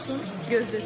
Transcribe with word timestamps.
Horos'un 0.00 0.20
gözü. 0.50 0.80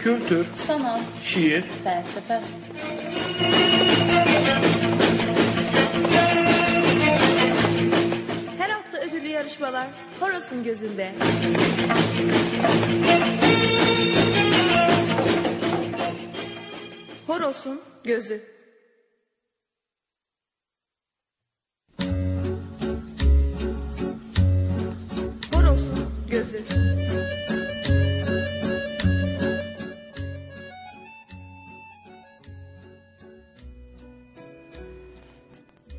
Kültür, 0.00 0.46
sanat, 0.54 1.00
şiir, 1.24 1.64
felsefe, 1.84 2.40
Her 8.58 8.70
hafta 8.70 8.98
ödüllü 8.98 9.28
yarışmalar 9.28 9.86
Horos'un 10.20 10.64
gözünde. 10.64 11.12
Horos'un 17.32 17.80
gözü. 18.04 18.42
Horos'un 25.52 26.06
gözü. 26.30 26.58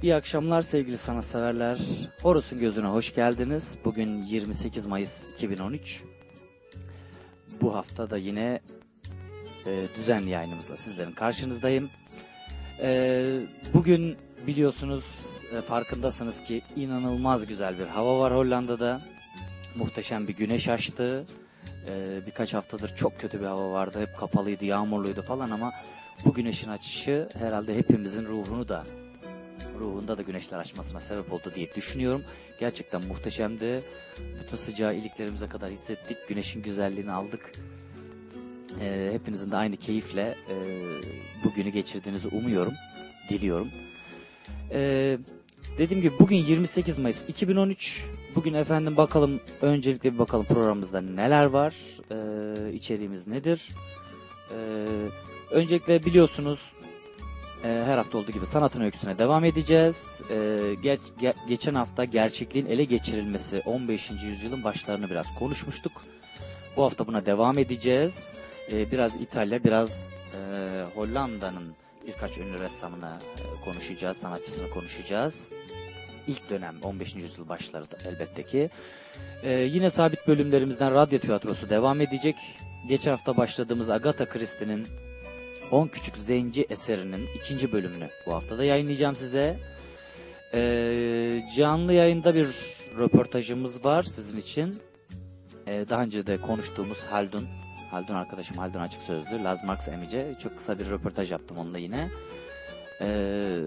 İyi 0.02 0.16
akşamlar 0.16 0.62
sevgili 0.62 0.98
sanatseverler. 0.98 1.80
Horus'un 2.22 2.60
gözüne 2.60 2.88
hoş 2.88 3.16
geldiniz. 3.16 3.78
Bugün 3.86 4.24
28 4.24 4.88
Mayıs 4.88 5.24
2013. 5.36 6.04
Bu 7.62 7.76
hafta 7.76 8.10
da 8.10 8.18
yine 8.18 8.62
e, 9.66 9.84
düzenli 9.96 10.30
yayınımızla 10.30 10.78
sizlerin 10.78 11.12
karşınızdayım. 11.12 11.90
E, 12.82 13.26
bugün 13.74 14.18
biliyorsunuz 14.48 15.04
e, 15.58 15.62
farkındasınız 15.62 16.44
ki 16.44 16.62
inanılmaz 16.76 17.46
güzel 17.46 17.80
bir 17.80 17.88
hava 17.88 18.20
var 18.20 18.36
Hollanda'da. 18.36 19.02
Muhteşem 19.76 20.28
bir 20.28 20.36
güneş 20.36 20.70
açtı. 20.70 21.26
E, 21.88 22.20
birkaç 22.26 22.54
haftadır 22.54 22.96
çok 22.96 23.20
kötü 23.20 23.40
bir 23.40 23.46
hava 23.46 23.72
vardı. 23.72 24.02
Hep 24.02 24.18
kapalıydı, 24.20 24.66
yağmurluydu 24.66 25.22
falan 25.22 25.50
ama 25.50 25.72
bu 26.26 26.34
güneşin 26.34 26.70
açışı 26.70 27.30
herhalde 27.40 27.78
hepimizin 27.78 28.26
ruhunu 28.26 28.68
da 28.68 28.84
ruhunda 29.80 30.18
da 30.18 30.22
güneşler 30.22 30.58
açmasına 30.58 31.00
sebep 31.00 31.34
oldu 31.34 31.52
diye 31.56 31.76
düşünüyorum. 31.76 32.24
Gerçekten 32.60 33.08
muhteşemdi. 33.08 33.82
Bütün 34.44 34.58
sıcağı 34.58 34.96
iliklerimize 34.96 35.48
kadar 35.48 35.70
hissettik. 35.70 36.18
Güneşin 36.28 36.64
güzelliğini 36.64 37.12
aldık. 37.12 37.52
Ee, 38.82 39.10
hepinizin 39.14 39.52
de 39.52 39.56
aynı 39.56 39.78
keyifle 39.78 40.36
e, 40.50 40.56
bu 41.44 41.54
günü 41.54 41.70
geçirdiğinizi 41.70 42.28
umuyorum, 42.28 42.74
diliyorum. 43.30 43.70
Ee, 44.72 45.18
dediğim 45.78 46.02
gibi 46.02 46.20
bugün 46.20 46.36
28 46.38 46.98
Mayıs 46.98 47.30
2013. 47.30 48.06
Bugün 48.36 48.54
efendim 48.54 48.98
bakalım 48.98 49.40
öncelikle 49.62 50.14
bir 50.14 50.20
bakalım 50.20 50.46
programımızda 50.46 51.02
neler 51.02 51.46
var, 51.46 51.76
ee, 52.12 52.74
içeriğimiz 52.74 53.28
nedir. 53.28 53.70
Ee, 54.52 54.86
öncelikle 55.52 56.06
biliyorsunuz 56.06 56.72
ee, 57.66 57.84
her 57.86 57.98
hafta 57.98 58.18
olduğu 58.18 58.32
gibi 58.32 58.46
sanatın 58.46 58.82
öyküsüne 58.82 59.18
devam 59.18 59.44
edeceğiz. 59.44 60.22
Ee, 60.30 60.58
geç, 60.84 61.00
ge- 61.22 61.48
geçen 61.48 61.76
hafta 61.76 62.06
gerçekliğin 62.06 62.66
ele 62.66 62.84
geçirilmesi 62.84 63.62
15. 63.66 64.12
yüzyılın 64.12 64.64
başlarını 64.64 65.10
biraz 65.10 65.26
konuşmuştuk. 65.40 65.92
Bu 66.78 66.84
hafta 66.84 67.08
buna 67.08 67.26
devam 67.26 67.58
edeceğiz. 67.58 68.34
Ee, 68.72 68.92
biraz 68.92 69.22
İtalya, 69.22 69.64
biraz 69.64 70.10
e, 70.34 70.40
Hollanda'nın 70.96 71.76
birkaç 72.08 72.38
ünlü 72.38 72.60
ressamını 72.60 73.18
e, 73.38 73.66
konuşacağız, 73.66 74.18
sanatçısını 74.18 74.70
konuşacağız. 74.70 75.50
İlk 76.28 76.50
dönem 76.50 76.76
15. 76.84 77.16
yüzyıl 77.16 77.50
başları 77.50 77.92
da 77.92 77.98
elbette 78.06 78.44
ki. 78.44 78.70
Ee, 79.44 79.52
yine 79.52 79.90
sabit 79.90 80.28
bölümlerimizden 80.28 80.94
radyo 80.94 81.20
tiyatrosu 81.20 81.70
devam 81.70 82.02
edecek. 82.02 82.36
Geçen 82.90 83.12
hafta 83.12 83.38
başladığımız 83.38 83.90
Agatha 83.90 84.26
Christie'nin 84.26 84.88
10 85.72 85.88
Küçük 85.88 86.18
Zenci 86.18 86.66
eserinin 86.70 87.28
ikinci 87.36 87.72
bölümünü 87.72 88.08
bu 88.26 88.34
hafta 88.34 88.58
da 88.58 88.64
yayınlayacağım 88.64 89.16
size. 89.16 89.58
Ee, 90.54 91.42
canlı 91.56 91.94
yayında 91.94 92.36
bir 92.36 92.48
röportajımız 92.98 93.86
var 93.86 94.04
sizin 94.04 94.40
için. 94.40 94.82
Ee, 95.68 95.86
daha 95.90 96.04
önce 96.04 96.28
de 96.28 96.38
konuştuğumuz 96.38 97.06
Haldun, 97.06 97.48
Haldun 97.94 98.14
arkadaşım 98.14 98.58
Haldun 98.58 98.80
Açık 98.80 99.02
Sözlü, 99.02 99.44
Laz 99.44 99.64
Marx 99.64 99.88
Emice. 99.88 100.36
Çok 100.44 100.58
kısa 100.58 100.80
bir 100.80 100.90
röportaj 100.90 101.32
yaptım 101.32 101.58
onunla 101.58 101.78
yine. 101.78 102.10
Ee, 103.02 103.60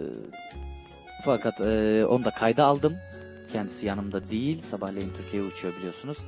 fakat 1.24 1.60
e, 1.60 2.06
onu 2.06 2.24
da 2.24 2.30
kayda 2.30 2.64
aldım. 2.64 2.96
Kendisi 3.52 3.86
yanımda 3.86 4.30
değil. 4.30 4.60
Sabahleyin 4.60 5.12
Türkiye'ye 5.18 5.48
uçuyor 5.48 5.74
biliyorsunuz. 5.76 6.18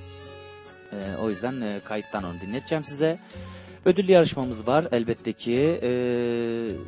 Ee, 0.92 0.96
o 1.22 1.30
yüzden 1.30 1.60
e, 1.60 1.80
kayıttan 1.84 2.24
onu 2.24 2.40
dinleteceğim 2.40 2.84
size. 2.84 3.18
Ödüllü 3.84 4.12
yarışmamız 4.12 4.66
var 4.66 4.86
elbette 4.92 5.32
ki. 5.32 5.80
Ee, 5.82 5.88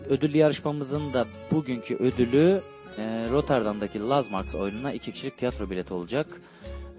ödüllü 0.09 0.37
yarışmamızın 0.37 1.13
da 1.13 1.27
bugünkü 1.51 1.95
ödülü 1.95 2.61
e, 2.99 3.03
Rotterdam'daki 3.31 4.09
Lazmarks 4.09 4.55
oyununa 4.55 4.93
iki 4.93 5.13
kişilik 5.13 5.39
tiyatro 5.39 5.71
bileti 5.71 5.95
olacak. 5.95 6.27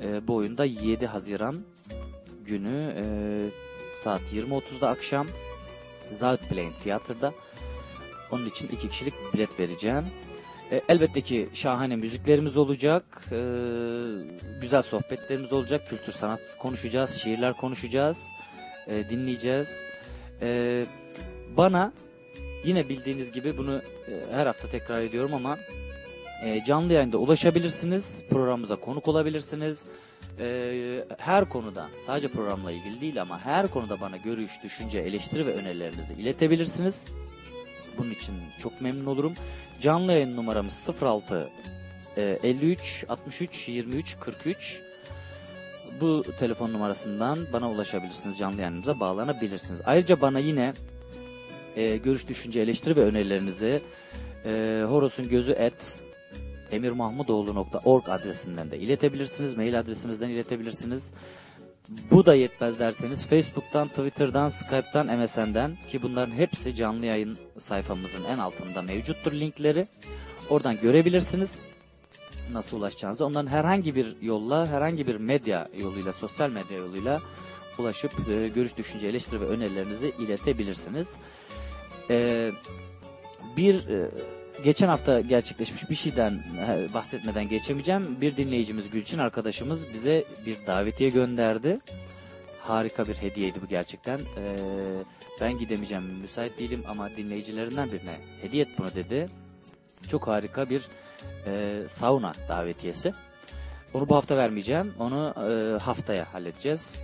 E, 0.03 0.27
bu 0.27 0.35
oyunda 0.35 0.65
7 0.65 1.05
Haziran 1.05 1.55
günü 2.45 2.93
e, 2.97 3.03
saat 4.03 4.21
20.30'da 4.33 4.89
akşam 4.89 5.27
Zuidplein 6.13 6.73
tiyatroda. 6.83 7.33
Onun 8.31 8.45
için 8.45 8.67
iki 8.67 8.89
kişilik 8.89 9.13
bilet 9.33 9.59
vereceğim. 9.59 10.05
E, 10.71 10.81
elbette 10.89 11.21
ki 11.21 11.49
şahane 11.53 11.95
müziklerimiz 11.95 12.57
olacak. 12.57 13.03
E, 13.31 13.39
güzel 14.61 14.81
sohbetlerimiz 14.81 15.53
olacak. 15.53 15.89
Kültür 15.89 16.13
sanat 16.13 16.39
konuşacağız, 16.59 17.11
şiirler 17.11 17.53
konuşacağız 17.53 18.27
e, 18.87 19.09
dinleyeceğiz. 19.09 19.81
E, 20.41 20.85
bana 21.57 21.93
yine 22.65 22.89
bildiğiniz 22.89 23.31
gibi 23.31 23.57
bunu 23.57 23.75
e, 23.77 24.33
her 24.35 24.45
hafta 24.45 24.67
tekrar 24.67 25.01
ediyorum 25.01 25.33
ama 25.33 25.57
e, 26.45 26.63
canlı 26.65 26.93
yayında 26.93 27.17
ulaşabilirsiniz. 27.17 28.23
Programımıza 28.29 28.75
konuk 28.75 29.07
olabilirsiniz. 29.07 29.85
E, 30.41 31.05
her 31.17 31.49
konuda 31.49 31.89
sadece 32.05 32.27
programla 32.27 32.71
ilgili 32.71 33.01
değil 33.01 33.21
ama 33.21 33.39
her 33.39 33.67
konuda 33.67 34.01
bana 34.01 34.17
görüş, 34.17 34.51
düşünce, 34.63 34.99
eleştiri 34.99 35.45
ve 35.45 35.53
önerilerinizi 35.53 36.13
iletebilirsiniz. 36.13 37.05
Bunun 37.97 38.11
için 38.11 38.35
çok 38.61 38.81
memnun 38.81 39.05
olurum. 39.05 39.33
Canlı 39.81 40.13
yayın 40.13 40.35
numaramız 40.35 40.89
06 41.01 41.49
e, 42.17 42.39
53 42.43 43.05
63 43.09 43.67
23 43.69 44.15
43 44.19 44.81
bu 46.01 46.23
telefon 46.39 46.73
numarasından 46.73 47.39
bana 47.53 47.71
ulaşabilirsiniz. 47.71 48.37
Canlı 48.37 48.61
yayınımıza 48.61 48.99
bağlanabilirsiniz. 48.99 49.81
Ayrıca 49.85 50.21
bana 50.21 50.39
yine 50.39 50.73
e, 51.75 51.97
görüş, 51.97 52.27
düşünce, 52.27 52.59
eleştiri 52.61 52.95
ve 52.95 53.01
önerilerinizi 53.01 53.81
e, 54.45 54.83
horosun 54.87 55.29
gözü 55.29 55.51
et 55.51 56.03
emirmahmudoğlu.org 56.71 58.09
adresinden 58.09 58.71
de 58.71 58.79
iletebilirsiniz. 58.79 59.57
Mail 59.57 59.79
adresimizden 59.79 60.29
iletebilirsiniz. 60.29 61.11
Bu 62.11 62.25
da 62.25 62.33
yetmez 62.33 62.79
derseniz 62.79 63.25
Facebook'tan, 63.25 63.87
Twitter'dan, 63.87 64.49
Skype'tan, 64.49 65.19
MSN'den 65.19 65.75
ki 65.89 66.01
bunların 66.01 66.31
hepsi 66.31 66.75
canlı 66.75 67.05
yayın 67.05 67.37
sayfamızın 67.59 68.23
en 68.23 68.37
altında 68.37 68.81
mevcuttur 68.81 69.33
linkleri. 69.33 69.85
Oradan 70.49 70.77
görebilirsiniz 70.77 71.59
nasıl 72.53 72.77
ulaşacağınızı. 72.77 73.25
Onların 73.25 73.47
herhangi 73.47 73.95
bir 73.95 74.15
yolla, 74.21 74.67
herhangi 74.67 75.07
bir 75.07 75.15
medya 75.15 75.67
yoluyla, 75.79 76.13
sosyal 76.13 76.49
medya 76.49 76.77
yoluyla 76.77 77.21
ulaşıp 77.79 78.11
e, 78.29 78.47
görüş, 78.47 78.77
düşünce, 78.77 79.07
eleştiri 79.07 79.41
ve 79.41 79.45
önerilerinizi 79.45 80.09
iletebilirsiniz. 80.19 81.15
E, 82.09 82.49
bir 83.57 83.87
e, 83.87 84.11
geçen 84.63 84.87
hafta 84.87 85.21
gerçekleşmiş 85.21 85.89
bir 85.89 85.95
şeyden 85.95 86.43
bahsetmeden 86.93 87.49
geçemeyeceğim. 87.49 88.21
Bir 88.21 88.37
dinleyicimiz 88.37 88.89
Gülçin 88.89 89.19
arkadaşımız 89.19 89.93
bize 89.93 90.25
bir 90.45 90.57
davetiye 90.67 91.09
gönderdi. 91.09 91.79
Harika 92.61 93.07
bir 93.07 93.15
hediyeydi 93.15 93.61
bu 93.61 93.67
gerçekten. 93.67 94.17
E, 94.19 94.55
ben 95.41 95.57
gidemeyeceğim, 95.57 96.03
müsait 96.03 96.59
değilim 96.59 96.83
ama 96.87 97.09
dinleyicilerinden 97.09 97.91
birine 97.91 98.15
hediye 98.41 98.63
et 98.63 98.69
bunu 98.77 98.95
dedi. 98.95 99.27
Çok 100.09 100.27
harika 100.27 100.69
bir 100.69 100.87
e, 101.45 101.83
sauna 101.87 102.31
davetiyesi. 102.49 103.11
Onu 103.93 104.09
bu 104.09 104.15
hafta 104.15 104.37
vermeyeceğim. 104.37 104.93
Onu 104.99 105.33
e, 105.37 105.83
haftaya 105.83 106.33
halledeceğiz. 106.33 107.03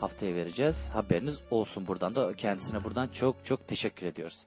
Haftaya 0.00 0.34
vereceğiz. 0.34 0.90
Haberiniz 0.92 1.40
olsun 1.50 1.86
buradan 1.86 2.14
da 2.14 2.34
kendisine 2.34 2.84
buradan 2.84 3.08
çok 3.08 3.44
çok 3.44 3.68
teşekkür 3.68 4.06
ediyoruz. 4.06 4.46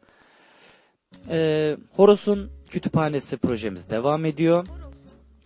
E, 1.30 1.78
Horos'un 1.96 2.52
kütüphanesi 2.69 3.38
projemiz 3.38 3.90
devam 3.90 4.25
ediyor. 4.25 4.68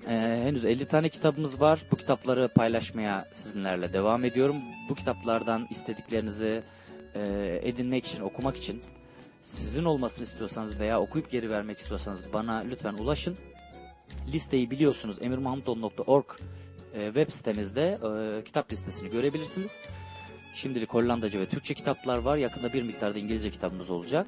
E, 0.07 0.41
henüz 0.43 0.65
50 0.65 0.87
tane 0.87 1.09
kitabımız 1.09 1.61
var. 1.61 1.81
Bu 1.91 1.95
kitapları 1.95 2.49
paylaşmaya 2.55 3.27
sizinlerle 3.31 3.93
devam 3.93 4.25
ediyorum. 4.25 4.55
Bu 4.89 4.95
kitaplardan 4.95 5.67
istediklerinizi 5.69 6.63
e, 7.15 7.59
edinmek 7.63 8.05
için, 8.05 8.21
okumak 8.21 8.57
için 8.57 8.81
sizin 9.41 9.85
olmasını 9.85 10.23
istiyorsanız 10.23 10.79
veya 10.79 11.01
okuyup 11.01 11.31
geri 11.31 11.51
vermek 11.51 11.77
istiyorsanız 11.77 12.33
bana 12.33 12.63
lütfen 12.69 12.93
ulaşın. 12.93 13.37
Listeyi 14.33 14.71
biliyorsunuz 14.71 15.17
emirmahmutoğlu.org 15.21 16.25
e, 16.93 17.05
web 17.05 17.29
sitemizde 17.29 17.97
e, 18.37 18.43
kitap 18.43 18.71
listesini 18.71 19.09
görebilirsiniz. 19.09 19.79
Şimdilik 20.55 20.93
Hollandaca 20.93 21.39
ve 21.39 21.45
Türkçe 21.45 21.73
kitaplar 21.73 22.17
var. 22.17 22.37
Yakında 22.37 22.73
bir 22.73 22.83
miktarda 22.83 23.19
İngilizce 23.19 23.51
kitabımız 23.51 23.89
olacak. 23.89 24.27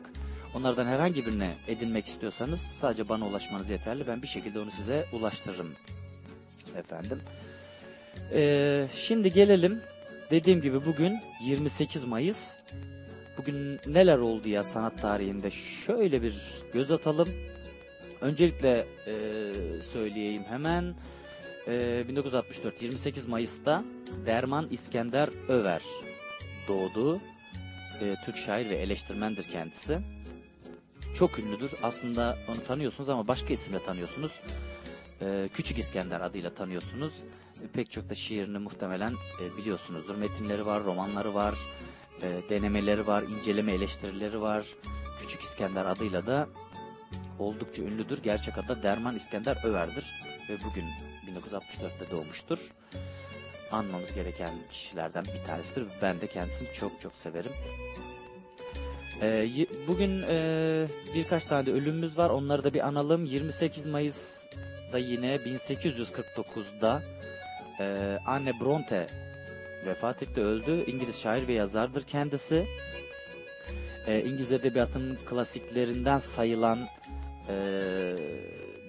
Onlardan 0.57 0.85
herhangi 0.85 1.25
birine 1.25 1.55
edinmek 1.67 2.05
istiyorsanız 2.05 2.59
sadece 2.61 3.09
bana 3.09 3.27
ulaşmanız 3.27 3.69
yeterli. 3.69 4.07
Ben 4.07 4.21
bir 4.21 4.27
şekilde 4.27 4.59
onu 4.59 4.71
size 4.71 5.05
ulaştırırım 5.13 5.75
efendim. 6.75 7.21
Ee, 8.33 8.87
şimdi 8.93 9.33
gelelim. 9.33 9.81
Dediğim 10.31 10.61
gibi 10.61 10.85
bugün 10.85 11.19
28 11.41 12.03
Mayıs. 12.03 12.53
Bugün 13.37 13.79
neler 13.87 14.17
oldu 14.17 14.49
ya 14.49 14.63
sanat 14.63 15.01
tarihinde? 15.01 15.51
Şöyle 15.51 16.21
bir 16.21 16.35
göz 16.73 16.91
atalım. 16.91 17.29
Öncelikle 18.21 18.85
e, 19.07 19.15
söyleyeyim 19.81 20.43
hemen. 20.49 20.95
E, 21.67 22.07
1964 22.07 22.81
28 22.81 23.25
Mayıs'ta 23.25 23.83
Derman 24.25 24.67
İskender 24.71 25.29
Över 25.47 25.81
doğdu. 26.67 27.21
E, 28.01 28.15
Türk 28.25 28.37
şair 28.37 28.69
ve 28.69 28.75
eleştirmendir 28.75 29.43
kendisi. 29.43 30.16
Çok 31.15 31.39
ünlüdür. 31.39 31.71
Aslında 31.83 32.37
onu 32.49 32.63
tanıyorsunuz 32.63 33.09
ama 33.09 33.27
başka 33.27 33.53
isimle 33.53 33.83
tanıyorsunuz. 33.83 34.39
E, 35.21 35.47
Küçük 35.53 35.77
İskender 35.77 36.21
adıyla 36.21 36.53
tanıyorsunuz. 36.53 37.23
E, 37.63 37.67
pek 37.67 37.91
çok 37.91 38.09
da 38.09 38.15
şiirini 38.15 38.57
muhtemelen 38.57 39.13
e, 39.43 39.57
biliyorsunuzdur. 39.57 40.15
Metinleri 40.15 40.65
var, 40.65 40.83
romanları 40.83 41.33
var, 41.33 41.55
e, 42.21 42.41
denemeleri 42.49 43.07
var, 43.07 43.23
inceleme 43.23 43.71
eleştirileri 43.71 44.41
var. 44.41 44.65
Küçük 45.21 45.41
İskender 45.41 45.85
adıyla 45.85 46.25
da 46.25 46.49
oldukça 47.39 47.83
ünlüdür. 47.83 48.23
Gerçek 48.23 48.57
adı 48.57 48.83
Derman 48.83 49.15
İskender 49.15 49.57
Över'dir. 49.63 50.13
Ve 50.49 50.57
bugün 50.69 50.85
1964'te 51.35 52.11
doğmuştur. 52.11 52.59
Anmamız 53.71 54.13
gereken 54.13 54.53
kişilerden 54.71 55.25
bir 55.25 55.47
tanesidir. 55.47 55.87
Ben 56.01 56.21
de 56.21 56.27
kendisini 56.27 56.73
çok 56.73 57.01
çok 57.01 57.15
severim. 57.15 57.51
Y- 59.25 59.67
bugün 59.87 60.23
e, 60.29 60.87
birkaç 61.15 61.45
tane 61.45 61.65
de 61.65 61.71
ölümümüz 61.71 62.17
var. 62.17 62.29
Onları 62.29 62.63
da 62.63 62.73
bir 62.73 62.87
analım. 62.87 63.25
28 63.25 63.85
Mayıs'da 63.85 64.97
yine 64.97 65.35
1849'da 65.35 67.01
e, 67.79 68.17
Anne 68.27 68.51
Bronte 68.61 69.07
vefat 69.85 70.23
etti, 70.23 70.41
öldü. 70.41 70.83
İngiliz 70.87 71.19
şair 71.19 71.47
ve 71.47 71.53
yazardır 71.53 72.01
kendisi. 72.01 72.65
E, 74.07 74.19
İngiliz 74.21 74.51
edebiyatının 74.51 75.15
klasiklerinden 75.15 76.19
sayılan 76.19 76.79
e, 77.49 77.55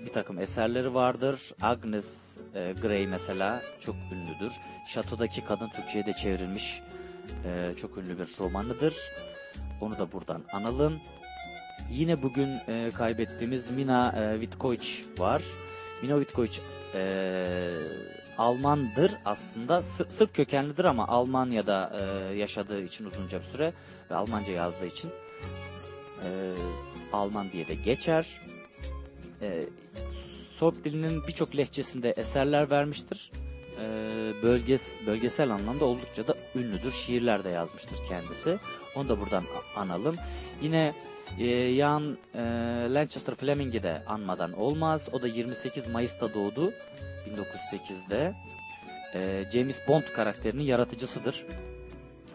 bir 0.07 0.13
takım 0.13 0.39
eserleri 0.39 0.95
vardır. 0.95 1.41
Agnes 1.63 2.37
e, 2.55 2.75
Grey 2.83 3.07
mesela 3.07 3.63
çok 3.81 3.95
ünlüdür. 3.95 4.53
Şatodaki 4.89 5.45
Kadın 5.45 5.69
Türkçe'ye 5.69 6.07
de 6.07 6.13
çevrilmiş 6.13 6.83
e, 7.45 7.75
çok 7.81 7.99
ünlü 7.99 8.19
bir 8.19 8.29
romanıdır. 8.41 8.95
Onu 9.81 9.99
da 9.99 10.13
buradan 10.13 10.43
analım. 10.53 11.01
Yine 11.91 12.23
bugün 12.23 12.49
e, 12.69 12.91
kaybettiğimiz 12.95 13.71
Mina 13.71 14.13
e, 14.17 14.41
Vitkovic 14.41 14.85
var. 15.19 15.43
Mina 16.03 16.21
Vitkovic 16.21 16.51
e, 16.95 17.01
Almandır 18.39 19.13
aslında. 19.25 19.83
Sır- 19.83 20.09
Sırp 20.09 20.35
kökenlidir 20.35 20.85
ama 20.85 21.07
Almanya'da 21.09 21.93
e, 22.01 22.35
yaşadığı 22.39 22.83
için 22.83 23.05
uzunca 23.05 23.41
bir 23.41 23.45
süre 23.47 23.73
ve 24.11 24.15
Almanca 24.15 24.53
yazdığı 24.53 24.87
için 24.87 25.11
e, 26.25 26.29
Alman 27.13 27.51
diye 27.53 27.69
de 27.69 27.75
geçer. 27.75 28.41
E, 29.43 29.63
Sorp 30.55 30.85
dilinin 30.85 31.27
birçok 31.27 31.57
lehçesinde 31.57 32.11
eserler 32.11 32.71
vermiştir. 32.71 33.31
E, 33.81 33.85
bölges, 34.43 34.95
bölgesel 35.07 35.51
anlamda 35.51 35.85
oldukça 35.85 36.27
da 36.27 36.35
ünlüdür. 36.55 36.93
Şiirler 36.93 37.45
de 37.45 37.49
yazmıştır 37.49 37.99
kendisi. 38.09 38.59
Onu 38.99 39.09
da 39.09 39.21
buradan 39.21 39.45
analım. 39.77 40.17
Yine 40.63 40.93
e, 41.39 41.75
Jan 41.75 42.19
e, 42.35 42.41
Lancaster 42.95 43.35
Fleming'i 43.35 43.83
de 43.83 44.03
anmadan 44.07 44.53
olmaz. 44.53 45.09
O 45.13 45.23
da 45.23 45.29
28 45.29 45.87
Mayıs'ta 45.87 46.35
doğdu. 46.35 46.73
1908'de. 47.29 48.35
E, 49.15 49.45
James 49.53 49.79
Bond 49.89 50.03
karakterinin 50.17 50.63
yaratıcısıdır. 50.63 51.47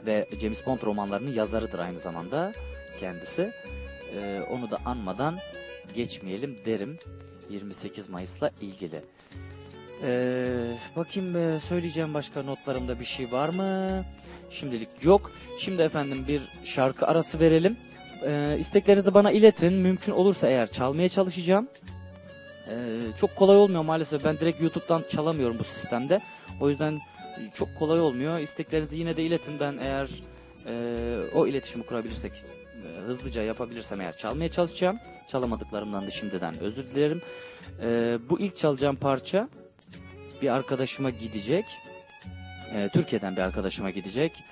Ve 0.05 0.27
James 0.41 0.65
Bond 0.65 0.79
romanlarının 0.83 1.33
yazarıdır 1.33 1.79
aynı 1.79 1.99
zamanda 1.99 2.53
kendisi. 2.99 3.51
E, 4.15 4.41
onu 4.51 4.71
da 4.71 4.77
anmadan 4.85 5.35
geçmeyelim 5.93 6.57
derim 6.65 6.99
28 7.49 8.09
Mayıs'la 8.09 8.51
ilgili. 8.61 9.01
Ee, 10.03 10.77
bakayım 10.95 11.35
e, 11.35 11.59
söyleyeceğim 11.59 12.13
başka 12.13 12.43
notlarımda 12.43 12.99
bir 12.99 13.05
şey 13.05 13.31
var 13.31 13.49
mı? 13.49 14.05
Şimdilik 14.49 14.89
yok. 15.03 15.31
Şimdi 15.59 15.81
efendim 15.81 16.25
bir 16.27 16.41
şarkı 16.63 17.07
arası 17.07 17.39
verelim. 17.39 17.77
Ee, 18.25 18.57
isteklerinizi 18.59 19.13
bana 19.13 19.31
iletin. 19.31 19.73
Mümkün 19.73 20.11
olursa 20.11 20.47
eğer 20.47 20.71
çalmaya 20.71 21.09
çalışacağım. 21.09 21.67
Ee, 22.69 22.73
çok 23.19 23.35
kolay 23.35 23.57
olmuyor 23.57 23.85
maalesef. 23.85 24.23
Ben 24.25 24.37
direkt 24.37 24.61
YouTube'dan 24.61 25.03
çalamıyorum 25.09 25.59
bu 25.59 25.63
sistemde. 25.63 26.21
O 26.61 26.69
yüzden 26.69 26.99
çok 27.53 27.69
kolay 27.79 27.99
olmuyor. 27.99 28.39
İsteklerinizi 28.39 28.99
yine 28.99 29.17
de 29.17 29.23
iletin. 29.23 29.59
Ben 29.59 29.77
eğer 29.81 30.09
e, 30.65 30.73
o 31.35 31.47
iletişimi 31.47 31.85
kurabilirsek 31.85 32.31
e, 32.85 33.01
hızlıca 33.01 33.43
yapabilirsem 33.43 34.01
eğer 34.01 34.17
çalmaya 34.17 34.49
çalışacağım. 34.49 34.99
Çalamadıklarımdan 35.27 36.05
da 36.07 36.11
şimdiden 36.11 36.59
özür 36.59 36.87
dilerim. 36.87 37.21
E, 37.81 38.17
bu 38.29 38.39
ilk 38.39 38.57
çalacağım 38.57 38.95
parça 38.95 39.49
bir 40.43 40.49
arkadaşıma 40.49 41.09
gidecek. 41.09 41.65
E, 42.75 42.89
Türkiye'den 42.93 43.35
bir 43.35 43.41
arkadaşıma 43.41 43.89
gidecek. 43.89 44.43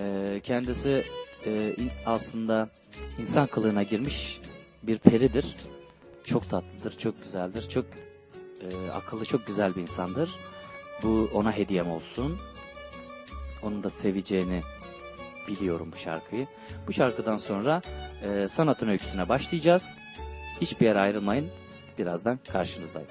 E, 0.00 0.40
kendisi 0.42 1.04
e, 1.46 1.74
aslında 2.06 2.68
insan 3.18 3.46
kılığına 3.46 3.82
girmiş 3.82 4.40
bir 4.82 4.98
peridir. 4.98 5.56
Çok 6.24 6.50
tatlıdır, 6.50 6.98
çok 6.98 7.22
güzeldir, 7.22 7.68
çok 7.68 7.84
e, 8.62 8.90
akıllı, 8.90 9.24
çok 9.24 9.46
güzel 9.46 9.76
bir 9.76 9.80
insandır. 9.80 10.30
Bu 11.02 11.30
ona 11.34 11.52
hediyem 11.52 11.90
olsun. 11.90 12.38
Onun 13.62 13.84
da 13.84 13.90
seveceğini 13.90 14.62
biliyorum 15.48 15.90
bu 15.92 15.96
şarkıyı. 15.96 16.46
Bu 16.86 16.92
şarkıdan 16.92 17.36
sonra 17.36 17.80
e, 18.24 18.48
sanatın 18.48 18.88
öyküsüne 18.88 19.28
başlayacağız. 19.28 19.96
Hiçbir 20.60 20.86
yere 20.86 21.00
ayrılmayın. 21.00 21.48
Birazdan 21.98 22.38
karşınızdayım. 22.52 23.08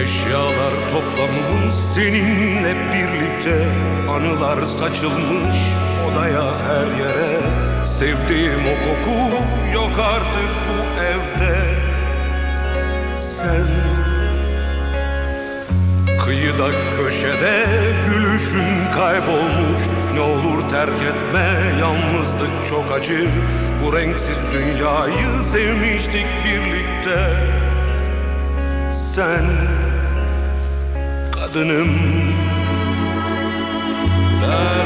Eşyalar 0.00 0.72
toplanmış 0.92 1.76
seninle 1.94 2.74
birlikte 2.92 3.68
Anılar 4.10 4.58
saçılmış 4.78 5.56
odaya 6.06 6.44
her 6.68 6.86
yere. 7.00 7.40
Sevdiğim 7.98 8.60
o 8.66 8.74
koku 8.84 9.42
yok 9.74 9.98
artık 9.98 10.50
bu 10.68 11.02
evde. 11.02 11.56
Sen 13.36 13.66
Kıyıda 16.24 16.70
köşede 16.96 17.66
gülüşün 18.08 18.92
kaybolmuş. 18.94 19.80
Ne 20.14 20.20
olur 20.20 20.70
terk 20.70 21.02
etme 21.02 21.76
yalnızlık 21.80 22.68
çok 22.70 22.92
acı. 22.92 23.28
Bu 23.82 23.96
renksiz 23.96 24.38
dünyayı 24.52 25.52
sevmiştik 25.52 26.26
birlikte. 26.44 27.32
Sen 29.16 29.44
kadınım 31.52 32.32
La 34.42 34.82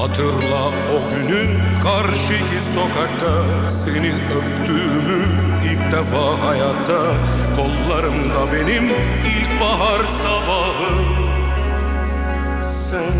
Hatırla 0.00 0.66
o 0.66 1.10
günü 1.10 1.60
karşıki 1.82 2.60
sokakta. 2.74 3.44
Seni 3.84 4.12
öptüğümü 4.36 5.26
ilk 5.64 5.92
defa 5.92 6.46
hayatta. 6.46 7.00
Kollarımda 7.56 8.52
benim 8.52 8.84
ilkbahar 9.24 10.00
sabahı 10.22 10.92
Sen 12.90 13.18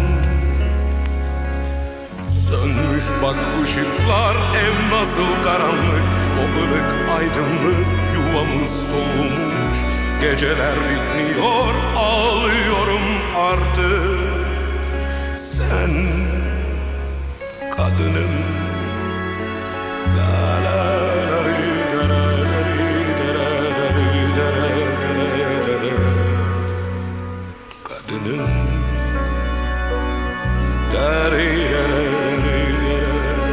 Sönmüş 2.48 3.04
bak 3.22 3.36
ışıklar 3.62 4.36
ev 4.64 4.74
nasıl 4.90 5.44
karanlık. 5.44 6.04
O 6.40 6.44
ılık 6.60 7.10
aydınlık 7.18 7.86
yuvamız 8.14 8.72
soğumuş. 8.90 9.76
Geceler 10.20 10.74
bitmiyor 10.74 11.74
ağlıyorum 11.96 13.02
artık. 13.36 14.20
Sen 15.56 16.20
kadınım 17.80 18.34
La 20.16 20.64
la. 20.64 20.80
Kadınım 27.84 28.50
Da 30.94 31.30
ri 31.30 31.72
la 31.72 31.84
la 31.88 32.02
la 32.04 32.24
ri 32.34 32.70
la 32.90 33.06
la 33.30 33.52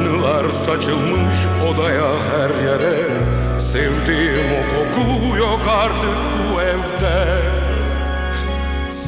Anılar 0.01 0.47
saçılmış 0.67 1.39
odaya 1.69 2.11
her 2.33 2.51
yere. 2.65 2.99
Sevdiğim 3.73 4.47
o 4.53 4.63
koku 4.75 5.37
yok 5.37 5.61
artık 5.69 6.19
bu 6.39 6.61
evde. 6.61 7.43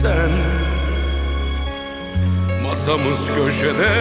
Sen 0.02 0.30
Masamız 2.62 3.18
köşede 3.36 3.92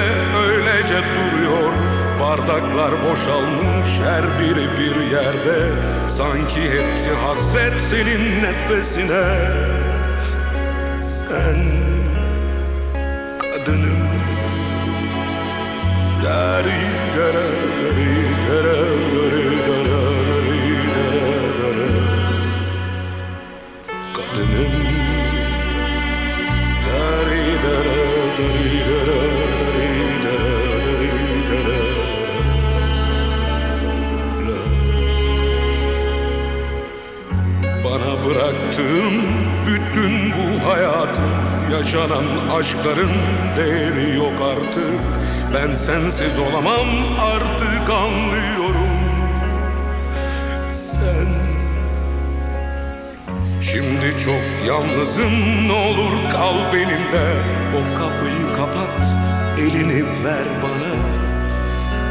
öylece 0.47 1.01
duruyor. 1.15 1.73
Bardaklar 2.21 2.91
boşalmış 2.91 3.89
her 4.03 4.39
biri 4.39 4.67
bir 4.79 5.11
yerde. 5.11 5.69
Sanki 6.17 6.61
hepsi 6.61 7.15
hasret 7.15 7.73
senin 7.91 8.43
nefesine. 8.43 9.51
Sen 11.29 11.57
kadınım 13.41 14.00
Dari 16.61 16.77
dara 17.17 17.47
dari 17.57 18.09
dara 18.45 18.75
dari 19.17 19.50
Yaşanan 41.85 42.25
aşkların 42.49 43.11
değeri 43.57 44.15
yok 44.15 44.33
artık. 44.41 44.99
Ben 45.53 45.69
sensiz 45.85 46.39
olamam 46.39 46.87
artık 47.19 47.89
anlıyorum. 47.89 48.91
Sen. 50.91 51.27
Şimdi 53.71 54.25
çok 54.25 54.67
yalnızım 54.67 55.67
ne 55.67 55.73
olur 55.73 56.31
kal 56.31 56.73
benimle. 56.73 57.33
O 57.75 57.99
kapıyı 57.99 58.57
kapat 58.57 59.01
elini 59.59 60.25
ver 60.25 60.45
bana. 60.63 60.93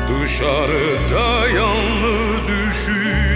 Dışarıda 0.08 1.48
yalnız 1.48 2.48
düşüyorsun 2.48 3.29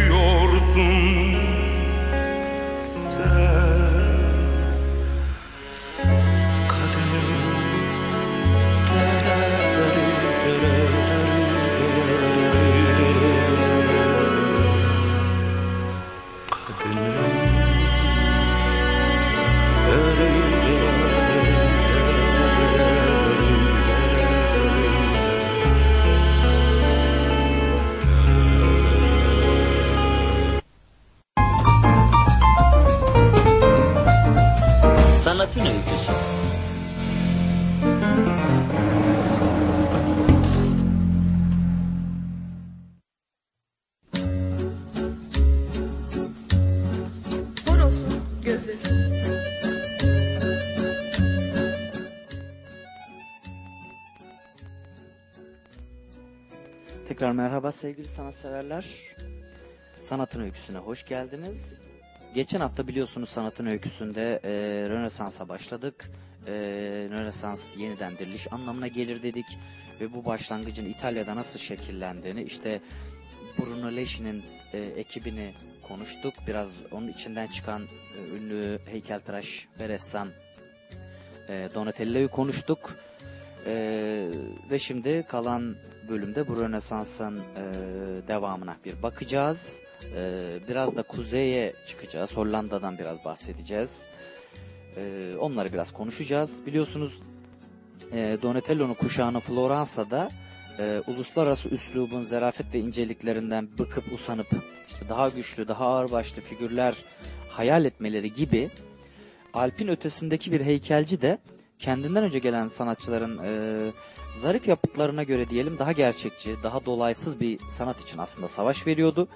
merhaba 57.44 57.72
sevgili 57.72 58.08
sanatseverler. 58.08 58.86
Sanatın 60.00 60.40
öyküsüne 60.40 60.78
hoş 60.78 61.06
geldiniz. 61.06 61.82
Geçen 62.34 62.60
hafta 62.60 62.88
biliyorsunuz 62.88 63.28
sanatın 63.28 63.66
öyküsünde 63.66 64.40
e, 64.44 64.50
Rönesans'a 64.88 65.48
başladık. 65.48 66.10
E, 66.46 66.52
Rönesans 67.10 67.76
yeniden 67.76 68.18
diriliş 68.18 68.52
anlamına 68.52 68.88
gelir 68.88 69.22
dedik. 69.22 69.44
Ve 70.00 70.14
bu 70.14 70.26
başlangıcın 70.26 70.84
İtalya'da 70.84 71.36
nasıl 71.36 71.58
şekillendiğini 71.58 72.42
işte 72.42 72.80
Bruno 73.58 73.96
Leschi'nin 73.96 74.44
e, 74.72 74.78
ekibini 74.78 75.54
konuştuk. 75.88 76.34
Biraz 76.46 76.68
onun 76.92 77.08
içinden 77.08 77.46
çıkan 77.46 77.82
e, 77.82 78.36
ünlü 78.36 78.78
heykeltıraş 78.86 79.68
ve 79.80 79.88
ressam 79.88 80.28
e, 81.48 81.68
Donatello'yu 81.74 82.28
konuştuk. 82.28 82.96
Ee, 83.66 84.28
ve 84.70 84.78
şimdi 84.78 85.24
kalan 85.28 85.76
bölümde 86.08 86.48
bu 86.48 86.60
Rönesans'ın 86.60 87.38
e, 87.38 87.62
devamına 88.28 88.76
bir 88.84 89.02
bakacağız. 89.02 89.84
Ee, 90.16 90.58
biraz 90.68 90.96
da 90.96 91.02
kuzeye 91.02 91.72
çıkacağız. 91.86 92.36
Hollanda'dan 92.36 92.98
biraz 92.98 93.24
bahsedeceğiz. 93.24 94.06
Ee, 94.96 95.30
onları 95.40 95.72
biraz 95.72 95.92
konuşacağız. 95.92 96.66
Biliyorsunuz 96.66 97.18
e, 98.12 98.38
Donatello'nun 98.42 98.94
kuşağını 98.94 99.40
Floransa'da 99.40 100.28
e, 100.78 101.02
uluslararası 101.06 101.68
üslubun 101.68 102.24
zarafet 102.24 102.74
ve 102.74 102.78
inceliklerinden 102.78 103.68
bıkıp 103.78 104.12
usanıp 104.12 104.48
işte 104.88 105.08
daha 105.08 105.28
güçlü, 105.28 105.68
daha 105.68 105.86
ağırbaşlı 105.86 106.42
figürler 106.42 106.96
hayal 107.48 107.84
etmeleri 107.84 108.32
gibi 108.32 108.70
Alp'in 109.54 109.88
ötesindeki 109.88 110.52
bir 110.52 110.60
heykelci 110.60 111.22
de 111.22 111.38
kendinden 111.84 112.24
önce 112.24 112.38
gelen 112.38 112.68
sanatçıların 112.68 113.38
e, 113.44 113.50
zarif 114.40 114.68
yapıtlarına 114.68 115.22
göre 115.22 115.50
diyelim 115.50 115.78
daha 115.78 115.92
gerçekçi, 115.92 116.56
daha 116.62 116.84
dolaysız 116.84 117.40
bir 117.40 117.58
sanat 117.58 118.00
için 118.00 118.18
aslında 118.18 118.48
savaş 118.48 118.86
veriyordu. 118.86 119.28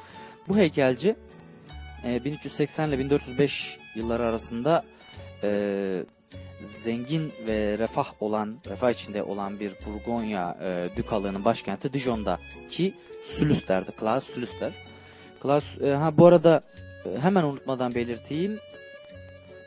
Bu 0.49 0.57
heykelci 0.57 1.17
e, 2.05 2.25
1380 2.25 2.89
ile 2.89 2.99
1405 2.99 3.79
yılları 3.95 4.23
arasında 4.23 4.85
e, 5.43 5.51
zengin 6.63 7.33
ve 7.49 7.79
refah 7.79 8.23
olan, 8.23 8.59
refah 8.69 8.91
içinde 8.91 9.23
olan 9.23 9.61
bir 9.61 9.73
Burgonya 9.87 10.59
e, 10.63 10.97
dükalığının 10.97 11.45
başkenti 11.45 11.93
Dijon'da 11.93 12.39
ki 12.71 12.95
Sülüster'di, 13.25 13.93
Klaus 13.93 14.25
Sülüster. 14.25 14.73
Klaus, 15.43 15.81
e, 15.81 15.91
ha 15.91 16.17
bu 16.17 16.27
arada 16.27 16.61
e, 17.07 17.21
hemen 17.21 17.45
unutmadan 17.45 17.95
belirteyim. 17.95 18.59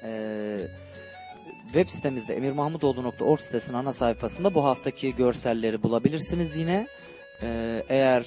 E, 0.04 0.58
web 1.74 1.88
sitemizde 1.88 2.36
emirmahmutoğlu.org 2.36 3.40
sitesinin 3.40 3.78
ana 3.78 3.94
sayfasında 3.94 4.54
bu 4.54 4.66
haftaki 4.66 5.16
görselleri 5.16 5.84
bulabilirsiniz 5.84 6.58
yine. 6.58 6.88
Ee, 7.44 7.84
eğer 7.90 8.26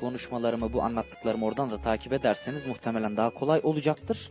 konuşmalarımı, 0.00 0.72
bu 0.72 0.82
anlattıklarımı 0.82 1.46
oradan 1.46 1.70
da 1.70 1.78
takip 1.78 2.12
ederseniz 2.12 2.66
muhtemelen 2.66 3.16
daha 3.16 3.30
kolay 3.30 3.60
olacaktır. 3.62 4.30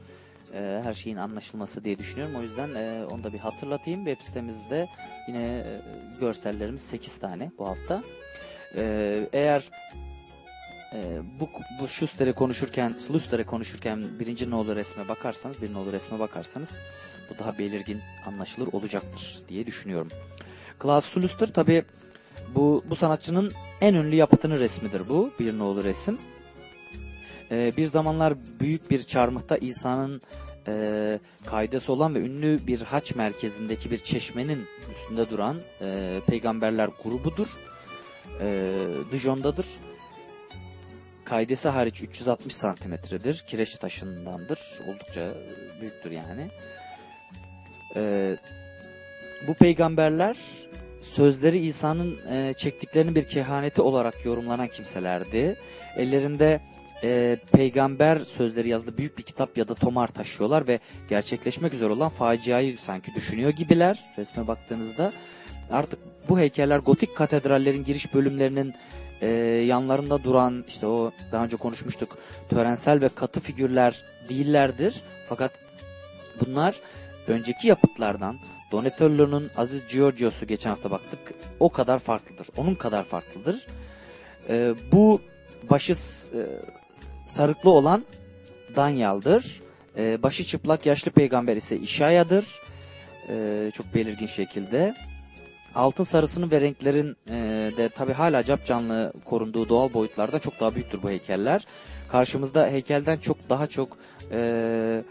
Ee, 0.53 0.81
her 0.83 0.93
şeyin 0.93 1.17
anlaşılması 1.17 1.83
diye 1.83 1.97
düşünüyorum. 1.97 2.35
O 2.39 2.41
yüzden 2.41 2.75
e, 2.75 3.05
onu 3.05 3.23
da 3.23 3.33
bir 3.33 3.39
hatırlatayım. 3.39 4.05
Web 4.05 4.25
sitemizde 4.25 4.87
yine 5.27 5.43
e, 5.43 5.79
görsellerimiz 6.19 6.81
8 6.81 7.15
tane 7.15 7.51
bu 7.57 7.67
hafta. 7.67 8.03
Ee, 8.75 9.27
eğer 9.33 9.69
e, 10.93 11.21
bu, 11.39 11.49
bu 11.81 11.87
Schuster'e 11.87 12.33
konuşurken, 12.33 12.91
Sluster'e 12.91 13.43
konuşurken 13.43 14.05
birinci 14.19 14.49
nolu 14.49 14.75
resme 14.75 15.07
bakarsanız, 15.07 15.61
bir 15.61 15.73
nolu 15.73 15.91
resme 15.91 16.19
bakarsanız 16.19 16.79
bu 17.29 17.39
daha 17.39 17.57
belirgin 17.57 18.01
anlaşılır 18.27 18.73
olacaktır 18.73 19.37
diye 19.49 19.65
düşünüyorum. 19.65 20.07
Klaus 20.79 21.05
Sluster 21.05 21.47
tabi 21.47 21.83
bu, 22.55 22.83
bu 22.89 22.95
sanatçının 22.95 23.51
en 23.81 23.93
ünlü 23.93 24.15
yapıtının 24.15 24.59
resmidir 24.59 25.01
bu. 25.09 25.31
Bir 25.39 25.57
nolu 25.57 25.83
resim. 25.83 26.17
Ee, 27.51 27.73
bir 27.77 27.85
zamanlar 27.85 28.33
büyük 28.59 28.91
bir 28.91 29.01
çarmıhta 29.01 29.57
İsa'nın 29.57 30.21
e, 30.67 31.19
kaidesi 31.45 31.91
olan 31.91 32.15
ve 32.15 32.19
ünlü 32.19 32.67
bir 32.67 32.81
haç 32.81 33.15
merkezindeki 33.15 33.91
bir 33.91 33.97
çeşmenin 33.97 34.65
üstünde 34.91 35.29
duran 35.29 35.55
e, 35.81 36.19
peygamberler 36.27 36.89
grubudur. 37.03 37.47
E, 38.41 38.87
Dijon'dadır. 39.11 39.65
Kaidesi 41.25 41.69
hariç 41.69 42.01
360 42.01 42.55
santimetredir. 42.55 43.43
Kireç 43.47 43.77
taşındandır. 43.77 44.59
Oldukça 44.87 45.31
büyüktür 45.81 46.11
yani. 46.11 46.47
E, 47.95 48.35
bu 49.47 49.53
peygamberler 49.53 50.37
sözleri 51.01 51.65
İsa'nın 51.65 52.17
e, 52.31 52.53
çektiklerini 52.53 53.15
bir 53.15 53.23
kehaneti 53.23 53.81
olarak 53.81 54.25
yorumlanan 54.25 54.67
kimselerdi. 54.67 55.55
Ellerinde 55.97 56.59
e, 57.03 57.37
peygamber 57.51 58.19
sözleri 58.19 58.69
yazılı 58.69 58.97
büyük 58.97 59.17
bir 59.17 59.23
kitap 59.23 59.57
ya 59.57 59.67
da 59.67 59.75
tomar 59.75 60.07
taşıyorlar 60.07 60.67
ve 60.67 60.79
gerçekleşmek 61.09 61.73
üzere 61.73 61.93
olan 61.93 62.09
faciayı 62.09 62.77
sanki 62.77 63.15
düşünüyor 63.15 63.51
gibiler 63.51 64.05
resme 64.17 64.47
baktığınızda. 64.47 65.11
Artık 65.71 65.99
bu 66.29 66.39
heykeller 66.39 66.79
gotik 66.79 67.15
katedrallerin 67.15 67.83
giriş 67.83 68.13
bölümlerinin 68.13 68.73
e, 69.21 69.27
yanlarında 69.67 70.23
duran 70.23 70.65
işte 70.67 70.87
o 70.87 71.11
daha 71.31 71.43
önce 71.43 71.57
konuşmuştuk 71.57 72.17
törensel 72.49 73.01
ve 73.01 73.07
katı 73.07 73.39
figürler 73.39 74.03
değillerdir. 74.29 75.01
Fakat 75.29 75.51
bunlar 76.41 76.75
önceki 77.27 77.67
yapıtlardan 77.67 78.35
Donatello'nun 78.71 79.51
Aziz 79.57 79.87
Giorgio'su 79.87 80.47
geçen 80.47 80.69
hafta 80.69 80.91
baktık 80.91 81.19
o 81.59 81.69
kadar 81.69 81.99
farklıdır. 81.99 82.47
Onun 82.57 82.75
kadar 82.75 83.03
farklıdır. 83.03 83.67
E, 84.49 84.73
bu 84.91 85.21
başı 85.69 85.93
e, 85.93 86.41
sarıklı 87.27 87.69
olan 87.69 88.05
Danyal'dır. 88.75 89.59
E, 89.97 90.23
başı 90.23 90.43
çıplak 90.43 90.85
yaşlı 90.85 91.11
peygamber 91.11 91.57
ise 91.57 91.77
İşaya'dır. 91.77 92.45
E, 93.29 93.71
çok 93.73 93.93
belirgin 93.95 94.27
şekilde. 94.27 94.93
Altın 95.75 96.03
sarısının 96.03 96.51
ve 96.51 96.61
renklerin 96.61 97.17
e, 97.29 97.35
de 97.77 97.89
tabi 97.89 98.13
hala 98.13 98.43
cap 98.43 98.65
canlı 98.65 99.13
korunduğu 99.25 99.69
doğal 99.69 99.93
boyutlarda 99.93 100.39
çok 100.39 100.59
daha 100.59 100.75
büyüktür 100.75 101.03
bu 101.03 101.09
heykeller. 101.09 101.65
Karşımızda 102.11 102.67
heykelden 102.67 103.17
çok 103.17 103.49
daha 103.49 103.67
çok 103.67 103.97
e, 104.31 105.03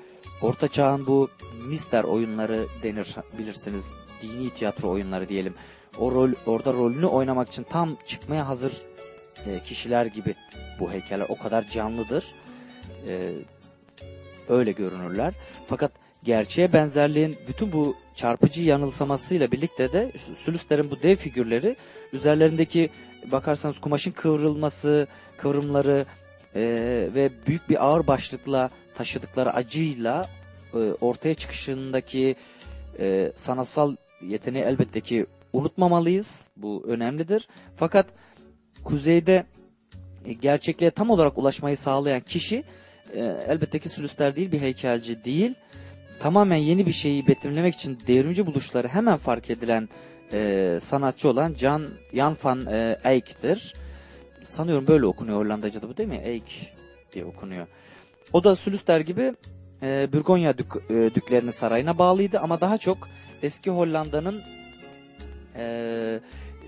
Orta 0.43 0.69
Çağ'ın 0.69 1.07
bu 1.07 1.31
mister 1.69 2.05
oyunları 2.05 2.67
denir 2.83 3.17
bilirsiniz. 3.39 3.93
Dini 4.23 4.51
tiyatro 4.51 4.91
oyunları 4.91 5.29
diyelim. 5.29 5.55
O 5.99 6.13
rol 6.13 6.33
orada 6.47 6.73
rolünü 6.73 7.07
oynamak 7.07 7.49
için 7.49 7.63
tam 7.63 7.97
çıkmaya 8.07 8.49
hazır 8.49 8.73
e, 9.47 9.63
kişiler 9.65 10.07
gibi 10.07 10.35
bu 10.81 10.93
heykeller 10.93 11.27
o 11.29 11.39
kadar 11.39 11.71
canlıdır. 11.71 12.25
E, 13.09 13.33
öyle 14.49 14.73
görünürler. 14.73 15.35
Fakat 15.67 15.93
gerçeğe 16.25 16.73
benzerliğin 16.73 17.37
bütün 17.49 17.73
bu 17.73 17.97
çarpıcı 18.15 18.63
yanılsamasıyla 18.63 19.53
birlikte 19.53 19.93
de 19.93 20.13
sülüslerin 20.39 20.91
bu 20.91 21.03
dev 21.03 21.17
figürleri 21.17 21.77
üzerlerindeki 22.13 22.91
bakarsanız 23.33 23.81
kumaşın 23.81 24.11
kıvrılması, 24.11 25.07
kıvrımları 25.37 26.05
e, 26.55 26.61
ve 27.15 27.31
büyük 27.47 27.71
bir 27.71 27.87
ağır 27.87 28.07
başlıkla 28.07 28.71
taşıdıkları 29.03 29.55
acıyla 29.55 30.29
e, 30.75 30.79
ortaya 30.79 31.35
çıkışındaki 31.35 32.37
e, 32.99 33.33
sanatsal 33.35 33.97
yeteneği 34.29 34.65
elbette 34.65 35.01
ki 35.01 35.27
unutmamalıyız. 35.53 36.49
Bu 36.57 36.85
önemlidir. 36.87 37.49
Fakat 37.77 38.07
kuzeyde 38.85 39.47
e, 40.25 40.33
gerçekliğe 40.33 40.91
tam 40.91 41.11
olarak 41.11 41.39
ulaşmayı 41.39 41.77
sağlayan 41.77 42.21
kişi 42.21 42.65
e, 43.15 43.21
elbette 43.49 43.79
ki 43.79 43.89
sülüster 43.89 44.37
değil 44.37 44.53
bir 44.53 44.61
heykelci 44.61 45.25
değil. 45.25 45.55
Tamamen 46.21 46.57
yeni 46.57 46.87
bir 46.87 46.93
şeyi 46.93 47.27
betimlemek 47.29 47.75
için 47.75 47.99
devrimci 48.07 48.47
buluşları 48.47 48.89
hemen 48.89 49.17
fark 49.17 49.51
edilen 49.51 49.89
e, 50.33 50.73
sanatçı 50.81 51.29
olan 51.29 51.55
Jan, 51.55 51.89
Jan 52.15 52.37
van 52.45 52.67
e, 52.67 52.99
Eyck'tir. 53.05 53.75
Sanıyorum 54.49 54.87
böyle 54.87 55.07
okunuyor 55.07 55.39
Hollandaca'da 55.45 55.89
bu 55.89 55.97
değil 55.97 56.09
mi? 56.09 56.21
Eyck 56.25 56.47
diye 57.13 57.25
okunuyor. 57.25 57.67
O 58.33 58.45
da 58.45 58.57
Sülüster 58.57 59.01
gibi 59.01 59.35
e, 59.83 60.13
Burgonya 60.13 60.59
dük, 60.59 60.67
e, 60.91 61.15
düklerinin 61.15 61.51
sarayına 61.51 61.99
bağlıydı 61.99 62.39
ama 62.39 62.61
daha 62.61 62.79
çok 62.79 63.09
eski 63.43 63.71
Hollanda'nın 63.71 64.43
e, 65.57 66.21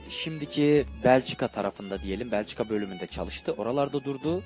şimdiki 0.08 0.84
Belçika 1.04 1.48
tarafında 1.48 2.02
diyelim 2.02 2.30
Belçika 2.30 2.68
bölümünde 2.68 3.06
çalıştı. 3.06 3.52
Oralarda 3.52 4.04
durdu. 4.04 4.42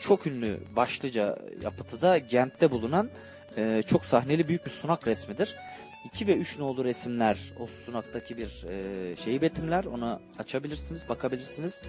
Çok 0.00 0.26
ünlü 0.26 0.60
başlıca 0.76 1.38
yapıtı 1.62 2.00
da 2.00 2.18
Gent'te 2.18 2.70
bulunan 2.70 3.10
e, 3.56 3.82
çok 3.86 4.04
sahneli 4.04 4.48
büyük 4.48 4.66
bir 4.66 4.70
sunak 4.70 5.06
resmidir. 5.06 5.56
2 6.04 6.26
ve 6.26 6.36
3 6.36 6.58
nolu 6.58 6.84
resimler 6.84 7.38
o 7.60 7.66
sunaktaki 7.66 8.36
bir 8.36 8.64
e, 8.68 9.16
şeyi 9.16 9.42
betimler. 9.42 9.84
Onu 9.84 10.20
açabilirsiniz, 10.38 11.08
bakabilirsiniz. 11.08 11.82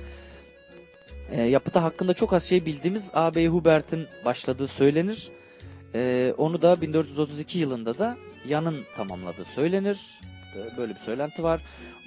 E, 1.34 1.42
yapıta 1.42 1.84
hakkında 1.84 2.14
çok 2.14 2.34
az 2.34 2.44
şey 2.44 2.66
bildiğimiz 2.66 3.12
A.B. 3.14 3.48
Hubert'in 3.48 4.08
başladığı 4.26 4.68
söylenir. 4.68 5.30
E, 5.96 6.34
onu 6.38 6.62
da 6.62 6.82
1432 6.82 7.60
yılında 7.60 7.98
da 7.98 8.18
Yan'ın 8.48 8.84
tamamladığı 8.96 9.46
söylenir. 9.46 10.20
E, 10.56 10.78
böyle 10.78 10.96
bir 10.96 11.00
söylenti 11.00 11.44
var. 11.44 11.62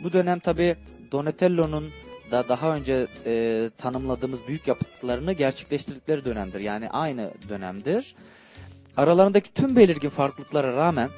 Bu 0.04 0.12
dönem 0.12 0.38
tabi 0.38 0.76
Donatello'nun 1.12 1.90
da 2.30 2.48
daha 2.48 2.76
önce 2.76 3.06
e, 3.26 3.70
tanımladığımız 3.78 4.38
büyük 4.48 4.68
yapıtlarını 4.68 5.32
gerçekleştirdikleri 5.32 6.24
dönemdir. 6.24 6.60
Yani 6.60 6.90
aynı 6.90 7.30
dönemdir. 7.48 8.14
Aralarındaki 8.96 9.54
tüm 9.54 9.76
belirgin 9.76 10.08
farklılıklara 10.08 10.76
rağmen 10.76 11.10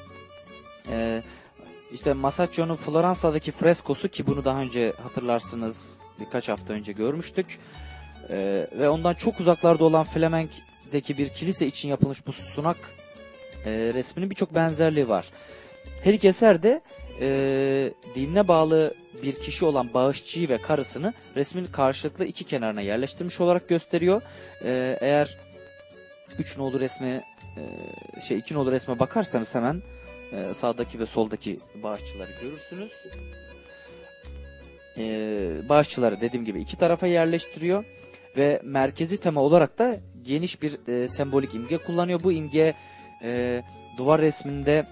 e, 0.91 1.23
işte 1.91 2.13
Masaccio'nun 2.13 2.75
Floransa'daki 2.75 3.51
freskosu 3.51 4.07
ki 4.07 4.27
bunu 4.27 4.45
daha 4.45 4.61
önce 4.61 4.93
hatırlarsınız 5.03 5.99
birkaç 6.19 6.49
hafta 6.49 6.73
önce 6.73 6.91
görmüştük. 6.91 7.59
E, 8.29 8.67
ve 8.79 8.89
ondan 8.89 9.13
çok 9.13 9.39
uzaklarda 9.39 9.83
olan 9.83 10.03
Flemenk'deki 10.03 11.17
bir 11.17 11.29
kilise 11.29 11.67
için 11.67 11.89
yapılmış 11.89 12.27
bu 12.27 12.31
sunak 12.31 12.77
e, 13.65 13.71
resminin 13.71 14.29
birçok 14.29 14.55
benzerliği 14.55 15.09
var. 15.09 15.29
Her 16.03 16.13
iki 16.13 16.27
eser 16.27 16.63
de 16.63 16.81
e, 17.21 17.27
dinine 18.15 18.47
bağlı 18.47 18.93
bir 19.23 19.33
kişi 19.33 19.65
olan 19.65 19.93
bağışçıyı 19.93 20.49
ve 20.49 20.57
karısını 20.57 21.13
resmin 21.35 21.65
karşılıklı 21.65 22.25
iki 22.25 22.43
kenarına 22.43 22.81
yerleştirmiş 22.81 23.39
olarak 23.39 23.69
gösteriyor. 23.69 24.21
E, 24.63 24.97
eğer 25.01 25.37
üç 26.39 26.57
nolu 26.57 26.79
resme 26.79 27.23
e, 27.57 28.21
şey 28.21 28.37
iki 28.37 28.53
nolu 28.53 28.71
resme 28.71 28.99
bakarsanız 28.99 29.55
hemen 29.55 29.81
e, 30.31 30.53
sağdaki 30.53 30.99
ve 30.99 31.05
soldaki 31.05 31.57
bağışçıları 31.83 32.29
görürsünüz. 32.41 32.91
E, 34.97 35.69
bağışçıları 35.69 36.21
dediğim 36.21 36.45
gibi 36.45 36.61
iki 36.61 36.77
tarafa 36.77 37.07
yerleştiriyor 37.07 37.85
ve 38.37 38.61
merkezi 38.63 39.17
tema 39.17 39.41
olarak 39.41 39.79
da 39.79 39.97
geniş 40.23 40.61
bir 40.61 40.87
e, 40.87 41.07
sembolik 41.07 41.55
imge 41.55 41.77
kullanıyor. 41.77 42.23
Bu 42.23 42.31
imge 42.31 42.73
e, 43.23 43.61
duvar 43.97 44.21
resminde 44.21 44.85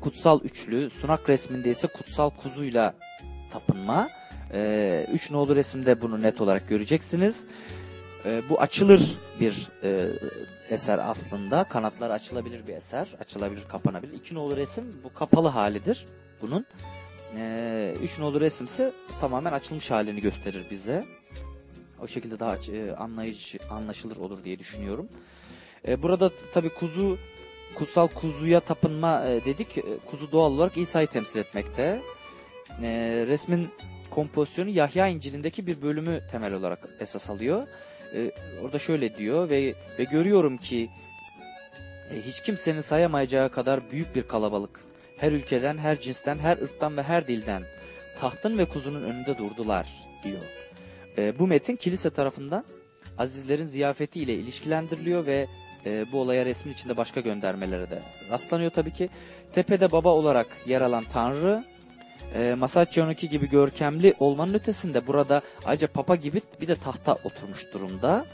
kutsal 0.00 0.40
üçlü, 0.40 0.90
sunak 0.90 1.28
resminde 1.28 1.70
ise 1.70 1.86
kutsal 1.86 2.30
kuzuyla 2.30 2.94
tapınma. 3.52 4.08
E, 4.52 5.06
üç 5.12 5.30
nolu 5.30 5.56
resimde 5.56 6.02
bunu 6.02 6.22
net 6.22 6.40
olarak 6.40 6.68
göreceksiniz. 6.68 7.44
E, 8.24 8.42
bu 8.48 8.60
açılır 8.60 9.16
bir 9.40 9.68
e, 9.82 10.08
eser 10.70 10.98
aslında. 10.98 11.64
Kanatlar 11.64 12.10
açılabilir 12.10 12.66
bir 12.66 12.74
eser. 12.74 13.08
Açılabilir, 13.20 13.64
kapanabilir. 13.68 14.12
İki 14.12 14.34
nolu 14.34 14.56
resim 14.56 14.84
bu 15.04 15.14
kapalı 15.14 15.48
halidir 15.48 16.06
bunun. 16.42 16.66
E, 17.36 17.94
üç 18.02 18.18
nolu 18.18 18.40
resim 18.40 18.66
ise 18.66 18.92
tamamen 19.20 19.52
açılmış 19.52 19.90
halini 19.90 20.20
gösterir 20.20 20.66
bize. 20.70 21.04
O 22.02 22.08
şekilde 22.08 22.38
daha 22.38 22.56
e, 22.56 22.92
anlayıcı, 22.92 23.58
anlaşılır 23.70 24.16
olur 24.16 24.44
diye 24.44 24.58
düşünüyorum. 24.58 25.08
E, 25.88 26.02
burada 26.02 26.30
tabi 26.54 26.68
kuzu 26.68 27.18
kutsal 27.74 28.08
kuzuya 28.08 28.60
tapınma 28.60 29.26
e, 29.26 29.44
dedik. 29.44 29.78
E, 29.78 29.82
kuzu 30.06 30.32
doğal 30.32 30.52
olarak 30.52 30.76
İsa'yı 30.76 31.06
temsil 31.06 31.38
etmekte. 31.38 32.02
Resmin 33.26 33.68
kompozisyonu 34.10 34.70
Yahya 34.70 35.06
İncil'indeki 35.06 35.66
bir 35.66 35.82
bölümü 35.82 36.20
temel 36.30 36.54
olarak 36.54 36.78
esas 37.00 37.30
alıyor. 37.30 37.68
Orada 38.62 38.78
şöyle 38.78 39.14
diyor 39.14 39.50
ve 39.50 39.74
ve 39.98 40.04
görüyorum 40.04 40.56
ki 40.56 40.88
hiç 42.26 42.42
kimsenin 42.42 42.80
sayamayacağı 42.80 43.50
kadar 43.50 43.90
büyük 43.90 44.16
bir 44.16 44.22
kalabalık. 44.22 44.80
Her 45.16 45.32
ülkeden, 45.32 45.78
her 45.78 46.00
cinsten, 46.00 46.38
her 46.38 46.56
ırktan 46.56 46.96
ve 46.96 47.02
her 47.02 47.26
dilden 47.26 47.62
tahtın 48.20 48.58
ve 48.58 48.64
kuzunun 48.64 49.02
önünde 49.02 49.38
durdular 49.38 49.88
diyor. 50.24 50.42
E, 51.18 51.38
bu 51.38 51.46
metin 51.46 51.76
kilise 51.76 52.10
tarafından 52.10 52.64
azizlerin 53.18 53.64
ziyafeti 53.64 54.20
ile 54.20 54.34
ilişkilendiriliyor 54.34 55.26
ve 55.26 55.46
e, 55.86 56.12
bu 56.12 56.20
olaya 56.20 56.44
resmin 56.44 56.72
içinde 56.72 56.96
başka 56.96 57.20
göndermelere 57.20 57.90
de 57.90 58.02
rastlanıyor 58.30 58.70
tabii 58.70 58.92
ki. 58.92 59.08
Tepede 59.52 59.92
baba 59.92 60.08
olarak 60.08 60.46
yer 60.66 60.80
alan 60.80 61.04
Tanrı 61.12 61.64
e, 62.34 62.54
Masaccio'nunki 62.58 63.28
gibi 63.28 63.50
görkemli 63.50 64.14
olmanın 64.18 64.54
ötesinde 64.54 65.06
burada 65.06 65.42
ayrıca 65.64 65.88
papa 65.88 66.16
gibi 66.16 66.40
bir 66.60 66.68
de 66.68 66.76
tahta 66.76 67.14
oturmuş 67.14 67.72
durumda 67.72 68.26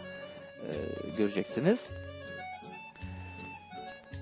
e, 0.63 0.73
göreceksiniz. 1.19 1.91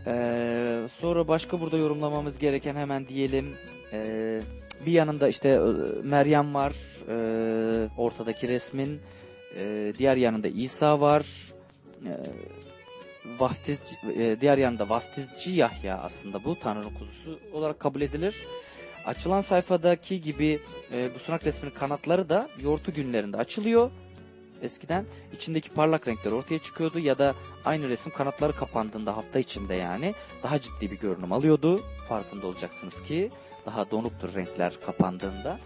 Ee, 0.07 0.79
sonra 1.01 1.29
başka 1.29 1.61
burada 1.61 1.77
yorumlamamız 1.77 2.39
gereken 2.39 2.77
hemen 2.77 3.09
diyelim. 3.09 3.55
Ee, 3.93 4.41
bir 4.87 4.93
yanında 4.93 5.29
işte 5.29 5.49
e, 5.49 5.59
Meryem 6.03 6.55
var. 6.55 6.73
ee, 7.09 7.89
ortadaki 7.99 8.49
resmin. 8.49 9.01
Ee, 9.59 9.93
diğer 9.99 10.17
yanında 10.17 10.49
İsa 10.49 11.01
var. 11.01 11.27
Ee, 12.07 12.11
vaftiz, 13.39 13.83
e, 14.19 14.41
diğer 14.41 14.59
yanında 14.59 14.89
vaftizci 14.89 15.51
Yahya 15.51 15.99
aslında 15.99 16.45
bu 16.45 16.59
Tanrı'nın 16.59 16.95
kuzusu 16.95 17.39
olarak 17.53 17.81
kabul 17.81 18.01
edilir. 18.01 18.47
Açılan 19.07 19.41
sayfadaki 19.41 20.23
gibi 20.23 20.61
e, 20.93 21.09
bu 21.15 21.19
sunak 21.19 21.45
resminin 21.45 21.75
kanatları 21.75 22.29
da 22.29 22.49
yortu 22.61 22.93
günlerinde 22.93 23.37
açılıyor. 23.37 23.91
Eskiden 24.63 25.05
içindeki 25.33 25.71
parlak 25.71 26.09
renkler 26.09 26.33
ortaya 26.33 26.59
çıkıyordu 26.59 26.99
ya 26.99 27.19
da 27.19 27.35
aynı 27.65 27.89
resim 27.89 28.13
kanatları 28.13 28.53
kapandığında 28.53 29.17
hafta 29.17 29.39
içinde 29.39 29.75
yani 29.75 30.15
daha 30.43 30.61
ciddi 30.61 30.91
bir 30.91 30.99
görünüm 30.99 31.33
alıyordu. 31.33 31.81
Farkında 32.09 32.47
olacaksınız 32.47 33.03
ki 33.03 33.31
daha 33.67 33.91
donuktur 33.91 34.35
renkler 34.35 34.73
kapandığında. 34.87 35.59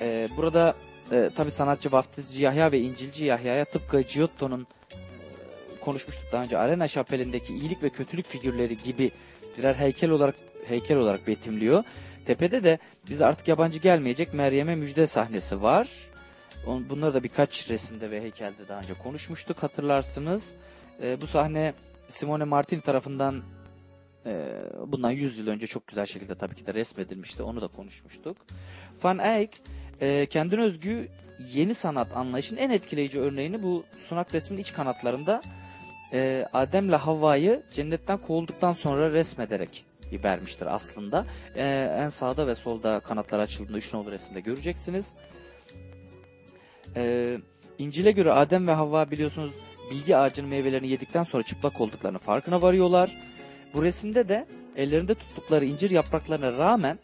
E, 0.00 0.28
burada 0.36 0.74
e, 1.12 1.30
tabi 1.36 1.50
sanatçı 1.50 1.92
vaftizci 1.92 2.42
Yahya 2.42 2.72
ve 2.72 2.80
İncilci 2.80 3.24
Yahya'ya 3.24 3.64
tıpkı 3.64 4.00
Giotto'nun 4.00 4.66
e, 4.92 5.80
konuşmuştuk 5.80 6.24
daha 6.32 6.42
önce 6.42 6.58
Arena 6.58 6.88
Şapeli'ndeki 6.88 7.54
iyilik 7.54 7.82
ve 7.82 7.88
kötülük 7.90 8.26
figürleri 8.26 8.76
gibi 8.76 9.10
birer 9.58 9.74
heykel 9.74 10.10
olarak 10.10 10.34
heykel 10.68 10.96
olarak 10.96 11.26
betimliyor. 11.26 11.84
Tepede 12.26 12.64
de 12.64 12.78
bize 13.10 13.26
artık 13.26 13.48
yabancı 13.48 13.78
gelmeyecek 13.78 14.34
Meryem'e 14.34 14.74
müjde 14.74 15.06
sahnesi 15.06 15.62
var. 15.62 15.88
Bunları 16.66 17.14
da 17.14 17.22
birkaç 17.22 17.70
resimde 17.70 18.10
ve 18.10 18.22
heykelde 18.22 18.68
daha 18.68 18.78
önce 18.78 18.94
konuşmuştuk 18.94 19.62
hatırlarsınız. 19.62 20.54
E, 21.02 21.20
bu 21.20 21.26
sahne 21.26 21.74
Simone 22.08 22.44
Martini 22.44 22.80
tarafından 22.80 23.42
e, 24.26 24.62
bundan 24.86 25.10
100 25.10 25.38
yıl 25.38 25.46
önce 25.46 25.66
çok 25.66 25.86
güzel 25.86 26.06
şekilde 26.06 26.34
tabii 26.34 26.54
ki 26.54 26.66
de 26.66 26.74
resmedilmişti. 26.74 27.42
Onu 27.42 27.60
da 27.60 27.68
konuşmuştuk. 27.68 28.36
Van 29.02 29.18
Eyck 29.18 29.60
e, 30.00 30.26
kendine 30.26 30.62
özgü 30.62 31.08
yeni 31.52 31.74
sanat 31.74 32.16
anlayışının 32.16 32.60
en 32.60 32.70
etkileyici 32.70 33.20
örneğini 33.20 33.62
bu 33.62 33.84
sunak 34.08 34.34
resmin 34.34 34.58
iç 34.58 34.72
kanatlarında 34.72 35.42
e, 36.12 36.46
Adem'le 36.52 36.92
Havva'yı 36.92 37.62
cennetten 37.72 38.18
kovulduktan 38.18 38.72
sonra 38.72 39.12
resmederek 39.12 39.84
vermiştir 40.12 40.66
aslında. 40.66 41.26
E, 41.56 41.94
en 41.98 42.08
sağda 42.08 42.46
ve 42.46 42.54
solda 42.54 43.00
kanatlar 43.00 43.38
açıldığında 43.38 43.78
üç 43.78 43.94
nolu 43.94 44.10
resimde 44.10 44.40
göreceksiniz. 44.40 45.12
E, 46.96 47.36
İncil'e 47.78 48.10
göre 48.10 48.32
Adem 48.32 48.66
ve 48.66 48.72
Havva 48.72 49.10
biliyorsunuz 49.10 49.52
bilgi 49.90 50.16
ağacının 50.16 50.48
meyvelerini 50.48 50.88
yedikten 50.88 51.22
sonra 51.22 51.42
çıplak 51.42 51.80
olduklarını 51.80 52.18
farkına 52.18 52.62
varıyorlar. 52.62 53.16
Bu 53.74 53.82
resimde 53.82 54.28
de 54.28 54.46
ellerinde 54.76 55.14
tuttukları 55.14 55.64
incir 55.64 55.90
yapraklarına 55.90 56.52
rağmen 56.52 56.98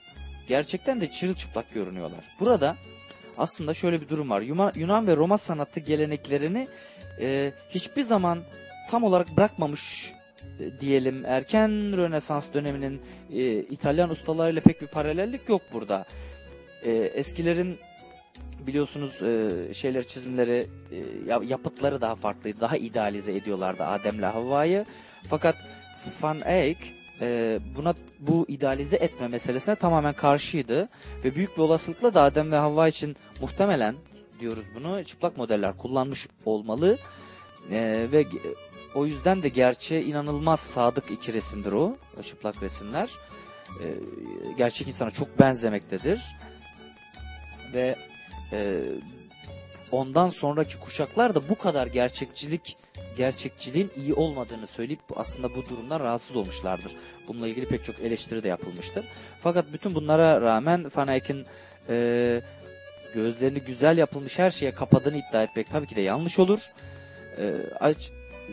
gerçekten 0.49 1.01
de 1.01 1.11
çırılçıplak 1.11 1.75
görünüyorlar. 1.75 2.21
Burada 2.41 2.77
aslında 3.39 3.75
şöyle 3.75 4.01
bir 4.01 4.09
durum 4.09 4.31
var. 4.31 4.43
Yunan, 4.75 5.07
ve 5.07 5.17
Roma 5.17 5.39
sanatı 5.39 5.81
geleneklerini 5.81 6.69
e, 7.21 7.53
hiçbir 7.71 8.03
zaman 8.03 8.39
tam 8.91 9.05
olarak 9.05 9.37
bırakmamış 9.37 10.13
e, 10.61 10.81
diyelim. 10.81 11.23
Erken 11.27 11.97
Rönesans 11.97 12.47
döneminin 12.55 13.03
e, 13.33 13.59
İtalyan 13.59 14.11
ustalarıyla 14.11 14.63
pek 14.63 14.83
bir 14.83 14.87
paralellik 14.87 15.49
yok 15.49 15.63
burada. 15.73 16.05
E, 16.83 16.93
eskilerin 16.93 17.79
biliyorsunuz 18.67 19.23
e, 19.23 19.51
şeyler 19.75 20.07
çizimleri 20.07 20.67
e, 20.93 20.97
ya- 21.29 21.41
yapıtları 21.47 22.01
daha 22.01 22.15
farklıydı. 22.17 22.61
Daha 22.61 22.77
idealize 22.77 23.33
ediyorlardı 23.37 23.85
Adem'le 23.85 24.23
Havva'yı. 24.23 24.85
Fakat 25.29 25.57
Van 26.23 26.41
Eyck 26.45 26.93
e, 27.21 27.59
buna 27.77 27.95
bu 28.21 28.45
idealize 28.49 28.97
etme 28.97 29.29
meselesine 29.29 29.75
tamamen 29.75 30.13
karşıydı. 30.13 30.89
Ve 31.25 31.35
büyük 31.35 31.57
bir 31.57 31.63
olasılıkla 31.63 32.15
da 32.15 32.23
Adem 32.23 32.53
ve 32.53 32.57
Havva 32.57 32.89
için 32.89 33.17
muhtemelen 33.41 33.95
diyoruz 34.41 34.65
bunu 34.75 35.05
çıplak 35.05 35.37
modeller 35.37 35.77
kullanmış 35.77 36.29
olmalı. 36.45 36.99
E, 37.71 38.09
ve 38.13 38.27
o 38.95 39.07
yüzden 39.07 39.43
de 39.43 39.49
gerçeğe 39.49 40.03
inanılmaz 40.03 40.61
sadık 40.61 41.11
iki 41.11 41.35
resimdir 41.35 41.73
o, 41.73 41.97
o 42.21 42.23
çıplak 42.23 42.63
resimler. 42.63 43.11
E, 43.83 43.87
gerçek 44.59 44.89
insana 44.89 45.11
çok 45.11 45.39
benzemektedir. 45.41 46.23
Ve 47.75 47.97
e, 48.53 48.81
ondan 49.93 50.31
sonraki 50.31 50.79
kuşaklar 50.79 51.35
da 51.35 51.49
bu 51.49 51.59
kadar 51.59 51.87
gerçekçilik 51.87 52.77
gerçekçiliğin 53.17 53.91
iyi 53.97 54.15
olmadığını 54.15 54.67
söyleyip 54.67 55.01
aslında 55.17 55.55
bu 55.55 55.65
durumdan 55.69 56.01
rahatsız 56.01 56.37
olmuşlardır. 56.37 56.93
Bununla 57.29 57.49
ilgili 57.49 57.67
pek 57.69 57.85
çok 57.85 58.01
eleştiri 58.01 58.43
de 58.43 58.49
yapılmıştır. 58.49 59.05
Fakat 59.43 59.73
bütün 59.73 59.95
bunlara 59.95 60.41
rağmen 60.41 60.91
Van 60.97 61.09
Eyck'in 61.09 61.47
e, 61.89 62.41
gözlerini 63.15 63.61
güzel 63.61 63.99
yapılmış 63.99 64.39
her 64.39 64.51
şeye 64.51 64.73
kapadığını 64.73 65.17
iddia 65.17 65.43
etmek 65.43 65.71
tabii 65.71 65.87
ki 65.87 65.97
de 65.97 66.01
yanlış 66.01 66.39
olur. 66.39 66.61
E, 67.39 67.53
aç- 67.81 68.11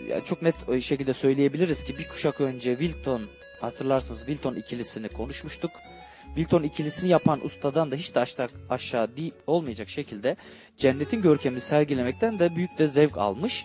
ya 0.09 0.21
çok 0.25 0.41
net 0.41 0.55
şekilde 0.81 1.13
söyleyebiliriz 1.13 1.83
ki 1.83 1.97
bir 1.97 2.07
kuşak 2.07 2.41
önce 2.41 2.77
Wilton 2.77 3.21
hatırlarsınız 3.61 4.19
Wilton 4.19 4.55
ikilisini 4.55 5.09
konuşmuştuk. 5.09 5.71
Wilton 6.35 6.61
ikilisini 6.61 7.09
yapan 7.09 7.45
ustadan 7.45 7.91
da 7.91 7.95
hiç 7.95 8.15
de 8.15 8.19
aşağı, 8.19 8.49
aşağı 8.69 9.15
değil, 9.17 9.33
olmayacak 9.47 9.89
şekilde 9.89 10.35
cennetin 10.77 11.21
görkemini 11.21 11.61
sergilemekten 11.61 12.39
de 12.39 12.55
büyük 12.55 12.77
de 12.79 12.87
zevk 12.87 13.17
almış. 13.17 13.63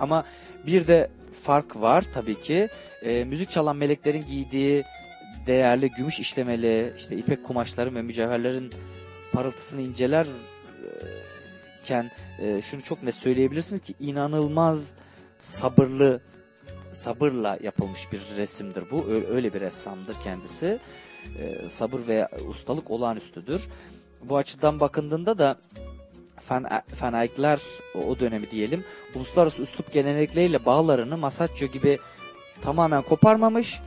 Ama 0.00 0.24
bir 0.66 0.86
de 0.86 1.10
fark 1.42 1.76
var 1.76 2.04
tabii 2.14 2.40
ki. 2.40 2.68
E, 3.02 3.24
müzik 3.24 3.50
çalan 3.50 3.76
meleklerin 3.76 4.24
giydiği 4.26 4.84
değerli 5.46 5.90
gümüş 5.90 6.20
işlemeli 6.20 6.92
işte 6.96 7.16
ipek 7.16 7.44
kumaşların 7.44 7.94
ve 7.94 8.02
mücevherlerin 8.02 8.70
parıltısını 9.32 9.80
incelerken 9.80 10.30
e, 12.38 12.62
şunu 12.62 12.82
çok 12.82 13.02
net 13.02 13.14
söyleyebilirsiniz 13.14 13.82
ki 13.82 13.94
inanılmaz 14.00 14.94
sabırlı 15.38 16.20
sabırla 16.92 17.58
yapılmış 17.62 18.12
bir 18.12 18.20
resimdir 18.36 18.84
bu. 18.90 19.04
Öyle 19.06 19.54
bir 19.54 19.60
ressamdır 19.60 20.16
kendisi. 20.24 20.78
E, 21.38 21.68
sabır 21.68 22.08
ve 22.08 22.28
ustalık 22.48 22.90
olağanüstüdür. 22.90 23.62
Bu 24.22 24.36
açıdan 24.36 24.80
bakındığında 24.80 25.38
da 25.38 25.58
Van 27.00 27.14
Eyck'ler 27.14 27.60
o- 27.94 28.18
dönemi 28.18 28.50
diyelim 28.50 28.84
uluslararası 29.14 29.62
üslup 29.62 29.92
gelenekleriyle 29.92 30.66
bağlarını 30.66 31.16
Masaccio 31.16 31.68
gibi 31.68 31.98
tamamen 32.62 33.02
koparmamış. 33.02 33.80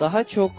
Daha 0.00 0.24
çok 0.24 0.52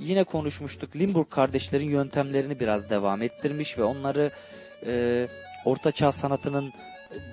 yine 0.00 0.24
konuşmuştuk 0.24 0.96
Limburg 0.96 1.30
kardeşlerin 1.30 1.88
yöntemlerini 1.88 2.60
biraz 2.60 2.90
devam 2.90 3.22
ettirmiş 3.22 3.78
ve 3.78 3.82
onları 3.82 4.30
e, 4.86 5.26
Orta 5.64 5.92
Çağ 5.92 6.12
sanatının 6.12 6.72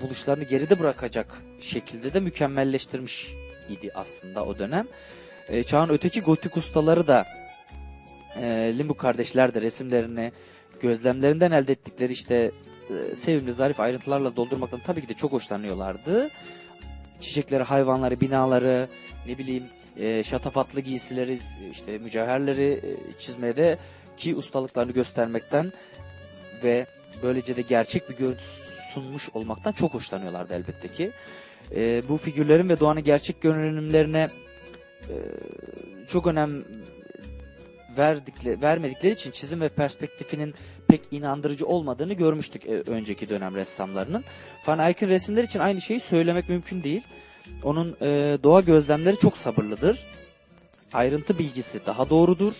buluşlarını 0.01 0.43
geride 0.43 0.79
bırakacak 0.79 1.41
şekilde 1.61 2.13
de 2.13 2.19
mükemmelleştirmiş 2.19 3.33
idi 3.69 3.89
aslında 3.95 4.45
o 4.45 4.57
dönem. 4.57 4.87
E, 5.49 5.63
çağın 5.63 5.89
öteki 5.89 6.21
gotik 6.21 6.57
ustaları 6.57 7.07
da 7.07 7.25
e, 8.41 8.73
Limburg 8.77 8.97
kardeşler 8.97 9.53
de 9.53 9.61
resimlerini 9.61 10.31
gözlemlerinden 10.81 11.51
elde 11.51 11.71
ettikleri 11.71 12.13
işte 12.13 12.51
sevimli 13.15 13.53
zarif 13.53 13.79
ayrıntılarla 13.79 14.35
doldurmaktan 14.35 14.79
tabii 14.85 15.01
ki 15.01 15.07
de 15.07 15.13
çok 15.13 15.31
hoşlanıyorlardı. 15.31 16.29
Çiçekleri, 17.19 17.63
hayvanları, 17.63 18.21
binaları, 18.21 18.87
ne 19.27 19.37
bileyim 19.37 19.63
e, 19.97 20.23
şatafatlı 20.23 20.81
giysileri, 20.81 21.39
işte 21.71 21.97
mücevherleri 21.97 22.71
e, 22.83 23.19
çizmede 23.19 23.77
ki 24.17 24.35
ustalıklarını 24.35 24.91
göstermekten 24.91 25.71
ve 26.63 26.85
böylece 27.23 27.55
de 27.55 27.61
gerçek 27.61 28.09
bir 28.09 28.17
görüntü 28.17 28.43
sunmuş 28.93 29.29
olmaktan 29.33 29.71
çok 29.71 29.93
hoşlanıyorlardı 29.93 30.53
elbette 30.53 30.87
ki. 30.87 31.11
E, 31.75 32.09
bu 32.09 32.17
figürlerin 32.17 32.69
ve 32.69 32.79
doğanın 32.79 33.03
gerçek 33.03 33.41
görünümlerine 33.41 34.27
e, 35.01 35.15
çok 36.09 36.27
önem 36.27 36.63
verdikleri, 37.97 38.61
vermedikleri 38.61 39.13
için 39.13 39.31
çizim 39.31 39.61
ve 39.61 39.69
perspektifinin 39.69 40.53
pek 40.93 41.01
inandırıcı 41.11 41.65
olmadığını 41.65 42.13
görmüştük 42.13 42.65
e, 42.65 42.81
önceki 42.81 43.29
dönem 43.29 43.55
ressamlarının. 43.55 44.23
Van 44.67 44.79
Eyck'in 44.79 45.09
resimler 45.09 45.43
için 45.43 45.59
aynı 45.59 45.81
şeyi 45.81 45.99
söylemek 45.99 46.49
mümkün 46.49 46.83
değil. 46.83 47.01
Onun 47.63 47.97
e, 48.01 48.37
doğa 48.43 48.61
gözlemleri 48.61 49.17
çok 49.17 49.37
sabırlıdır. 49.37 49.99
Ayrıntı 50.93 51.39
bilgisi 51.39 51.85
daha 51.85 52.09
doğrudur. 52.09 52.53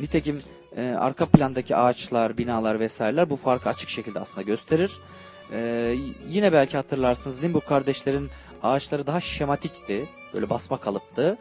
Nitekim 0.00 0.42
e, 0.76 0.82
arka 0.82 1.26
plandaki 1.26 1.76
ağaçlar, 1.76 2.38
binalar 2.38 2.80
vesaireler 2.80 3.30
bu 3.30 3.36
farkı 3.36 3.68
açık 3.68 3.88
şekilde 3.88 4.20
aslında 4.20 4.42
gösterir. 4.42 4.92
E, 5.52 5.94
yine 6.28 6.52
belki 6.52 6.76
hatırlarsınız 6.76 7.42
Limburg 7.42 7.64
kardeşlerin 7.64 8.30
ağaçları 8.62 9.06
daha 9.06 9.20
şematikti. 9.20 10.08
Böyle 10.34 10.50
basma 10.50 10.76
kalıptı. 10.76 11.38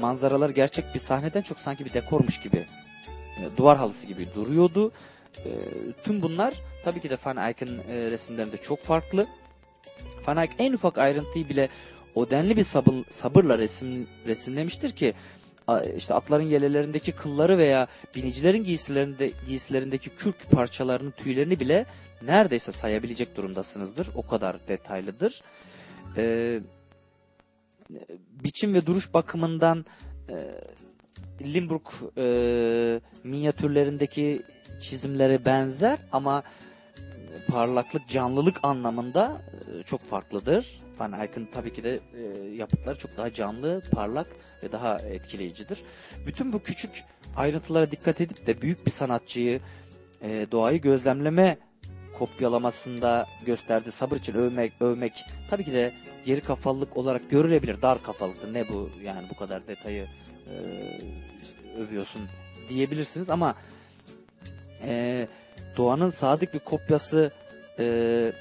Manzaralar 0.00 0.50
gerçek 0.50 0.84
bir 0.94 1.00
sahneden 1.00 1.42
çok 1.42 1.58
sanki 1.58 1.84
bir 1.84 1.92
dekormuş 1.92 2.40
gibi, 2.40 2.56
e, 3.40 3.56
duvar 3.56 3.78
halısı 3.78 4.06
gibi 4.06 4.28
duruyordu. 4.34 4.92
E, 5.38 5.50
tüm 6.04 6.22
bunlar 6.22 6.54
tabii 6.84 7.00
ki 7.00 7.10
de 7.10 7.18
Van 7.24 7.36
Eyck'in 7.36 7.78
e, 7.78 8.10
resimlerinde 8.10 8.56
çok 8.56 8.82
farklı. 8.82 9.26
Van 10.26 10.36
Eyck 10.36 10.54
en 10.58 10.72
ufak 10.72 10.98
ayrıntıyı 10.98 11.48
bile 11.48 11.68
o 12.14 12.30
denli 12.30 12.56
bir 12.56 12.64
sabır, 12.64 12.94
sabırla 13.10 13.58
resim, 13.58 14.08
resimlemiştir 14.26 14.90
ki 14.90 15.14
işte 15.96 16.14
atların 16.14 16.42
yelelerindeki 16.42 17.12
kılları 17.12 17.58
veya 17.58 17.86
binicilerin 18.14 18.64
giysilerinde 18.64 19.30
giysilerindeki 19.46 20.10
kürk 20.10 20.50
parçalarının 20.50 21.10
tüylerini 21.10 21.60
bile 21.60 21.86
neredeyse 22.22 22.72
sayabilecek 22.72 23.36
durumdasınızdır. 23.36 24.08
O 24.14 24.26
kadar 24.26 24.68
detaylıdır. 24.68 25.42
Ee, 26.16 26.60
biçim 28.44 28.74
ve 28.74 28.86
duruş 28.86 29.14
bakımından 29.14 29.84
e, 30.28 30.34
Limburg 31.40 31.86
e, 32.18 33.00
minyatürlerindeki 33.24 34.42
çizimlere 34.80 35.44
benzer 35.44 35.98
ama 36.12 36.42
parlaklık, 37.48 38.08
canlılık 38.08 38.56
anlamında 38.62 39.42
e, 39.80 39.82
çok 39.82 40.00
farklıdır. 40.00 40.76
Van 40.98 41.12
Eyck'in 41.12 41.48
tabii 41.54 41.72
ki 41.72 41.84
de 41.84 41.98
e, 42.14 42.44
yapıtları 42.48 42.98
çok 42.98 43.16
daha 43.16 43.32
canlı, 43.32 43.82
parlak 43.92 44.26
ve 44.64 44.72
daha 44.72 44.98
etkileyicidir. 44.98 45.82
Bütün 46.26 46.52
bu 46.52 46.62
küçük 46.62 47.04
ayrıntılara 47.36 47.90
dikkat 47.90 48.20
edip 48.20 48.46
de 48.46 48.62
büyük 48.62 48.86
bir 48.86 48.90
sanatçıyı 48.90 49.60
e, 50.22 50.46
doğayı 50.52 50.80
gözlemleme 50.80 51.58
kopyalamasında 52.18 53.26
gösterdiği 53.46 53.92
sabır 53.92 54.16
için 54.16 54.34
övmek, 54.34 54.72
övmek 54.80 55.24
tabii 55.50 55.64
ki 55.64 55.72
de 55.72 55.92
geri 56.24 56.40
kafalılık 56.40 56.96
olarak 56.96 57.30
görülebilir. 57.30 57.82
Dar 57.82 58.02
kafalıktır. 58.02 58.54
Ne 58.54 58.68
bu 58.68 58.90
yani 59.02 59.26
bu 59.30 59.36
kadar 59.36 59.66
detayı 59.66 60.06
övüyorsun 61.78 62.22
diyebilirsiniz 62.68 63.30
ama 63.30 63.54
e, 64.86 65.26
doğanın 65.76 66.10
sadık 66.10 66.54
bir 66.54 66.58
kopyası 66.58 67.32
e, 67.78 68.32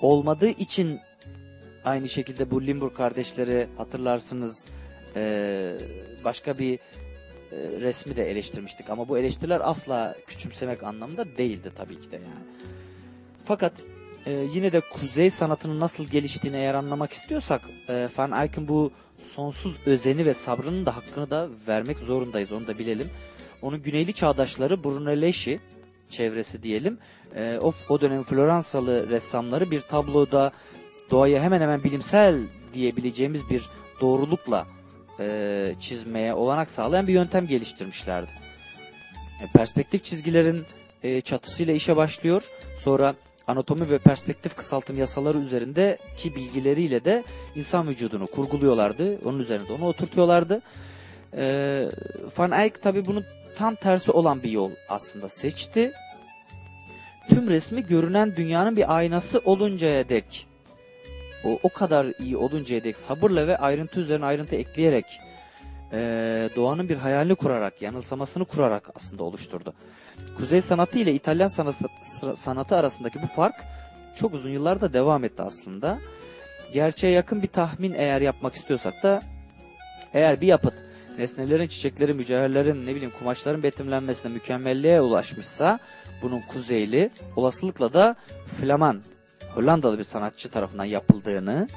olmadığı 0.00 0.48
için 0.48 1.00
aynı 1.84 2.08
şekilde 2.08 2.50
bu 2.50 2.62
Limburg 2.62 2.94
kardeşleri 2.94 3.66
hatırlarsınız 3.76 4.66
e, 5.16 5.72
başka 6.24 6.58
bir 6.58 6.74
e, 6.74 6.78
resmi 7.80 8.16
de 8.16 8.30
eleştirmiştik 8.30 8.90
ama 8.90 9.08
bu 9.08 9.18
eleştiriler 9.18 9.60
asla 9.64 10.16
küçümsemek 10.26 10.82
anlamında 10.82 11.24
değildi 11.38 11.72
tabii 11.76 12.00
ki 12.00 12.10
de 12.10 12.16
yani. 12.16 12.70
Fakat 13.44 13.72
e, 14.26 14.32
yine 14.32 14.72
de 14.72 14.80
kuzey 14.80 15.30
sanatının 15.30 15.80
nasıl 15.80 16.04
geliştiğini 16.04 16.56
eğer 16.56 16.74
anlamak 16.74 17.12
istiyorsak 17.12 17.60
e, 17.88 18.08
Van 18.18 18.42
Eyck'in 18.42 18.68
bu 18.68 18.92
sonsuz 19.20 19.76
özeni 19.86 20.26
ve 20.26 20.34
sabrının 20.34 20.86
da 20.86 20.96
hakkını 20.96 21.30
da 21.30 21.48
vermek 21.68 21.98
zorundayız 21.98 22.52
onu 22.52 22.66
da 22.66 22.78
bilelim. 22.78 23.10
Onun 23.62 23.82
güneyli 23.82 24.12
çağdaşları 24.12 24.84
Brunelleschi 24.84 25.60
çevresi 26.10 26.62
diyelim. 26.62 26.98
E, 27.34 27.58
o, 27.62 27.72
o 27.88 28.00
dönem 28.00 28.22
Floransalı 28.22 29.08
ressamları 29.08 29.70
bir 29.70 29.80
tabloda 29.80 30.52
doğayı 31.10 31.40
hemen 31.40 31.60
hemen 31.60 31.84
bilimsel 31.84 32.38
diyebileceğimiz 32.74 33.50
bir 33.50 33.62
doğrulukla 34.00 34.66
e, 35.20 35.74
çizmeye 35.80 36.34
olanak 36.34 36.70
sağlayan 36.70 37.06
bir 37.06 37.12
yöntem 37.12 37.46
geliştirmişlerdi. 37.46 38.30
E, 39.42 39.46
perspektif 39.52 40.04
çizgilerin 40.04 40.64
e, 41.02 41.20
çatısıyla 41.20 41.74
işe 41.74 41.96
başlıyor. 41.96 42.42
Sonra 42.76 43.14
anatomi 43.46 43.90
ve 43.90 43.98
perspektif 43.98 44.56
kısaltım 44.56 44.98
yasaları 44.98 45.38
üzerindeki 45.38 46.36
bilgileriyle 46.36 47.04
de 47.04 47.24
insan 47.54 47.88
vücudunu 47.88 48.26
kurguluyorlardı. 48.26 49.18
Onun 49.24 49.38
üzerinde 49.38 49.72
onu 49.72 49.86
oturtuyorlardı. 49.86 50.62
E, 51.36 51.84
Van 52.38 52.52
Eyck 52.52 52.82
tabi 52.82 53.06
bunun 53.06 53.24
tam 53.58 53.74
tersi 53.74 54.10
olan 54.10 54.42
bir 54.42 54.50
yol 54.50 54.70
aslında 54.88 55.28
seçti. 55.28 55.92
Tüm 57.28 57.50
resmi 57.50 57.86
görünen 57.86 58.36
dünyanın 58.36 58.76
bir 58.76 58.96
aynası 58.96 59.40
oluncaya 59.44 60.08
dek 60.08 60.46
o, 61.44 61.58
o 61.62 61.68
kadar 61.68 62.06
iyi 62.20 62.36
oluncaya 62.36 62.84
dek 62.84 62.96
sabırla 62.96 63.46
ve 63.46 63.56
ayrıntı 63.56 64.00
üzerine 64.00 64.24
ayrıntı 64.24 64.56
ekleyerek 64.56 65.20
e, 65.92 65.98
doğanın 66.56 66.88
bir 66.88 66.96
hayalini 66.96 67.34
kurarak, 67.34 67.82
yanılsamasını 67.82 68.44
kurarak 68.44 68.90
aslında 68.94 69.22
oluşturdu. 69.22 69.74
Kuzey 70.36 70.60
sanatı 70.60 70.98
ile 70.98 71.14
İtalyan 71.14 71.48
sanatı, 71.48 71.84
sanatı 72.36 72.76
arasındaki 72.76 73.22
bu 73.22 73.26
fark 73.26 73.54
çok 74.20 74.34
uzun 74.34 74.50
yıllarda 74.50 74.92
devam 74.92 75.24
etti 75.24 75.42
aslında. 75.42 75.98
Gerçeğe 76.72 77.12
yakın 77.12 77.42
bir 77.42 77.48
tahmin 77.48 77.92
eğer 77.92 78.20
yapmak 78.20 78.54
istiyorsak 78.54 79.02
da 79.02 79.22
eğer 80.14 80.40
bir 80.40 80.46
yapıt 80.46 80.74
nesnelerin, 81.18 81.68
çiçeklerin, 81.68 82.16
mücevherlerin, 82.16 82.86
ne 82.86 82.94
bileyim 82.94 83.12
kumaşların 83.18 83.62
betimlenmesine 83.62 84.32
mükemmelliğe 84.32 85.00
ulaşmışsa 85.00 85.78
bunun 86.22 86.40
kuzeyli 86.40 87.10
olasılıkla 87.36 87.92
da 87.92 88.16
Flaman 88.60 89.02
Hollandalı 89.54 89.98
bir 89.98 90.04
sanatçı 90.04 90.50
tarafından 90.50 90.84
yapıldığını 90.84 91.68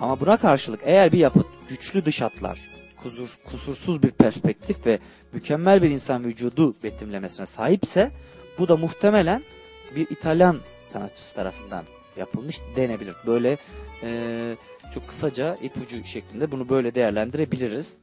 ama 0.00 0.20
buna 0.20 0.36
karşılık 0.36 0.80
eğer 0.84 1.12
bir 1.12 1.18
yapıt 1.18 1.46
güçlü 1.68 2.04
dış 2.04 2.20
hatlar, 2.20 2.60
kusur, 3.02 3.38
kusursuz 3.44 4.02
bir 4.02 4.10
perspektif 4.10 4.86
ve 4.86 4.98
mükemmel 5.32 5.82
bir 5.82 5.90
insan 5.90 6.24
vücudu 6.24 6.74
betimlemesine 6.84 7.46
sahipse 7.46 8.10
bu 8.58 8.68
da 8.68 8.76
muhtemelen 8.76 9.42
bir 9.96 10.10
İtalyan 10.10 10.58
sanatçısı 10.84 11.34
tarafından 11.34 11.84
yapılmış 12.16 12.60
denebilir. 12.76 13.14
Böyle 13.26 13.58
e, 14.02 14.56
çok 14.94 15.08
kısaca 15.08 15.54
ipucu 15.62 16.04
şeklinde 16.04 16.50
bunu 16.50 16.68
böyle 16.68 16.94
değerlendirebiliriz. 16.94 17.96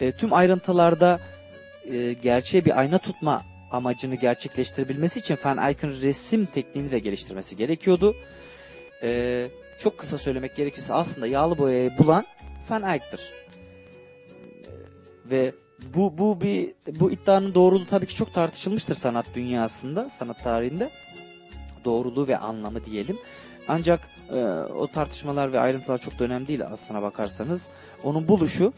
E, 0.00 0.12
tüm 0.12 0.32
ayrıntılarda 0.32 1.20
e, 1.92 2.12
gerçeğe 2.12 2.64
bir 2.64 2.78
ayna 2.78 2.98
tutma 2.98 3.42
amacını 3.72 4.14
gerçekleştirebilmesi 4.14 5.18
için 5.18 5.38
Van 5.44 5.58
Eyck'in 5.58 6.02
resim 6.02 6.44
tekniğini 6.44 6.90
de 6.90 6.98
geliştirmesi 6.98 7.56
gerekiyordu. 7.56 8.14
Ee, 9.02 9.46
çok 9.80 9.98
kısa 9.98 10.18
söylemek 10.18 10.56
gerekirse 10.56 10.92
aslında 10.94 11.26
yağlı 11.26 11.58
boyayı 11.58 11.98
bulan 11.98 12.24
Van 12.70 12.82
Eyck'tir. 12.82 13.30
Ve 15.30 15.52
bu 15.94 16.18
bu 16.18 16.40
bir 16.40 16.74
bu 17.00 17.10
iddianın 17.10 17.54
doğruluğu 17.54 17.86
tabii 17.86 18.06
ki 18.06 18.14
çok 18.14 18.34
tartışılmıştır 18.34 18.94
sanat 18.94 19.26
dünyasında, 19.34 20.10
sanat 20.10 20.44
tarihinde. 20.44 20.90
Doğruluğu 21.84 22.28
ve 22.28 22.38
anlamı 22.38 22.84
diyelim. 22.84 23.18
Ancak 23.68 24.08
e, 24.30 24.44
o 24.54 24.86
tartışmalar 24.86 25.52
ve 25.52 25.60
ayrıntılar 25.60 25.98
çok 25.98 26.18
da 26.18 26.24
önemli 26.24 26.46
değil 26.46 26.66
aslına 26.66 27.02
bakarsanız. 27.02 27.68
Onun 28.02 28.28
buluşu, 28.28 28.72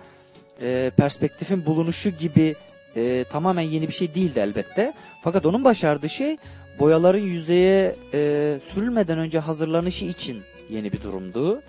e, 0.63 0.91
perspektifin 0.97 1.67
bulunuşu 1.67 2.11
gibi 2.11 2.55
e, 2.97 3.25
tamamen 3.25 3.63
yeni 3.63 3.89
bir 3.89 3.93
şey 3.93 4.15
değildi 4.15 4.39
elbette. 4.39 4.93
Fakat 5.23 5.47
onun 5.47 5.65
başardığı 5.65 6.09
şey 6.09 6.37
boyaların 6.79 7.25
yüzeye 7.25 7.95
e, 8.13 8.61
sürülmeden 8.69 9.19
önce 9.19 9.39
hazırlanışı 9.39 10.05
için 10.05 10.43
yeni 10.71 10.93
bir 10.93 11.03
durumdu. 11.03 11.63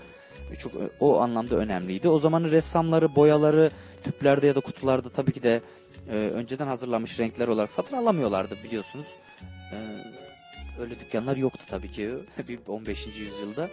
E, 0.52 0.56
çok 0.56 0.72
o 1.00 1.20
anlamda 1.20 1.56
önemliydi. 1.56 2.10
O 2.10 2.20
zamanın 2.20 2.52
ressamları 2.52 3.16
boyaları 3.16 3.72
tüplerde 4.04 4.48
ya 4.48 4.56
da 4.56 4.60
kutularda 4.60 5.10
tabii 5.10 5.32
ki 5.32 5.44
de 5.44 5.62
e, 6.10 6.14
önceden 6.16 6.68
hazırlanmış 6.68 7.20
renkler 7.20 7.48
olarak 7.48 7.72
satın 7.72 7.98
alamıyorlardı 7.98 8.58
biliyorsunuz. 8.64 9.06
E, 9.72 9.78
öyle 10.82 11.00
dükkanlar 11.00 11.36
yoktu 11.36 11.64
tabii 11.70 11.92
ki 11.92 12.10
bir 12.50 12.60
15. 12.68 13.08
yüzyılda. 13.08 13.70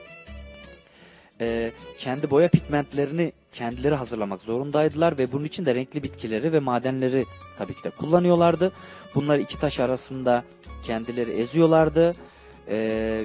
E, 1.43 1.73
kendi 1.99 2.31
boya 2.31 2.49
pigmentlerini 2.49 3.33
kendileri 3.55 3.95
hazırlamak 3.95 4.41
zorundaydılar 4.41 5.19
ve 5.19 5.33
bunun 5.33 5.45
için 5.45 5.67
de 5.67 5.75
renkli 5.75 6.03
bitkileri 6.03 6.53
ve 6.53 6.59
madenleri 6.59 7.25
tabii 7.59 7.75
ki 7.75 7.85
de 7.85 7.91
kullanıyorlardı. 7.91 8.73
Bunlar 9.15 9.39
iki 9.39 9.61
taş 9.61 9.81
arasında 9.81 10.45
kendileri 10.83 11.31
eziyorlardı 11.31 12.13
e, 12.69 12.77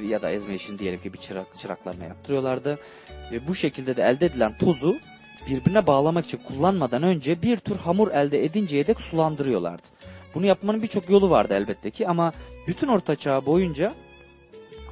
ya 0.08 0.22
da 0.22 0.30
ezme 0.30 0.56
işini 0.56 0.80
diyelim 0.80 1.02
ki 1.02 1.14
bir 1.14 1.18
çırak, 1.18 1.58
çıraklarına 1.60 2.06
yaptırıyorlardı. 2.06 2.80
Ve 3.32 3.48
bu 3.48 3.56
şekilde 3.56 3.96
de 3.96 4.04
elde 4.04 4.26
edilen 4.26 4.58
tozu 4.58 4.96
birbirine 5.50 5.88
bağlamak 5.88 6.26
için 6.26 6.38
kullanmadan 6.48 7.04
önce 7.04 7.42
bir 7.42 7.58
tür 7.58 7.76
hamur 7.76 8.12
elde 8.12 8.46
edinceye 8.46 8.88
dek 8.88 9.02
sulandırıyorlardı. 9.02 9.84
Bunu 10.36 10.46
yapmanın 10.46 10.82
birçok 10.82 11.10
yolu 11.10 11.30
vardı 11.30 11.54
elbette 11.54 11.92
ki 11.92 12.08
ama 12.08 12.34
bütün 12.68 12.88
orta 12.88 13.16
çağ 13.16 13.46
boyunca 13.46 13.94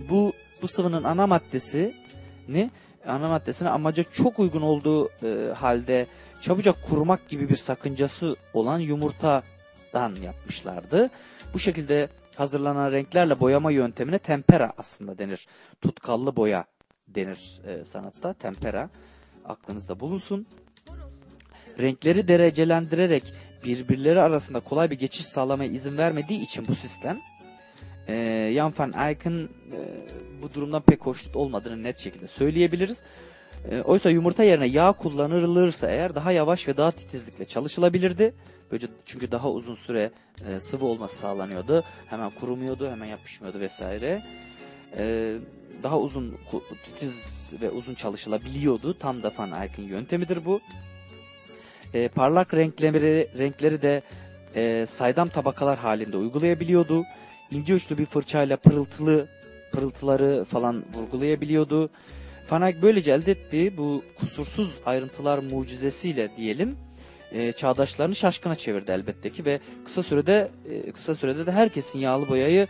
bu 0.10 0.34
bu 0.62 0.68
sıvının 0.68 1.04
ana 1.04 1.28
maddesini 1.28 2.72
ana 3.08 3.30
maddesine 3.30 3.70
amaca 3.70 4.04
çok 4.04 4.40
uygun 4.40 4.62
olduğu 4.62 5.10
e, 5.24 5.54
halde 5.54 6.08
çabucak 6.42 6.84
kurumak 6.90 7.30
gibi 7.30 7.50
bir 7.50 7.56
sakıncası 7.56 8.36
olan 8.54 8.80
yumurtadan 8.80 10.16
yapmışlardı. 10.24 11.10
Bu 11.54 11.60
şekilde 11.60 12.10
hazırlanan 12.36 12.92
renklerle 12.92 13.40
boyama 13.40 13.72
yöntemine 13.72 14.20
tempera 14.20 14.74
aslında 14.78 15.18
denir. 15.18 15.48
Tutkallı 15.82 16.36
boya 16.36 16.66
denir 17.08 17.62
e, 17.68 17.86
sanatta. 17.86 18.34
Tempera 18.34 18.90
aklınızda 19.46 20.00
bulunsun. 20.00 20.48
Renkleri 21.80 22.28
derecelendirerek 22.28 23.34
birbirleri 23.64 24.22
arasında 24.22 24.60
kolay 24.60 24.92
bir 24.92 25.00
geçiş 25.00 25.26
sağlamaya 25.26 25.70
izin 25.70 25.98
vermediği 25.98 26.42
için 26.42 26.68
bu 26.68 26.76
sistem 26.76 27.18
e, 28.08 28.52
Jan 28.54 28.74
van 28.80 28.94
Eyck'in 29.08 29.44
e, 29.44 29.80
bu 30.42 30.54
durumdan 30.54 30.82
pek 30.82 31.02
hoşnut 31.02 31.36
olmadığını 31.36 31.84
net 31.84 31.98
şekilde 31.98 32.28
söyleyebiliriz. 32.28 33.04
E, 33.72 33.82
oysa 33.82 34.10
yumurta 34.10 34.44
yerine 34.44 34.68
yağ 34.68 34.92
kullanılırsa 34.92 35.90
eğer 35.90 36.16
daha 36.16 36.32
yavaş 36.32 36.68
ve 36.68 36.78
daha 36.78 36.92
titizlikle 36.92 37.46
çalışılabilirdi. 37.46 38.34
Böylece 38.72 38.88
çünkü 39.06 39.32
daha 39.32 39.52
uzun 39.52 39.76
süre 39.76 40.12
e, 40.48 40.60
sıvı 40.60 40.86
olması 40.86 41.16
sağlanıyordu. 41.16 41.84
Hemen 42.08 42.30
kurumuyordu, 42.30 42.92
hemen 42.92 43.06
yapışmıyordu 43.06 43.60
vesaire. 43.60 44.22
e, 44.98 45.36
daha 45.84 46.00
uzun 46.00 46.38
titiz 46.86 47.36
ve 47.62 47.70
uzun 47.70 47.94
çalışılabiliyordu. 47.94 49.00
Tam 49.00 49.24
da 49.24 49.32
Van 49.38 49.62
Eyck'in 49.62 49.84
yöntemidir 49.84 50.46
bu. 50.46 50.60
E, 51.94 52.08
parlak 52.08 52.54
renkleri 52.54 53.28
renkleri 53.38 53.82
de 53.82 54.02
e, 54.56 54.86
saydam 54.86 55.28
tabakalar 55.28 55.78
halinde 55.78 56.18
uygulayabiliyordu. 56.18 57.04
İnce 57.52 57.74
uçlu 57.74 57.98
bir 57.98 58.06
fırçayla 58.06 58.58
pırıltılı 58.58 59.28
pırıltıları 59.72 60.46
falan 60.46 60.84
vurgulayabiliyordu. 60.94 61.90
Van 62.50 62.74
böylece 62.82 63.12
elde 63.12 63.32
ettiği 63.32 63.78
bu 63.78 64.04
kusursuz 64.20 64.80
ayrıntılar 64.86 65.38
mucizesiyle 65.38 66.30
diyelim 66.38 66.78
e, 67.32 67.52
çağdaşlarını 67.52 68.16
şaşkına 68.16 68.56
çevirdi 68.56 68.92
elbette 68.92 69.30
ki 69.30 69.46
ve 69.46 69.60
kısa 69.86 70.04
sürede 70.04 70.52
e, 70.70 70.92
kısa 70.92 71.16
sürede 71.16 71.46
de 71.46 71.52
herkesin 71.52 72.00
yağlı 72.00 72.30
boyayı 72.30 72.68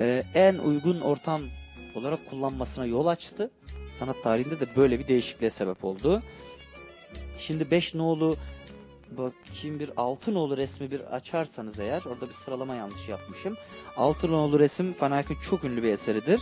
e, 0.00 0.22
en 0.34 0.54
uygun 0.54 1.00
ortam 1.00 1.40
olarak 1.94 2.30
kullanmasına 2.30 2.86
yol 2.86 3.06
açtı. 3.06 3.50
Sanat 3.98 4.22
tarihinde 4.22 4.60
de 4.60 4.66
böyle 4.76 4.98
bir 4.98 5.08
değişikliğe 5.08 5.50
sebep 5.50 5.84
oldu. 5.84 6.22
Şimdi 7.38 7.70
5 7.70 7.94
nolu 7.94 8.36
bakayım 9.10 9.80
bir 9.80 9.90
6 9.96 10.34
nolu 10.34 10.56
resmi 10.56 10.90
bir 10.90 11.00
açarsanız 11.00 11.80
eğer 11.80 12.02
orada 12.06 12.28
bir 12.28 12.34
sıralama 12.34 12.74
yanlış 12.74 13.08
yapmışım. 13.08 13.56
6 13.96 14.30
nolu 14.30 14.58
resim 14.58 14.94
Eyck'in 15.02 15.36
çok 15.50 15.64
ünlü 15.64 15.82
bir 15.82 15.88
eseridir. 15.88 16.40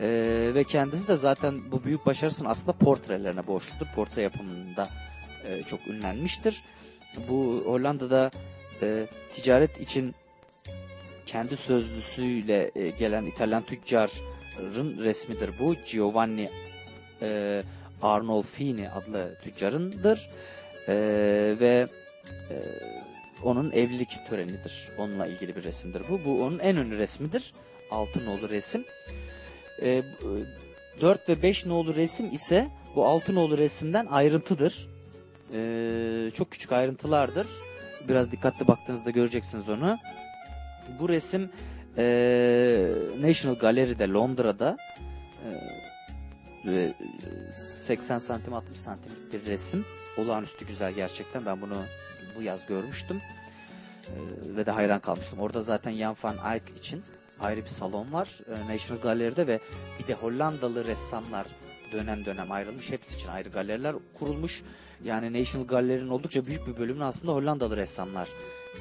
Ee, 0.00 0.50
ve 0.54 0.64
kendisi 0.64 1.08
de 1.08 1.16
zaten 1.16 1.72
bu 1.72 1.84
büyük 1.84 2.06
başarısının 2.06 2.48
aslında 2.48 2.72
portrelerine 2.72 3.46
borçludur. 3.46 3.86
Portre 3.94 4.22
yapımında 4.22 4.88
e, 5.44 5.62
çok 5.62 5.88
ünlenmiştir. 5.88 6.62
Bu 7.28 7.62
Hollanda'da 7.66 8.30
e, 8.82 9.06
ticaret 9.34 9.80
için 9.80 10.14
kendi 11.26 11.56
sözlüsüyle 11.56 12.70
e, 12.74 12.90
gelen 12.90 13.26
İtalyan 13.26 13.62
tüccarın 13.62 15.04
resmidir 15.04 15.50
bu. 15.60 15.74
Giovanni 15.74 16.48
e, 17.22 17.62
Arnolfini 18.02 18.90
adlı 18.90 19.34
tüccarındır. 19.44 20.30
E, 20.88 20.94
ve 21.60 21.86
e, 22.50 22.56
onun 23.44 23.70
evlilik 23.72 24.18
törenidir. 24.28 24.88
Onunla 24.98 25.26
ilgili 25.26 25.56
bir 25.56 25.64
resimdir 25.64 26.02
bu. 26.08 26.20
Bu 26.24 26.42
onun 26.44 26.58
en 26.58 26.76
ünlü 26.76 26.98
resmidir. 26.98 27.52
Altın 27.90 28.26
nolu 28.26 28.48
resim. 28.48 28.84
E, 29.82 30.02
4 31.00 31.28
ve 31.28 31.42
5 31.42 31.66
nolu 31.66 31.94
resim 31.94 32.34
ise 32.34 32.68
bu 32.96 33.06
altın 33.06 33.34
nolu 33.34 33.58
resimden 33.58 34.06
ayrıntıdır. 34.06 34.88
E, 35.54 36.30
çok 36.34 36.50
küçük 36.50 36.72
ayrıntılardır. 36.72 37.46
Biraz 38.08 38.32
dikkatli 38.32 38.68
baktığınızda 38.68 39.10
göreceksiniz 39.10 39.68
onu. 39.68 39.98
Bu 41.00 41.08
resim 41.08 41.50
e, 41.98 42.04
National 43.20 43.54
Gallery'de 43.54 44.08
Londra'da 44.08 44.76
e, 46.66 46.92
80 47.52 48.18
santim 48.18 48.54
60 48.54 48.80
santimlik 48.80 49.32
bir 49.32 49.46
resim. 49.46 49.84
Olağanüstü 50.16 50.66
güzel 50.66 50.92
gerçekten. 50.92 51.46
Ben 51.46 51.60
bunu 51.60 51.82
bu 52.36 52.42
yaz 52.42 52.66
görmüştüm. 52.66 53.20
E, 54.06 54.12
ve 54.56 54.66
de 54.66 54.70
hayran 54.70 55.00
kalmıştım. 55.00 55.38
Orada 55.38 55.60
zaten 55.60 55.92
Jan 55.92 56.16
van 56.22 56.52
Eyck 56.52 56.78
için 56.78 57.02
ayrı 57.40 57.64
bir 57.64 57.68
salon 57.70 58.12
var. 58.12 58.38
E, 58.48 58.74
National 58.74 59.02
Gallery'de 59.02 59.46
ve 59.46 59.60
bir 59.98 60.06
de 60.06 60.14
Hollandalı 60.14 60.84
ressamlar 60.84 61.46
dönem 61.92 62.24
dönem 62.24 62.52
ayrılmış. 62.52 62.90
Hepsi 62.90 63.16
için 63.16 63.28
ayrı 63.28 63.48
galeriler 63.48 63.94
kurulmuş. 64.18 64.62
Yani 65.04 65.40
National 65.40 65.66
Gallery'nin 65.66 66.08
oldukça 66.08 66.46
büyük 66.46 66.66
bir 66.66 66.76
bölümünü 66.76 67.04
aslında 67.04 67.32
Hollandalı 67.32 67.76
ressamlar 67.76 68.28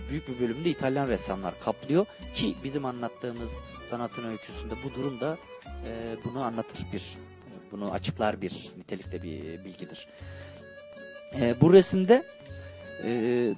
büyük 0.09 0.27
bir 0.27 0.39
bölümünü 0.39 0.65
de 0.65 0.69
İtalyan 0.69 1.07
ressamlar 1.07 1.53
kaplıyor 1.65 2.05
ki 2.35 2.55
bizim 2.63 2.85
anlattığımız 2.85 3.59
sanatın 3.85 4.23
öyküsünde 4.23 4.73
bu 4.83 4.93
durum 4.93 5.19
da 5.19 5.37
e, 5.85 6.17
bunu 6.23 6.43
anlatır 6.43 6.87
bir 6.93 7.03
bunu 7.71 7.91
açıklar 7.91 8.41
bir 8.41 8.71
nitelikte 8.77 9.23
bir 9.23 9.65
bilgidir. 9.65 10.07
E, 11.35 11.55
bu 11.61 11.73
resimde 11.73 12.23
e, 13.03 13.09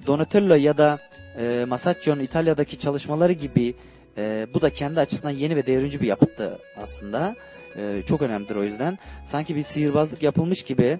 Donatello 0.06 0.54
ya 0.54 0.78
da 0.78 0.98
e, 1.38 1.64
Masaccio'nun 1.68 2.22
İtalya'daki 2.22 2.78
çalışmaları 2.78 3.32
gibi 3.32 3.74
e, 4.18 4.46
bu 4.54 4.60
da 4.60 4.70
kendi 4.70 5.00
açısından 5.00 5.30
yeni 5.30 5.56
ve 5.56 5.66
devrimci 5.66 6.00
bir 6.00 6.06
yapıttı 6.06 6.58
aslında. 6.76 7.36
E, 7.76 8.02
çok 8.06 8.22
önemlidir 8.22 8.56
o 8.56 8.64
yüzden. 8.64 8.98
Sanki 9.26 9.56
bir 9.56 9.62
sihirbazlık 9.62 10.22
yapılmış 10.22 10.62
gibi 10.62 10.98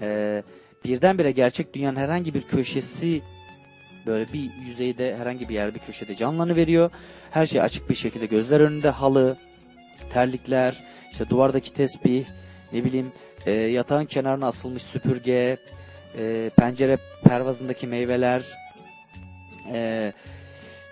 e, 0.00 0.42
birdenbire 0.84 1.30
gerçek 1.30 1.74
dünyanın 1.74 1.96
herhangi 1.96 2.34
bir 2.34 2.42
köşesi 2.42 3.22
böyle 4.06 4.32
bir 4.32 4.50
yüzeyde 4.66 5.16
herhangi 5.16 5.48
bir 5.48 5.54
yer 5.54 5.74
bir 5.74 5.78
köşede 5.78 6.16
canlanı 6.16 6.56
veriyor. 6.56 6.90
Her 7.30 7.46
şey 7.46 7.60
açık 7.60 7.90
bir 7.90 7.94
şekilde 7.94 8.26
gözler 8.26 8.60
önünde 8.60 8.90
halı, 8.90 9.36
terlikler, 10.12 10.84
işte 11.12 11.28
duvardaki 11.28 11.72
tesbih, 11.72 12.24
ne 12.72 12.84
bileyim 12.84 13.12
e, 13.46 13.50
yatağın 13.52 14.04
kenarına 14.04 14.46
asılmış 14.46 14.82
süpürge, 14.82 15.56
e, 16.18 16.50
pencere 16.56 16.98
pervazındaki 17.24 17.86
meyveler, 17.86 18.42
e, 19.72 20.12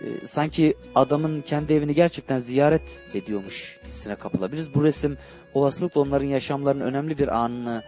e, 0.00 0.26
sanki 0.26 0.74
adamın 0.94 1.42
kendi 1.42 1.72
evini 1.72 1.94
gerçekten 1.94 2.38
ziyaret 2.38 3.02
ediyormuş 3.14 3.78
hissine 3.86 4.14
kapılabiliriz. 4.14 4.74
Bu 4.74 4.84
resim 4.84 5.18
olasılıkla 5.54 6.00
onların 6.00 6.26
yaşamlarının 6.26 6.84
önemli 6.84 7.18
bir 7.18 7.28
anını 7.28 7.82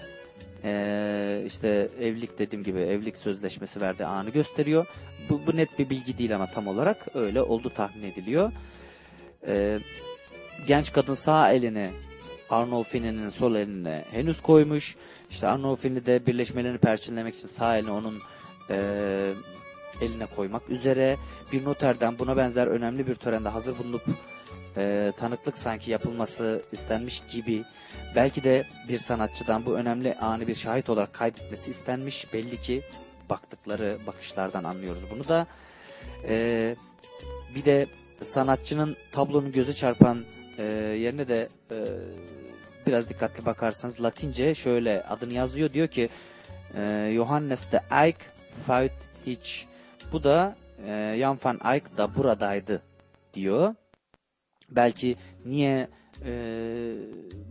e, 0.65 1.43
işte 1.47 1.89
evlilik 2.01 2.39
dediğim 2.39 2.65
gibi 2.65 2.79
evlilik 2.79 3.17
sözleşmesi 3.17 3.81
verdiği 3.81 4.05
anı 4.05 4.31
gösteriyor. 4.31 4.87
Bu, 5.29 5.41
bu 5.47 5.57
net 5.57 5.79
bir 5.79 5.91
bilgi 5.91 6.19
değil 6.19 6.35
ama 6.35 6.47
tam 6.47 6.67
olarak 6.67 7.07
öyle 7.15 7.43
oldu 7.43 7.73
tahmin 7.77 8.03
ediliyor. 8.03 8.53
E, 9.47 9.79
genç 10.67 10.93
kadın 10.93 11.15
sağ 11.15 11.53
elini 11.53 11.91
Arnolfini'nin 12.51 13.29
sol 13.29 13.55
eline 13.55 14.05
henüz 14.13 14.41
koymuş. 14.41 14.97
İşte 15.33 15.49
Arnolfini 15.49 16.07
de 16.07 16.27
birleşmelerini 16.27 16.79
perçinlemek 16.79 17.37
için 17.37 17.49
sağ 17.49 17.77
elini 17.77 17.91
onun 17.91 18.19
e, 18.71 18.77
eline 20.01 20.27
koymak 20.27 20.71
üzere. 20.71 21.17
Bir 21.53 21.65
noterden 21.65 22.19
buna 22.19 22.37
benzer 22.37 22.67
önemli 22.67 23.07
bir 23.07 23.15
törende 23.15 23.49
hazır 23.49 23.79
bulunup 23.79 24.03
e, 24.77 25.13
tanıklık 25.19 25.59
sanki 25.59 25.91
yapılması 25.91 26.63
istenmiş 26.73 27.23
gibi. 27.33 27.63
Belki 28.15 28.45
de 28.45 28.65
bir 28.89 28.99
sanatçıdan 28.99 29.67
bu 29.67 29.77
önemli 29.77 30.15
anı 30.15 30.47
bir 30.47 30.55
şahit 30.55 30.91
olarak 30.91 31.13
kaydetmesi 31.13 31.71
istenmiş. 31.71 32.33
Belli 32.33 32.63
ki 32.63 32.83
baktıkları 33.31 33.99
bakışlardan 34.07 34.65
anlıyoruz 34.65 35.03
bunu 35.11 35.29
da. 35.29 35.47
E, 36.29 36.77
bir 37.55 37.65
de 37.65 37.87
sanatçının 38.23 38.97
tablonun 39.13 39.53
göze 39.53 39.73
çarpan 39.73 40.25
e, 40.59 40.63
yerine 40.99 41.29
de 41.29 41.49
e, 41.71 41.79
biraz 42.87 43.09
dikkatli 43.09 43.47
bakarsanız 43.47 44.03
Latince 44.03 44.55
şöyle 44.55 45.03
adını 45.03 45.35
yazıyor. 45.35 45.71
Diyor 45.71 45.89
ki 45.89 46.09
e, 46.77 47.13
Johannes 47.15 47.73
de 47.73 47.81
Eyck 48.05 48.19
faut 48.67 48.93
ich. 49.27 49.65
Bu 50.13 50.25
da 50.25 50.57
e, 50.87 51.17
Jan 51.19 51.39
van 51.45 51.61
Eyck 51.73 51.97
da 51.97 52.17
buradaydı 52.17 52.83
diyor. 53.35 53.75
Belki 54.71 55.17
niye 55.45 55.89
e, 56.25 56.33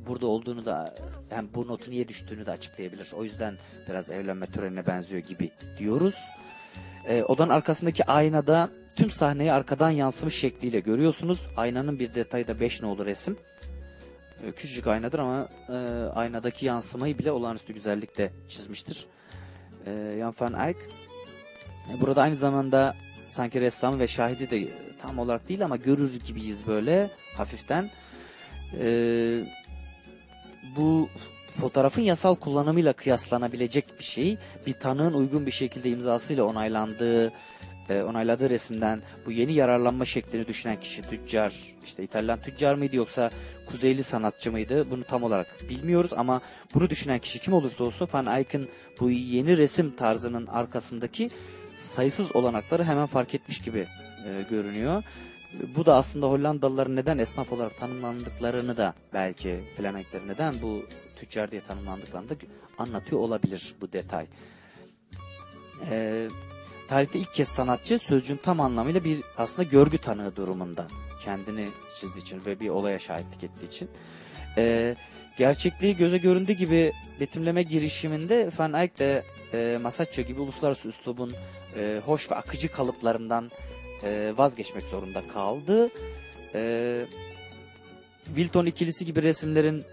burada 0.08 0.28
olduğunu 0.28 0.66
da 0.66 0.96
hem 1.30 1.50
bu 1.54 1.68
notu 1.68 1.92
niye 1.92 2.08
düştüğünü 2.08 2.46
de 2.46 2.52
açıklayabilir. 2.52 3.12
O 3.16 3.24
yüzden 3.24 3.54
biraz 3.90 4.12
evlenme 4.12 4.46
törenine 4.46 4.88
benziyor 4.88 5.24
gibi 5.24 5.52
diyoruz. 5.80 6.16
E, 7.08 7.24
odanın 7.24 7.50
arkasındaki 7.50 8.06
aynada 8.06 8.70
tüm 8.96 9.12
sahneyi 9.12 9.52
arkadan 9.52 9.90
yansımış 9.90 10.36
şekliyle 10.36 10.80
görüyorsunuz. 10.80 11.48
Aynanın 11.58 12.00
bir 12.00 12.14
detayı 12.14 12.48
da 12.48 12.60
5 12.60 12.82
nolu 12.82 13.06
resim. 13.06 13.38
E, 14.44 14.52
küçücük 14.52 14.88
aynadır 14.88 15.20
ama 15.20 15.48
e, 15.70 15.74
aynadaki 16.16 16.66
yansımayı 16.66 17.18
bile 17.18 17.32
olağanüstü 17.32 17.74
güzellikle 17.74 18.32
çizmiştir. 18.50 19.06
E, 19.86 20.12
Jan 20.18 20.36
van 20.40 20.68
Eyck. 20.68 20.80
E, 21.90 22.02
burada 22.02 22.22
aynı 22.22 22.36
zamanda 22.36 22.96
sanki 23.28 23.62
ressam 23.62 24.00
ve 24.00 24.08
şahidi 24.08 24.52
de 24.52 24.70
tam 25.02 25.20
olarak 25.20 25.50
değil 25.50 25.66
ama 25.66 25.76
görür 25.78 26.20
gibiyiz 26.26 26.68
böyle 26.68 27.10
hafiften. 27.38 27.90
Ee, 28.80 29.40
bu 30.78 31.10
fotoğrafın 31.56 32.02
yasal 32.02 32.36
kullanımıyla 32.36 32.94
kıyaslanabilecek 32.94 33.86
bir 34.00 34.04
şey. 34.04 34.38
Bir 34.68 34.74
tanığın 34.74 35.14
uygun 35.14 35.46
bir 35.46 35.52
şekilde 35.52 35.90
imzasıyla 35.90 36.44
onaylandığı 36.44 37.32
e, 37.92 38.04
onayladığı 38.04 38.50
resimden 38.50 39.02
bu 39.26 39.32
yeni 39.32 39.54
yararlanma 39.54 40.06
şeklini 40.06 40.48
düşünen 40.48 40.80
kişi 40.80 41.02
tüccar, 41.02 41.56
işte 41.86 42.04
İtalyan 42.04 42.40
tüccar 42.40 42.76
mıydı 42.76 42.96
yoksa 42.96 43.32
Kuzeyli 43.66 44.04
sanatçı 44.04 44.52
mıydı? 44.52 44.92
Bunu 44.92 45.04
tam 45.04 45.24
olarak 45.24 45.48
bilmiyoruz 45.70 46.14
ama 46.14 46.42
bunu 46.74 46.90
düşünen 46.90 47.20
kişi 47.20 47.40
kim 47.40 47.54
olursa 47.54 47.84
olsun 47.84 48.08
Van 48.14 48.26
Eyck'in 48.26 48.70
bu 49.00 49.10
yeni 49.10 49.58
resim 49.58 49.96
tarzının 49.96 50.48
arkasındaki 50.48 51.30
sayısız 51.76 52.36
olanakları 52.36 52.84
hemen 52.84 53.06
fark 53.06 53.36
etmiş 53.36 53.62
gibi 53.62 53.88
e, 54.26 54.46
görünüyor. 54.50 55.04
Bu 55.76 55.86
da 55.86 55.96
aslında 55.96 56.28
Hollandalıların 56.28 56.96
neden 56.96 57.18
esnaf 57.18 57.52
olarak 57.52 57.80
tanımlandıklarını 57.80 58.78
da 58.78 58.94
belki 59.14 59.60
Flemenklerin 59.78 60.28
neden 60.28 60.56
bu 60.62 60.86
tüccar 61.16 61.52
diye 61.52 61.62
tanımlandıklarını 61.62 62.30
da 62.30 62.36
anlatıyor 62.78 63.22
olabilir 63.22 63.76
bu 63.82 63.94
detay. 63.94 64.26
E, 65.90 66.28
tarihte 66.92 67.20
ilk 67.20 67.34
kez 67.34 67.48
sanatçı 67.48 68.00
sözcüğün 68.00 68.38
tam 68.38 68.62
anlamıyla 68.62 69.04
bir 69.04 69.22
aslında 69.38 69.64
görgü 69.64 69.98
tanığı 69.98 70.36
durumunda 70.36 70.88
kendini 71.26 71.70
çizdiği 71.96 72.22
için 72.22 72.46
ve 72.46 72.60
bir 72.60 72.70
olaya 72.70 73.00
şahitlik 73.00 73.44
ettiği 73.44 73.68
için. 73.68 73.90
E, 74.58 74.96
gerçekliği 75.38 75.98
göze 75.98 76.18
göründüğü 76.18 76.54
gibi 76.54 76.92
betimleme 77.20 77.64
girişiminde 77.64 78.50
Van 78.58 78.74
Eyck 78.74 79.00
de 79.00 79.24
e, 79.54 79.78
Masaccio 79.82 80.24
gibi 80.24 80.42
uluslararası 80.42 80.90
üslubun 80.90 81.34
e, 81.76 82.02
hoş 82.06 82.32
ve 82.32 82.36
akıcı 82.36 82.72
kalıplarından 82.72 83.50
e, 84.04 84.34
vazgeçmek 84.38 84.84
zorunda 84.84 85.28
kaldı. 85.28 85.90
E, 86.56 87.06
Wilton 88.26 88.66
ikilisi 88.66 89.06
gibi 89.06 89.24
resimlerin 89.24 89.84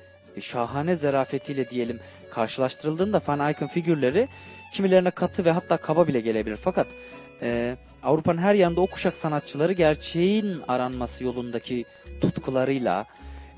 şahane 0.40 0.94
zarafetiyle 0.94 1.70
diyelim 1.70 2.00
karşılaştırıldığında 2.30 3.20
Van 3.28 3.40
Eyck'in 3.40 3.66
figürleri 3.66 4.28
kimilerine 4.72 5.10
katı 5.10 5.44
ve 5.44 5.50
hatta 5.50 5.76
kaba 5.76 6.06
bile 6.06 6.20
gelebilir. 6.20 6.56
Fakat 6.56 6.86
e, 7.42 7.76
Avrupa'nın 8.02 8.38
her 8.38 8.54
yanında 8.54 8.80
o 8.80 8.86
kuşak 8.86 9.16
sanatçıları 9.16 9.72
gerçeğin 9.72 10.60
aranması 10.68 11.24
yolundaki 11.24 11.84
tutkularıyla, 12.20 13.06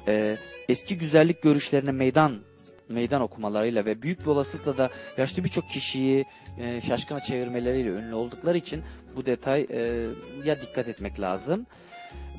e, 0.08 0.36
eski 0.68 0.98
güzellik 0.98 1.42
görüşlerine 1.42 1.92
meydan 1.92 2.40
meydan 2.88 3.22
okumalarıyla 3.22 3.84
ve 3.84 4.02
büyük 4.02 4.20
bir 4.20 4.26
olasılıkla 4.26 4.78
da 4.78 4.90
yaşlı 5.16 5.44
birçok 5.44 5.68
kişiyi 5.68 6.24
e, 6.60 6.80
şaşkına 6.80 7.20
çevirmeleriyle 7.20 7.88
ünlü 7.88 8.14
oldukları 8.14 8.58
için 8.58 8.82
bu 9.16 9.26
detay 9.26 9.66
e, 9.70 10.06
ya 10.44 10.60
dikkat 10.60 10.88
etmek 10.88 11.20
lazım. 11.20 11.66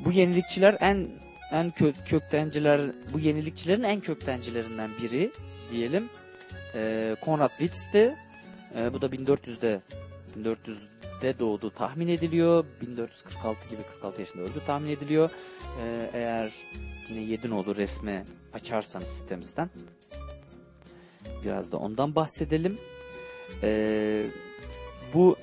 Bu 0.06 0.12
yenilikçiler 0.12 0.78
en 0.80 1.08
en 1.52 1.72
kö- 1.72 2.06
köktenciler 2.06 2.82
bu 3.14 3.20
yenilikçilerin 3.20 3.84
en 3.84 4.00
köktencilerinden 4.00 4.90
biri 5.02 5.32
diyelim. 5.72 6.10
E, 6.76 7.16
Konrad 7.22 7.50
Witz'ti. 7.50 8.16
E, 8.76 8.94
bu 8.94 9.02
da 9.02 9.06
1400'de 9.08 9.80
1400'de 10.38 11.40
doğdu 11.40 11.70
tahmin 11.70 12.08
ediliyor. 12.08 12.66
1446 12.82 13.70
gibi 13.70 13.84
46 13.84 14.22
yaşında 14.22 14.44
öldü 14.44 14.62
tahmin 14.66 14.90
ediliyor. 14.90 15.30
E, 15.84 16.10
eğer 16.14 16.54
yine 17.10 17.22
Yedinoğlu 17.22 17.76
resmi 17.76 18.24
açarsanız 18.54 19.08
sitemizden 19.08 19.70
biraz 21.44 21.72
da 21.72 21.78
ondan 21.78 22.16
bahsedelim. 22.16 22.78
E, 23.64 24.26
bu 25.14 25.36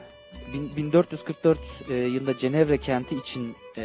bin- 0.55 0.77
1444 0.77 1.59
e, 1.91 1.95
yılında 1.95 2.39
Cenevre 2.39 2.79
kenti 2.79 3.17
için 3.17 3.57
e, 3.77 3.83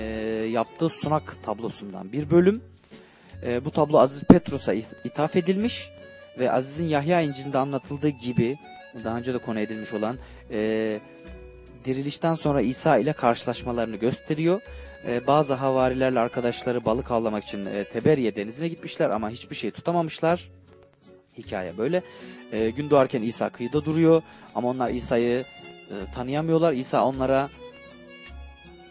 yaptığı 0.52 0.90
sunak 0.90 1.38
tablosundan 1.46 2.12
bir 2.12 2.32
bölüm. 2.32 2.62
E, 3.44 3.66
bu 3.66 3.72
tablo 3.72 3.98
Aziz 4.00 4.24
Petrus'a 4.24 4.76
ith- 4.76 5.08
ithaf 5.08 5.36
edilmiş 5.36 5.90
ve 6.40 6.52
Aziz'in 6.52 6.88
Yahya 6.88 7.22
İncil'inde 7.22 7.58
anlatıldığı 7.58 8.10
gibi 8.10 8.56
daha 9.04 9.18
önce 9.18 9.34
de 9.34 9.38
konu 9.38 9.60
edilmiş 9.60 9.94
olan 9.94 10.18
e, 10.52 11.00
dirilişten 11.86 12.36
sonra 12.36 12.62
İsa 12.62 12.98
ile 12.98 13.14
karşılaşmalarını 13.14 13.96
gösteriyor. 13.96 14.62
E, 15.08 15.28
bazı 15.28 15.54
havarilerle 15.54 16.20
arkadaşları 16.20 16.86
balık 16.86 17.12
avlamak 17.12 17.44
için 17.44 17.66
e, 17.66 17.84
Teberiye 17.84 18.36
denizine 18.36 18.68
gitmişler 18.68 19.10
ama 19.10 19.30
hiçbir 19.30 19.56
şey 19.56 19.72
tutamamışlar. 19.72 20.50
Hikaye 21.38 21.78
böyle. 21.78 22.04
E, 22.52 22.70
gün 22.70 22.90
doğarken 22.90 23.22
İsa 23.22 23.50
kıyıda 23.50 23.86
duruyor 23.86 24.22
ama 24.56 24.70
onlar 24.70 24.90
İsa'yı 24.90 25.46
e, 25.90 25.96
tanıyamıyorlar. 26.16 26.74
İsa 26.74 27.06
onlara 27.06 27.50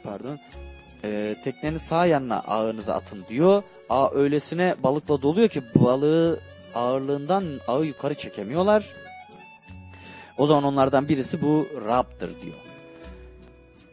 pardon 0.05 0.39
e, 1.05 1.37
teknenin 1.45 1.77
sağ 1.77 2.07
yanına 2.07 2.41
ağınızı 2.41 2.95
atın 2.95 3.25
diyor. 3.29 3.63
Ağ 3.89 4.11
öylesine 4.15 4.75
balıkla 4.83 5.23
doluyor 5.23 5.49
ki 5.49 5.63
balığı 5.75 6.41
ağırlığından 6.75 7.45
ağı 7.69 7.85
yukarı 7.85 8.15
çekemiyorlar. 8.15 8.93
O 10.39 10.47
zaman 10.47 10.65
onlardan 10.65 11.09
birisi 11.09 11.43
bu 11.43 11.67
Rab'dır 11.87 12.33
diyor. 12.43 12.57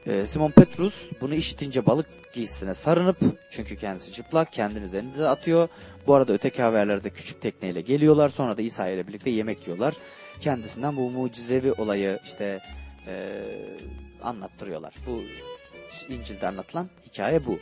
E, 0.05 0.25
Simon 0.27 0.51
Petrus 0.51 1.09
bunu 1.21 1.33
işitince 1.35 1.85
balık 1.85 2.33
giysisine 2.33 2.73
sarınıp 2.73 3.17
çünkü 3.51 3.75
kendisi 3.75 4.13
çıplak 4.13 4.53
kendini 4.53 4.91
denize 4.91 5.27
atıyor. 5.27 5.69
Bu 6.07 6.15
arada 6.15 6.33
öteki 6.33 6.61
haberlerde 6.61 7.03
de 7.03 7.09
küçük 7.09 7.41
tekneyle 7.41 7.81
geliyorlar. 7.81 8.29
Sonra 8.29 8.57
da 8.57 8.61
İsa 8.61 8.87
ile 8.87 9.07
birlikte 9.07 9.29
yemek 9.29 9.67
yiyorlar. 9.67 9.93
Kendisinden 10.41 10.95
bu 10.97 11.11
mucizevi 11.11 11.71
olayı 11.73 12.19
işte 12.23 12.59
e, 13.07 13.43
anlattırıyorlar. 14.21 14.93
Bu 15.07 15.21
İncil'de 16.09 16.47
anlatılan 16.47 16.89
hikaye 17.05 17.45
bu. 17.45 17.59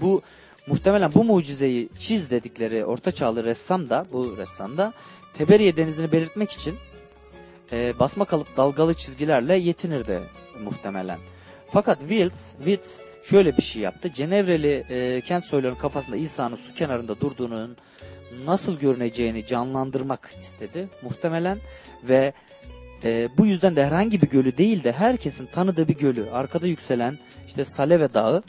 Bu 0.00 0.22
muhtemelen 0.66 1.14
bu 1.14 1.24
mucizeyi 1.24 1.88
çiz 1.98 2.30
dedikleri 2.30 2.84
orta 2.84 3.12
çağlı 3.12 3.44
ressam 3.44 3.88
da 3.88 4.06
bu 4.12 4.36
ressam 4.36 4.78
da 4.78 4.92
Teberiye 5.34 5.76
denizini 5.76 6.12
belirtmek 6.12 6.50
için 6.50 6.76
e, 7.72 7.98
basma 7.98 8.24
kalıp 8.24 8.56
dalgalı 8.56 8.94
çizgilerle 8.94 9.56
yetinirdi 9.56 10.20
muhtemelen. 10.64 11.18
Fakat 11.68 12.00
Wills, 12.00 12.52
Wills 12.56 13.00
şöyle 13.22 13.56
bir 13.56 13.62
şey 13.62 13.82
yaptı. 13.82 14.12
Cenevreli 14.14 14.84
e, 14.90 15.20
kent 15.20 15.44
soylarının 15.44 15.78
kafasında 15.78 16.16
İsa'nın 16.16 16.56
su 16.56 16.74
kenarında 16.74 17.20
durduğunun 17.20 17.76
nasıl 18.44 18.78
görüneceğini 18.78 19.46
canlandırmak 19.46 20.30
istedi 20.42 20.88
muhtemelen 21.02 21.58
ve 22.04 22.32
e, 23.04 23.28
bu 23.38 23.46
yüzden 23.46 23.76
de 23.76 23.84
herhangi 23.84 24.22
bir 24.22 24.30
gölü 24.30 24.56
değil 24.56 24.84
de 24.84 24.92
herkesin 24.92 25.46
tanıdığı 25.46 25.88
bir 25.88 25.98
gölü 25.98 26.30
arkada 26.30 26.66
yükselen 26.66 27.18
işte 27.46 27.64
Saleve 27.64 28.14
Dağı 28.14 28.42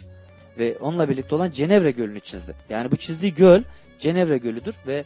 ve 0.58 0.78
onunla 0.78 1.10
birlikte 1.10 1.36
olan 1.36 1.52
Cenevre 1.52 1.92
Gölü'nü 1.92 2.20
çizdi. 2.20 2.56
Yani 2.70 2.92
bu 2.92 2.96
çizdiği 2.96 3.34
göl 3.34 3.64
Cenevre 4.00 4.38
Gölü'dür 4.38 4.76
ve 4.88 5.04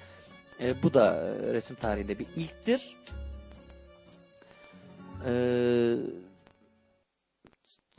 e, 0.62 0.84
bu 0.84 0.94
da 0.94 1.34
e, 1.50 1.54
resim 1.54 1.76
tarihinde 1.76 2.20
bir 2.20 2.26
ilktir. 2.36 2.96
Ee, 5.26 5.98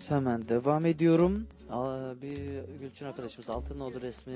hemen 0.08 0.48
devam 0.48 0.86
ediyorum. 0.86 1.46
Aa, 1.70 2.22
bir 2.22 2.62
Gülçin 2.80 3.06
arkadaşımız 3.06 3.50
Altınoğlu 3.50 4.00
resmi 4.00 4.34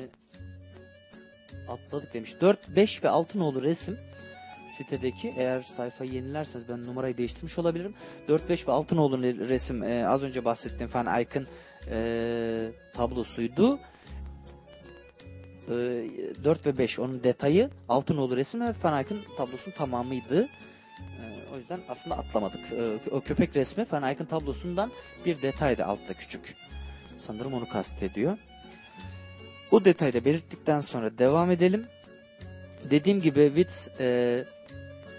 atladık 1.69 2.15
demiş. 2.15 2.35
4, 2.41 2.77
5 2.77 3.05
ve 3.05 3.09
Altınoğlu 3.09 3.63
resim 3.63 3.99
sitedeki 4.77 5.33
eğer 5.37 5.63
sayfayı 5.63 6.13
yenilerseniz 6.13 6.69
ben 6.69 6.87
numarayı 6.87 7.17
değiştirmiş 7.17 7.59
olabilirim. 7.59 7.95
4, 8.29 8.49
5 8.49 8.69
ve 8.69 8.73
Altınoğlu 8.73 9.23
resim 9.23 9.83
e, 9.83 10.09
az 10.09 10.23
önce 10.23 10.45
bahsettiğim 10.45 10.95
Van 10.95 11.19
Eyck'ın 11.19 11.47
e, 11.91 12.71
tablosuydu. 12.95 13.79
E, 15.69 15.73
4 16.45 16.67
ve 16.67 16.79
5 16.79 16.99
onun 16.99 17.25
detayı 17.25 17.71
Altınoğlu 17.89 18.37
resim 18.37 18.61
ve 18.61 18.75
Van 18.85 18.99
Eyck'ın 18.99 19.21
tablosunun 19.37 19.77
tamamıydı. 19.77 20.49
Yüzden 21.61 21.81
aslında 21.89 22.19
atlamadık. 22.19 22.61
E, 22.73 23.11
o 23.11 23.21
köpek 23.21 23.57
resmi 23.57 23.87
Van 23.93 24.03
Eyck'ın 24.03 24.25
tablosundan 24.25 24.91
bir 25.27 25.43
detaydı 25.43 25.85
altta 25.85 26.15
küçük. 26.15 26.57
Sanırım 27.19 27.55
onu 27.55 27.69
kastediyor. 27.69 28.39
O 29.71 29.85
detayı 29.85 30.13
da 30.13 30.25
belirttikten 30.25 30.81
sonra 30.81 31.19
devam 31.19 31.51
edelim. 31.51 31.87
Dediğim 32.91 33.21
gibi 33.21 33.47
Witz 33.55 34.01
e, 34.01 34.05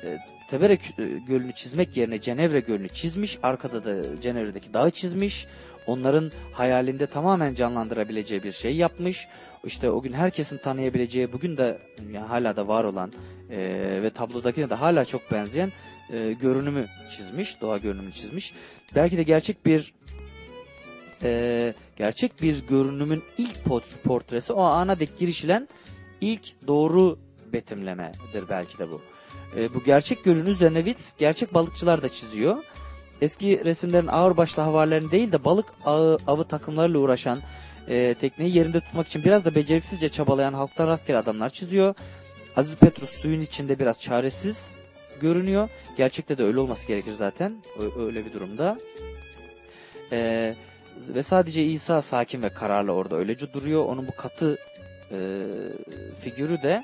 e, 0.03 0.17
Tebere 0.49 0.73
e, 0.73 0.77
Gölü'nü 1.27 1.51
çizmek 1.51 1.97
yerine 1.97 2.21
Cenevre 2.21 2.59
Gölü'nü 2.59 2.89
çizmiş. 2.89 3.39
Arkada 3.43 3.85
da 3.85 4.21
Cenevre'deki 4.21 4.73
dağı 4.73 4.91
çizmiş. 4.91 5.47
Onların 5.87 6.31
hayalinde 6.53 7.07
tamamen 7.07 7.55
canlandırabileceği 7.55 8.43
bir 8.43 8.51
şey 8.51 8.75
yapmış. 8.75 9.27
İşte 9.63 9.89
o 9.89 10.01
gün 10.01 10.13
herkesin 10.13 10.57
tanıyabileceği, 10.57 11.33
bugün 11.33 11.57
de 11.57 11.77
yani 12.11 12.27
hala 12.27 12.55
da 12.55 12.67
var 12.67 12.83
olan 12.83 13.11
e, 13.49 13.59
ve 14.03 14.09
tablodakine 14.09 14.69
de 14.69 14.75
hala 14.75 15.05
çok 15.05 15.31
benzeyen 15.31 15.71
e, 16.11 16.33
görünümü 16.33 16.87
çizmiş. 17.17 17.61
Doğa 17.61 17.77
görünümünü 17.77 18.13
çizmiş. 18.13 18.53
Belki 18.95 19.17
de 19.17 19.23
gerçek 19.23 19.65
bir 19.65 19.93
e, 21.23 21.73
gerçek 21.97 22.41
bir 22.41 22.67
görünümün 22.67 23.23
ilk 23.37 23.65
port- 23.65 24.03
portresi 24.03 24.53
o 24.53 24.61
ana 24.61 24.99
dek 24.99 25.17
girişilen 25.17 25.67
ilk 26.21 26.67
doğru 26.67 27.19
betimlemedir 27.53 28.49
belki 28.49 28.77
de 28.77 28.91
bu. 28.91 29.01
E, 29.57 29.73
bu 29.73 29.83
gerçek 29.83 30.23
gölün 30.23 30.45
üzerine 30.45 30.85
Witz 30.85 31.13
gerçek 31.17 31.53
balıkçılar 31.53 32.01
da 32.01 32.09
çiziyor. 32.09 32.57
Eski 33.21 33.65
resimlerin 33.65 34.07
ağırbaşlı 34.07 34.61
havarilerini 34.61 35.11
değil 35.11 35.31
de 35.31 35.43
balık 35.43 35.65
ağı, 35.85 36.17
avı 36.27 36.43
takımlarıyla 36.43 36.99
uğraşan 36.99 37.39
e, 37.87 38.13
tekneyi 38.13 38.57
yerinde 38.57 38.79
tutmak 38.79 39.07
için 39.07 39.23
biraz 39.23 39.45
da 39.45 39.55
beceriksizce 39.55 40.09
çabalayan 40.09 40.53
halktan 40.53 40.87
rastgele 40.87 41.17
adamlar 41.17 41.49
çiziyor. 41.49 41.95
Aziz 42.55 42.75
Petrus 42.75 43.09
suyun 43.09 43.41
içinde 43.41 43.79
biraz 43.79 44.01
çaresiz 44.01 44.80
görünüyor. 45.21 45.69
Gerçekte 45.97 46.37
de 46.37 46.43
öyle 46.43 46.59
olması 46.59 46.87
gerekir 46.87 47.11
zaten. 47.11 47.55
Öyle 47.99 48.25
bir 48.25 48.33
durumda. 48.33 48.77
E, 50.11 50.55
ve 51.09 51.23
sadece 51.23 51.63
İsa 51.63 52.01
sakin 52.01 52.41
ve 52.41 52.49
kararlı 52.49 52.91
orada 52.91 53.15
öylece 53.15 53.53
duruyor. 53.53 53.85
Onun 53.85 54.07
bu 54.07 54.15
katı 54.15 54.57
e, 55.11 55.43
figürü 56.21 56.61
de 56.61 56.83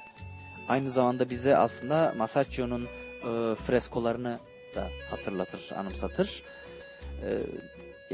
aynı 0.69 0.89
zamanda 0.89 1.29
bize 1.29 1.57
aslında 1.57 2.13
Masaccio'nun 2.17 2.83
e, 2.83 3.55
freskolarını 3.55 4.37
da 4.75 4.87
hatırlatır, 5.11 5.71
anımsatır. 5.77 6.43
E, 7.23 7.29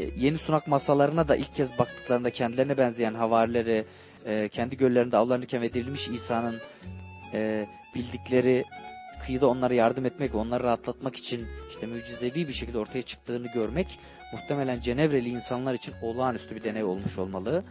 e, 0.01 0.09
yeni 0.17 0.37
sunak 0.37 0.67
masalarına 0.67 1.27
da 1.27 1.35
ilk 1.35 1.55
kez 1.55 1.79
baktıklarında 1.79 2.29
kendilerine 2.29 2.77
benzeyen 2.77 3.13
havarileri 3.13 3.83
e, 4.25 4.49
kendi 4.49 4.77
göllerinde 4.77 5.17
avlanırken 5.17 5.61
ve 5.61 5.73
dirilmiş 5.73 6.07
İsa'nın 6.07 6.55
e, 7.33 7.65
bildikleri 7.95 8.63
kıyıda 9.25 9.47
onlara 9.47 9.73
yardım 9.73 10.05
etmek, 10.05 10.35
onları 10.35 10.63
rahatlatmak 10.63 11.15
için 11.15 11.47
işte 11.69 11.87
mucizevi 11.87 12.47
bir 12.47 12.53
şekilde 12.53 12.77
ortaya 12.77 13.01
çıktığını 13.01 13.47
görmek 13.47 13.99
muhtemelen 14.33 14.81
Cenevreli 14.81 15.29
insanlar 15.29 15.73
için 15.73 15.93
olağanüstü 16.01 16.55
bir 16.55 16.63
deney 16.63 16.83
olmuş 16.83 17.17
olmalı. 17.17 17.63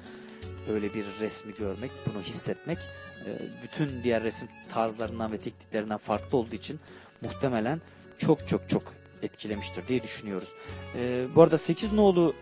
öyle 0.71 0.95
bir 0.95 1.05
resmi 1.21 1.55
görmek, 1.55 1.91
bunu 2.07 2.23
hissetmek 2.23 2.79
e, 3.27 3.31
bütün 3.63 4.03
diğer 4.03 4.23
resim 4.23 4.49
tarzlarından 4.75 5.33
ve 5.33 5.39
tekniklerinden 5.39 5.99
farklı 5.99 6.39
olduğu 6.39 6.55
için 6.55 6.81
muhtemelen 7.23 7.81
çok 8.19 8.49
çok 8.49 8.69
çok 8.69 8.83
etkilemiştir 9.23 9.89
diye 9.89 10.03
düşünüyoruz. 10.03 10.49
E, 10.97 11.25
bu 11.35 11.43
arada 11.43 11.59
8 11.59 11.93
nolu 11.93 12.35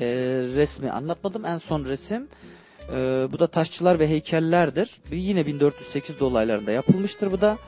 e, 0.00 0.06
resmi 0.56 0.90
anlatmadım. 0.90 1.44
En 1.44 1.58
son 1.58 1.84
resim 1.84 2.28
e, 2.92 2.96
bu 3.32 3.38
da 3.38 3.46
taşçılar 3.46 3.98
ve 3.98 4.08
heykellerdir. 4.08 5.00
Yine 5.10 5.46
1408 5.46 6.20
dolaylarında 6.20 6.72
yapılmıştır 6.72 7.32
bu 7.32 7.40
da. 7.40 7.58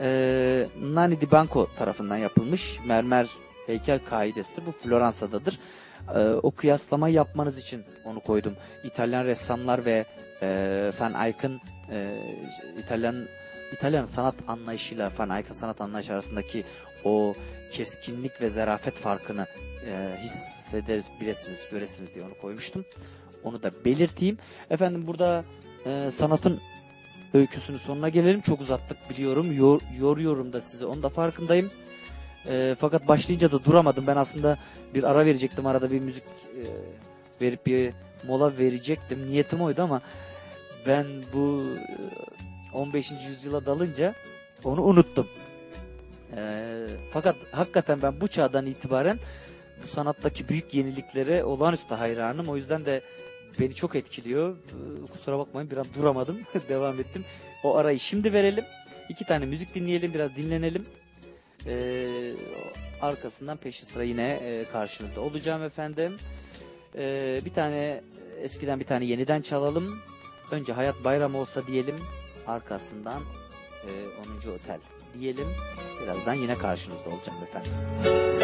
E, 0.00 0.66
Nani 0.82 1.20
di 1.20 1.30
Banco 1.30 1.68
tarafından 1.78 2.16
yapılmış 2.16 2.78
mermer 2.86 3.28
heykel 3.66 4.00
kaidesidir. 4.04 4.66
Bu 4.66 4.72
Floransa'dadır. 4.72 5.58
E, 6.14 6.18
o 6.18 6.50
kıyaslama 6.50 7.08
yapmanız 7.08 7.58
için 7.58 7.84
onu 8.04 8.20
koydum. 8.20 8.52
İtalyan 8.84 9.24
ressamlar 9.24 9.84
ve 9.84 10.04
e, 10.42 10.90
Van 11.00 11.26
Eyck'ın 11.26 11.60
e, 11.90 12.16
İtalyan 12.78 13.16
İtalyan 13.72 14.04
sanat 14.04 14.34
anlayışıyla 14.48 15.12
Van 15.18 15.30
Eyck'ın 15.30 15.54
sanat 15.54 15.80
anlayışı 15.80 16.12
arasındaki 16.12 16.64
o 17.04 17.34
keskinlik 17.72 18.40
ve 18.40 18.48
zarafet 18.48 18.94
farkını 18.94 19.46
e, 19.86 20.16
hissedebilirsiniz, 20.22 21.60
göresiniz 21.70 22.14
diye 22.14 22.24
onu 22.24 22.34
koymuştum. 22.42 22.84
Onu 23.44 23.62
da 23.62 23.70
belirteyim. 23.84 24.38
Efendim 24.70 25.06
burada 25.06 25.44
e, 25.86 26.10
sanatın 26.10 26.60
öyküsünün 27.34 27.78
sonuna 27.78 28.08
gelelim. 28.08 28.40
Çok 28.40 28.60
uzattık 28.60 29.10
biliyorum. 29.10 29.52
Yor, 29.56 29.80
yoruyorum 29.98 30.52
da 30.52 30.60
sizi. 30.60 30.86
Onun 30.86 31.02
da 31.02 31.08
farkındayım. 31.08 31.70
E, 32.48 32.76
fakat 32.78 33.08
başlayınca 33.08 33.52
da 33.52 33.64
duramadım. 33.64 34.06
Ben 34.06 34.16
aslında 34.16 34.58
bir 34.94 35.04
ara 35.04 35.24
verecektim. 35.24 35.66
Arada 35.66 35.90
bir 35.90 36.00
müzik 36.00 36.24
e, 36.24 36.62
verip 37.44 37.66
bir 37.66 37.92
mola 38.26 38.58
verecektim. 38.58 39.30
Niyetim 39.30 39.60
oydu 39.60 39.82
ama 39.82 40.00
ben 40.86 41.06
bu 41.32 41.62
e, 42.74 42.76
15. 42.76 43.12
yüzyıla 43.28 43.66
dalınca 43.66 44.14
onu 44.64 44.82
unuttum. 44.82 45.26
E, 46.36 46.72
fakat 47.12 47.36
hakikaten 47.52 48.02
ben 48.02 48.20
bu 48.20 48.28
çağdan 48.28 48.66
itibaren 48.66 49.18
bu 49.84 49.88
sanattaki 49.88 50.48
büyük 50.48 50.74
yeniliklere 50.74 51.44
olağanüstü 51.44 51.94
hayranım. 51.94 52.48
O 52.48 52.56
yüzden 52.56 52.84
de 52.84 53.00
beni 53.60 53.74
çok 53.74 53.96
etkiliyor. 53.96 54.56
Ee, 54.56 55.12
Kusura 55.12 55.38
bakmayın 55.38 55.70
biraz 55.70 55.94
duramadım. 55.94 56.38
Devam 56.68 57.00
ettim. 57.00 57.24
O 57.64 57.76
arayı 57.76 57.98
şimdi 58.00 58.32
verelim. 58.32 58.64
İki 59.08 59.24
tane 59.24 59.44
müzik 59.46 59.74
dinleyelim. 59.74 60.14
Biraz 60.14 60.36
dinlenelim. 60.36 60.82
Ee, 61.66 62.32
arkasından 63.00 63.56
peşi 63.56 63.84
sıra 63.84 64.02
yine 64.02 64.30
e, 64.30 64.64
karşınızda 64.72 65.20
olacağım 65.20 65.62
efendim. 65.62 66.16
Ee, 66.96 67.40
bir 67.44 67.52
tane 67.54 68.02
eskiden 68.42 68.80
bir 68.80 68.84
tane 68.86 69.04
yeniden 69.04 69.42
çalalım. 69.42 69.98
Önce 70.50 70.72
Hayat 70.72 71.04
Bayram 71.04 71.34
olsa 71.34 71.66
diyelim. 71.66 71.96
Arkasından 72.46 73.22
e, 73.88 73.90
10. 74.46 74.50
Otel 74.50 74.80
diyelim. 75.20 75.46
Birazdan 76.02 76.34
yine 76.34 76.58
karşınızda 76.58 77.10
olacağım 77.10 77.42
efendim. 77.42 78.41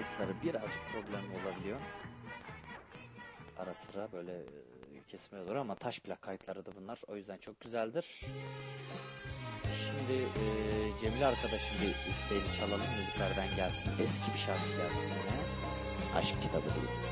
Kayıtları 0.00 0.42
birazcık 0.42 0.82
problemli 0.92 1.44
olabiliyor. 1.44 1.80
Ara 3.58 3.74
sıra 3.74 4.12
böyle 4.12 4.32
e, 4.32 5.02
kesmeye 5.08 5.48
doğru 5.48 5.60
ama 5.60 5.74
taş 5.74 6.00
plak 6.00 6.22
kayıtları 6.22 6.66
da 6.66 6.70
bunlar. 6.76 7.00
O 7.08 7.16
yüzden 7.16 7.38
çok 7.38 7.60
güzeldir. 7.60 8.20
Şimdi 9.86 10.22
e, 10.22 10.44
Cemile 11.00 11.26
arkadaşım 11.26 11.76
bir 11.82 12.10
isteğini 12.10 12.56
çalalım 12.58 12.86
müziklerden 12.98 13.56
gelsin. 13.56 13.92
Eski 14.02 14.32
bir 14.34 14.38
şarkı 14.38 14.68
gelsin. 14.76 15.12
Aşk 16.16 16.42
kitabı 16.42 16.64
değil. 16.64 17.09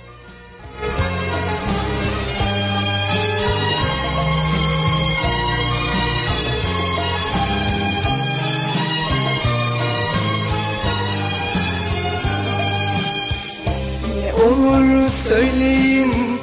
Söyleyin 15.10 16.40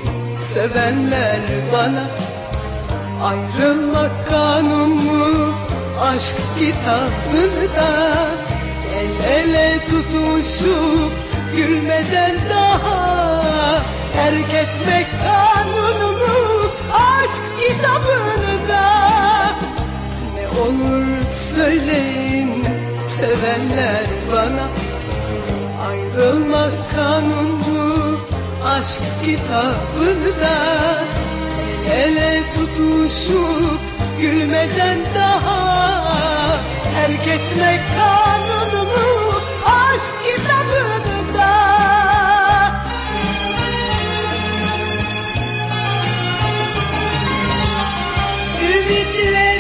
sevenler 0.54 1.42
bana. 1.74 2.06
Ayrılmak 3.24 4.28
kanun 4.30 4.90
mu 4.90 5.54
aşk 6.02 6.36
kitabında. 6.60 7.90
El 8.96 9.32
ele 9.32 9.80
tutuşup 9.88 11.12
gülmeden 11.56 12.36
daha. 12.50 13.26
Terk 14.14 14.54
etmek 14.54 15.08
kanun 15.26 16.14
mu 16.14 16.70
aşk 16.94 17.44
kitabında. 17.60 18.86
Ne 20.36 20.48
olur 20.62 21.26
söyleyin 21.56 22.66
sevenler 23.18 24.06
bana. 24.32 24.68
Ayrılmak 25.90 26.74
kanun 26.96 27.52
mu 27.52 27.85
aşk 28.66 29.02
kitabında 29.26 30.56
El 31.92 32.16
ele 32.16 32.44
tutuşup 32.54 33.80
gülmeden 34.22 34.98
daha 35.16 35.76
Terk 37.08 37.28
etmek 37.28 37.82
kanun 37.98 38.86
mu 38.86 39.42
aşk 39.66 40.14
kitabında. 40.24 41.52
Ümitlerim 48.64 49.55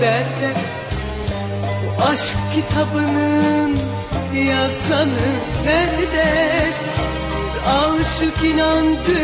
derde 0.00 0.52
Bu 1.82 2.02
aşk 2.02 2.36
kitabının 2.54 3.78
yazanı 4.34 5.28
nerede? 5.64 6.66
Bir 7.30 8.00
aşık 8.00 8.44
inandı 8.44 9.18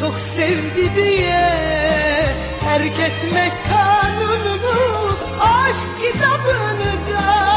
çok 0.00 0.18
sevdi 0.18 0.96
diye. 0.96 1.52
Terk 2.64 3.00
etmek 3.00 3.52
kanunu 3.70 5.16
aşk 5.40 5.86
kitabını 6.00 6.92
da. 7.12 7.56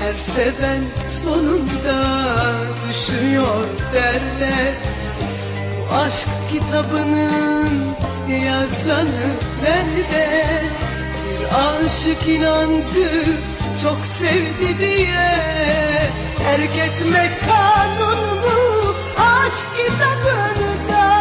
Her 0.00 0.14
seven 0.34 0.82
sonunda 1.22 2.02
düşüyor 2.88 3.64
derde 3.94 4.74
Bu 5.76 5.94
aşk 5.94 6.28
kitabının 6.50 7.70
yazanı 8.28 9.26
nerede 9.62 10.50
aşık 11.54 12.28
inandı 12.28 13.10
çok 13.82 13.98
sevdi 14.06 14.78
diye. 14.78 15.40
Terk 16.38 16.78
etmek 16.78 17.30
kanun 17.48 18.18
mu 18.18 18.94
aşk 19.18 19.66
kitabını 19.76 20.88
da 20.88 21.20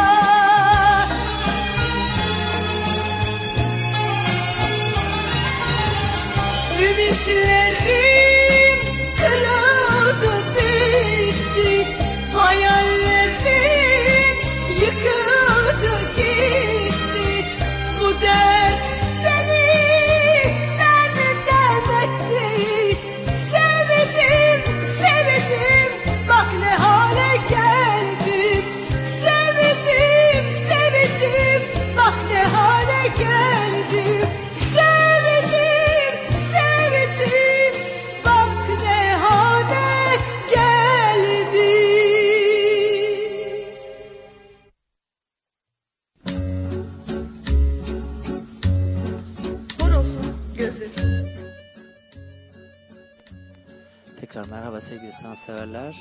sanatseverler. 55.50 55.96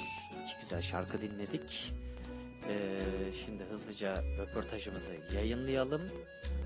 İki 0.44 0.54
güzel 0.62 0.80
şarkı 0.82 1.20
dinledik. 1.20 1.92
Ee, 2.68 3.00
şimdi 3.44 3.64
hızlıca 3.64 4.22
röportajımızı 4.38 5.12
yayınlayalım. 5.34 6.02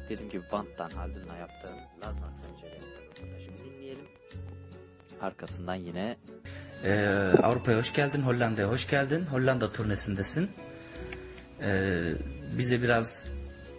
Dediğim 0.09 0.31
gibi 0.31 0.43
banttan 0.53 0.91
Haldun'la 0.91 1.37
yaptığım 1.37 1.77
Laz 2.01 2.17
Maksancı'yla 2.21 2.75
yaptığım 2.75 3.27
röportajımı 3.27 3.59
dinleyelim. 3.59 4.05
Arkasından 5.21 5.75
yine 5.75 6.17
Ee, 6.85 7.33
Avrupa'ya 7.43 7.79
hoş 7.79 7.93
geldin, 7.93 8.23
Hollanda'ya 8.23 8.69
hoş 8.69 8.91
geldin. 8.91 9.27
Hollanda 9.27 9.73
turnesindesin. 9.73 10.51
Ee, 11.63 12.13
bize 12.59 12.83
biraz 12.83 13.29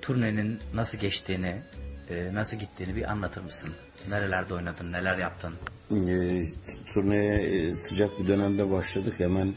turnenin 0.01 0.60
nasıl 0.74 0.97
geçtiğini, 0.97 1.62
e, 2.10 2.34
nasıl 2.34 2.58
gittiğini 2.58 2.95
bir 2.95 3.12
anlatır 3.12 3.41
mısın? 3.41 3.74
Nerelerde 4.10 4.54
oynadın, 4.54 4.91
neler 4.91 5.18
yaptın? 5.18 5.56
E, 5.91 5.95
turneye 6.93 7.34
e, 7.34 7.75
sıcak 7.89 8.19
bir 8.19 8.27
dönemde 8.27 8.71
başladık. 8.71 9.13
Hemen 9.17 9.53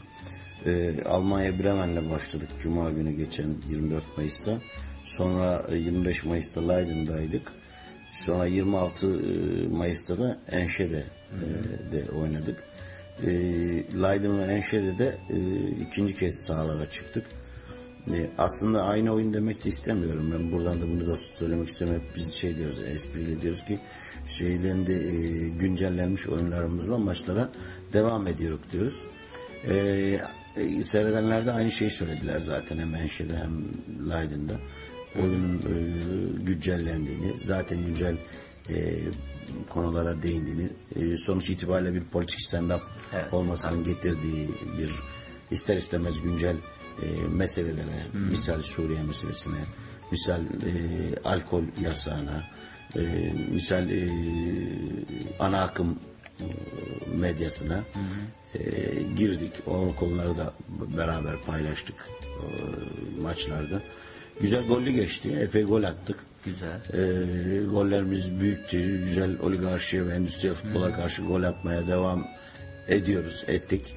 e, 0.65 1.03
Almanya 1.03 1.59
Bremen'le 1.59 2.09
başladık. 2.09 2.49
Cuma 2.63 2.89
günü 2.89 3.11
geçen 3.11 3.55
24 3.69 4.17
Mayıs'ta. 4.17 4.59
Sonra 5.17 5.65
e, 5.69 5.75
25 5.75 6.23
Mayıs'ta 6.25 6.67
Leiden'daydık. 6.67 7.51
Sonra 8.25 8.45
26 8.45 9.07
e, 9.07 9.67
Mayıs'ta 9.67 10.17
da 10.17 10.39
Enşe'de 10.51 11.03
e, 11.31 11.45
de 11.91 12.11
oynadık. 12.11 12.63
E, 13.23 13.29
Leiden 14.03 14.39
ve 14.39 14.53
Enşe'de 14.53 15.17
e, 15.29 15.37
ikinci 15.69 16.13
kez 16.13 16.33
sahalara 16.47 16.91
çıktık. 16.91 17.25
E, 18.13 18.31
aslında 18.37 18.81
aynı 18.81 19.13
oyun 19.13 19.33
demek 19.33 19.65
de 19.65 19.69
istemiyorum. 19.69 20.33
Ben 20.33 20.51
buradan 20.51 20.81
da 20.81 20.87
bunu 20.87 21.07
da 21.07 21.19
söylemek 21.39 21.69
istiyorum. 21.69 22.01
Hep 22.01 22.15
biz 22.15 22.41
şey 22.41 22.55
diyoruz, 22.55 22.79
espriyle 22.79 23.41
diyoruz 23.41 23.65
ki 23.65 23.79
şeylerinde 24.39 24.93
e, 24.93 25.49
güncellenmiş 25.49 26.27
oyunlarımızla 26.27 26.97
maçlara 26.97 27.49
devam 27.93 28.27
ediyoruz 28.27 28.61
diyoruz. 28.71 29.01
E, 29.63 29.75
e, 30.57 30.83
seyredenler 30.83 31.45
de 31.45 31.51
aynı 31.51 31.71
şeyi 31.71 31.91
söylediler 31.91 32.39
zaten 32.39 32.77
hem 32.77 32.95
Enşe'de 32.95 33.37
hem 33.37 33.63
Leiden'da. 34.09 34.53
Oyunun 35.19 35.55
e, 35.55 35.73
güncellendiğini, 36.43 37.33
zaten 37.47 37.85
güncel 37.85 38.17
e, 38.69 38.99
konulara 39.69 40.23
değindiğini, 40.23 40.67
e, 40.95 41.01
sonuç 41.25 41.49
itibariyle 41.49 41.93
bir 41.93 42.03
politik 42.03 42.39
stand-up 42.39 42.81
Evet, 43.13 43.33
olmasının 43.33 43.83
getirdiği 43.83 44.47
bir 44.79 44.91
ister 45.51 45.77
istemez 45.77 46.21
güncel 46.23 46.55
e, 47.03 47.27
meselelere, 47.27 48.07
misal 48.13 48.61
Suriye 48.61 49.03
meselesine 49.03 49.65
misal 50.11 50.41
e, 50.41 50.71
alkol 51.23 51.63
yasağına, 51.81 52.43
e, 52.95 53.01
misal 53.51 53.89
e, 53.89 54.09
ana 55.39 55.63
akım 55.63 55.99
e, 56.39 56.45
medyasına 57.17 57.83
e, 58.55 58.59
girdik. 59.17 59.53
O 59.67 59.95
konuları 59.95 60.37
da 60.37 60.53
beraber 60.97 61.41
paylaştık 61.41 61.95
e, 62.23 63.21
maçlarda. 63.21 63.81
Güzel 64.41 64.67
gollü 64.67 64.91
geçti. 64.91 65.37
Epey 65.41 65.63
gol 65.63 65.83
attık. 65.83 66.19
Güzel. 66.45 66.79
E, 66.93 67.63
gollerimiz 67.65 68.39
büyüktü. 68.39 69.03
Güzel 69.03 69.39
oligarşiye 69.39 70.07
ve 70.07 70.13
endüstriyel 70.13 70.55
futbola 70.55 70.95
karşı 70.95 71.21
gol 71.21 71.43
atmaya 71.43 71.87
devam 71.87 72.27
ediyoruz, 72.87 73.43
ettik. 73.47 73.95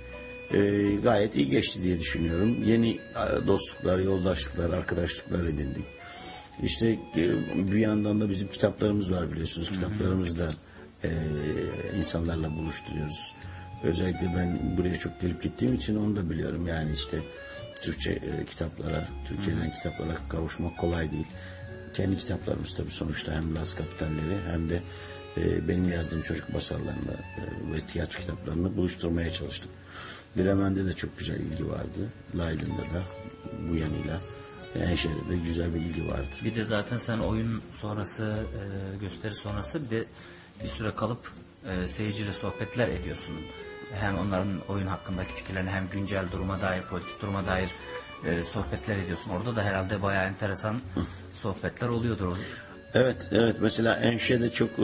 E, 0.55 0.59
gayet 1.03 1.36
iyi 1.36 1.51
geçti 1.51 1.82
diye 1.82 2.01
düşünüyorum. 2.01 2.64
Yeni 2.64 2.90
e, 2.90 3.46
dostluklar, 3.46 3.98
yoldaşlıklar, 3.98 4.72
arkadaşlıklar 4.72 5.44
edindik. 5.44 5.84
İşte 6.62 6.98
e, 7.16 7.30
bir 7.72 7.78
yandan 7.78 8.20
da 8.20 8.30
bizim 8.30 8.48
kitaplarımız 8.48 9.12
var 9.12 9.32
biliyorsunuz. 9.32 9.70
Kitaplarımızı 9.70 10.38
da 10.38 10.55
e, 11.05 11.11
insanlarla 11.98 12.51
buluşturuyoruz. 12.51 13.34
Özellikle 13.84 14.26
ben 14.36 14.76
buraya 14.78 14.98
çok 14.98 15.20
gelip 15.20 15.42
gittiğim 15.42 15.74
için 15.74 15.96
onu 15.96 16.16
da 16.16 16.30
biliyorum. 16.30 16.66
Yani 16.66 16.92
işte 16.92 17.18
Türkçe 17.82 18.11
e, 18.11 18.44
kitaplara, 18.44 19.09
Türkçeden 19.28 19.72
kitaplara 19.72 20.16
kavuşmak 20.28 20.78
kolay 20.78 21.11
değil. 21.11 21.26
Kendi 21.94 22.18
kitaplarımız 22.18 22.74
tabii 22.74 22.90
sonuçta 22.90 23.32
hem 23.32 23.57
Laz 23.57 23.74
Kapitalleri 23.74 24.36
hem 24.51 24.70
de 24.70 24.82
e, 25.36 25.68
benim 25.68 25.88
yazdığım 25.88 26.22
çocuk 26.22 26.55
masallarını 26.55 27.12
e, 27.12 27.42
ve 27.72 27.80
tiyatro 27.92 28.20
kitaplarını 28.20 28.76
buluşturmaya 28.76 29.32
çalıştık. 29.32 29.70
Bremen'de 30.36 30.86
de 30.86 30.92
çok 30.92 31.18
güzel 31.18 31.36
ilgi 31.40 31.68
vardı. 31.68 32.08
Leiden'da 32.38 32.82
da 32.82 33.02
bu 33.70 33.74
yanıyla. 33.76 34.20
Enşe'de 34.90 35.30
de 35.30 35.36
güzel 35.44 35.74
bir 35.74 35.80
ilgi 35.80 36.08
vardı. 36.08 36.26
Bir 36.44 36.54
de 36.54 36.64
zaten 36.64 36.98
sen 36.98 37.18
oyun 37.18 37.62
sonrası, 37.76 38.24
e, 38.94 38.96
gösteri 38.96 39.32
sonrası 39.32 39.84
bir 39.84 39.90
de 39.90 40.04
bir 40.62 40.68
süre 40.68 40.94
kalıp 40.94 41.32
e, 41.66 41.86
seyirciyle 41.88 42.32
sohbetler 42.32 42.88
ediyorsun. 42.88 43.34
Hem 44.00 44.18
onların 44.18 44.48
oyun 44.68 44.86
hakkındaki 44.86 45.32
fikirlerini 45.34 45.70
hem 45.70 45.88
güncel 45.88 46.24
duruma 46.32 46.60
dair, 46.60 46.82
politik 46.82 47.22
duruma 47.22 47.46
dair 47.46 47.70
e, 48.24 48.44
sohbetler 48.44 48.96
ediyorsun. 48.96 49.30
Orada 49.30 49.56
da 49.56 49.62
herhalde 49.62 50.02
bayağı 50.02 50.24
enteresan 50.24 50.80
sohbetler 51.42 51.88
oluyordur. 51.88 52.26
O- 52.26 52.36
Evet, 52.94 53.28
evet. 53.32 53.56
Mesela 53.60 53.94
Enşe'de 53.94 54.50
çok 54.50 54.70
e, 54.70 54.82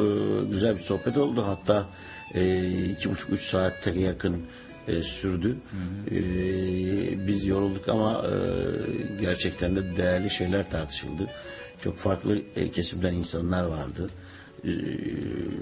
güzel 0.50 0.76
bir 0.76 0.82
sohbet 0.82 1.16
oldu. 1.18 1.44
Hatta 1.46 1.86
e, 2.34 2.68
iki 2.84 3.10
buçuk 3.10 3.30
üç 3.32 3.42
saate 3.42 3.90
yakın 3.90 4.42
e, 4.88 5.02
sürdü. 5.02 5.56
E, 6.10 6.16
biz 7.26 7.46
yorulduk 7.46 7.88
ama 7.88 8.24
e, 8.24 8.32
gerçekten 9.20 9.76
de 9.76 9.96
değerli 9.96 10.30
şeyler 10.30 10.70
tartışıldı. 10.70 11.22
Çok 11.80 11.96
farklı 11.96 12.38
e, 12.56 12.70
kesimden 12.70 13.12
insanlar 13.14 13.64
vardı. 13.64 14.10
E, 14.64 14.70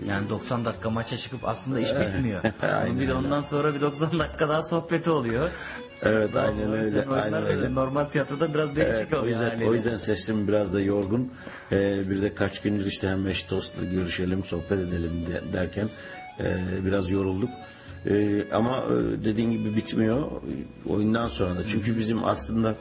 Yani 0.08 0.28
90 0.30 0.64
dakika 0.64 0.90
maça 0.90 1.16
çıkıp 1.16 1.48
aslında 1.48 1.80
iş 1.80 1.90
bitmiyor. 1.90 2.40
Aynen 2.82 3.00
bir 3.00 3.08
de 3.08 3.14
ondan 3.14 3.42
sonra 3.42 3.74
bir 3.74 3.80
90 3.80 4.18
dakika 4.18 4.48
daha 4.48 4.62
sohbeti 4.62 5.10
oluyor. 5.10 5.50
evet, 6.02 6.36
aynen 6.36 6.68
Vallahi 6.68 6.80
öyle. 6.80 7.04
Aynen 7.10 7.46
öyle. 7.46 7.74
Normal 7.74 8.04
tiyatroda 8.04 8.54
biraz 8.54 8.76
değişik 8.76 8.94
Evet, 8.94 9.14
o 9.14 9.18
oluyor. 9.18 9.26
yüzden 9.32 9.48
haliyle. 9.50 9.70
o 9.70 9.74
yüzden 9.74 9.96
sesim 9.96 10.48
biraz 10.48 10.72
da 10.74 10.80
yorgun. 10.80 11.32
Ee, 11.72 12.10
bir 12.10 12.22
de 12.22 12.34
kaç 12.34 12.62
gündür 12.62 12.86
işte 12.86 13.08
hem 13.08 13.28
eş 13.28 13.50
dostla 13.50 13.84
görüşelim, 13.84 14.44
sohbet 14.44 14.72
edelim 14.78 15.12
de- 15.26 15.52
derken 15.52 15.88
e, 16.40 16.44
biraz 16.86 17.10
yorulduk. 17.10 17.50
E, 18.06 18.44
ama 18.52 18.76
e, 18.76 19.24
dediğin 19.24 19.52
gibi 19.52 19.76
bitmiyor 19.76 20.22
oyundan 20.88 21.28
sonra 21.28 21.56
da. 21.56 21.68
Çünkü 21.68 21.98
bizim 21.98 22.24
aslında 22.24 22.74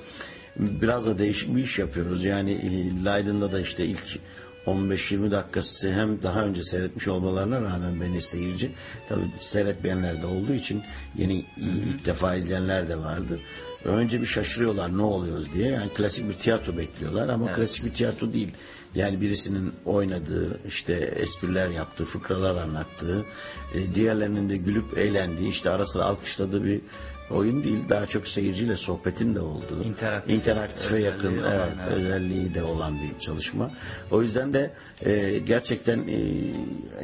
biraz 0.57 1.05
da 1.05 1.17
değişik 1.17 1.55
bir 1.55 1.63
iş 1.63 1.80
yapıyoruz. 1.80 2.26
Yani 2.26 2.51
e, 2.51 3.05
Leiden'da 3.05 3.51
da 3.51 3.59
işte 3.59 3.86
ilk 3.86 4.19
15-20 4.67 5.32
dakikası 5.32 5.93
hem 5.93 6.21
daha 6.21 6.41
önce 6.41 6.63
seyretmiş 6.63 7.07
olmalarına 7.07 7.55
rağmen 7.55 8.01
beni 8.01 8.21
seyirci 8.21 8.71
tabii 9.09 9.26
seyretmeyenler 9.39 10.21
de 10.21 10.26
olduğu 10.26 10.53
için 10.53 10.82
yeni 11.17 11.45
ilk 11.57 12.05
defa 12.05 12.36
izleyenler 12.36 12.89
de 12.89 12.97
vardı. 12.97 13.39
Önce 13.86 14.21
bir 14.21 14.26
şaşırıyorlar 14.26 14.97
ne 14.97 15.01
oluyoruz 15.01 15.53
diye. 15.53 15.71
Yani 15.71 15.89
klasik 15.89 16.30
bir 16.30 16.34
tiyatro 16.34 16.78
bekliyorlar 16.78 17.30
ama 17.30 17.53
klasik 17.53 17.86
bir 17.86 17.93
tiyatro 17.93 18.34
değil. 18.34 18.51
Yani 18.95 19.21
birisinin 19.21 19.73
oynadığı, 19.85 20.59
işte 20.67 20.93
espriler 20.93 21.69
yaptığı, 21.69 22.03
fıkralar 22.03 22.55
anlattığı, 22.55 23.25
e, 23.73 23.95
diğerlerinin 23.95 24.49
de 24.49 24.57
gülüp 24.57 24.97
eğlendiği, 24.97 25.49
işte 25.49 25.69
ara 25.69 25.85
sıra 25.85 26.03
alkışladığı 26.03 26.63
bir 26.63 26.81
oyun 27.29 27.63
değil. 27.63 27.89
Daha 27.89 28.05
çok 28.05 28.27
seyirciyle 28.27 28.75
sohbetin 28.75 29.35
de 29.35 29.39
olduğu, 29.39 29.83
İnteraktif 29.83 30.33
interaktife 30.33 30.99
yakın 30.99 31.27
özelliği 31.27 31.41
olan, 31.41 31.57
evet, 31.57 31.73
evet. 31.83 31.97
özelliği 31.97 32.53
de 32.53 32.63
olan 32.63 32.93
bir 32.93 33.19
çalışma. 33.19 33.71
O 34.11 34.21
yüzden 34.21 34.53
de 34.53 34.73
e, 35.05 35.39
gerçekten 35.45 35.99
e, 35.99 36.19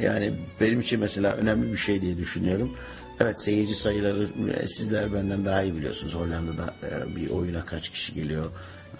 yani 0.02 0.32
benim 0.60 0.80
için 0.80 1.00
mesela 1.00 1.32
önemli 1.32 1.72
bir 1.72 1.76
şey 1.76 2.02
diye 2.02 2.18
düşünüyorum. 2.18 2.76
Evet 3.20 3.42
seyirci 3.42 3.74
sayıları 3.74 4.28
e, 4.62 4.66
sizler 4.66 5.14
benden 5.14 5.44
daha 5.44 5.62
iyi 5.62 5.76
biliyorsunuz. 5.76 6.14
Hollanda'da 6.14 6.74
e, 6.82 7.16
bir 7.16 7.30
oyuna 7.30 7.64
kaç 7.64 7.88
kişi 7.88 8.14
geliyor, 8.14 8.44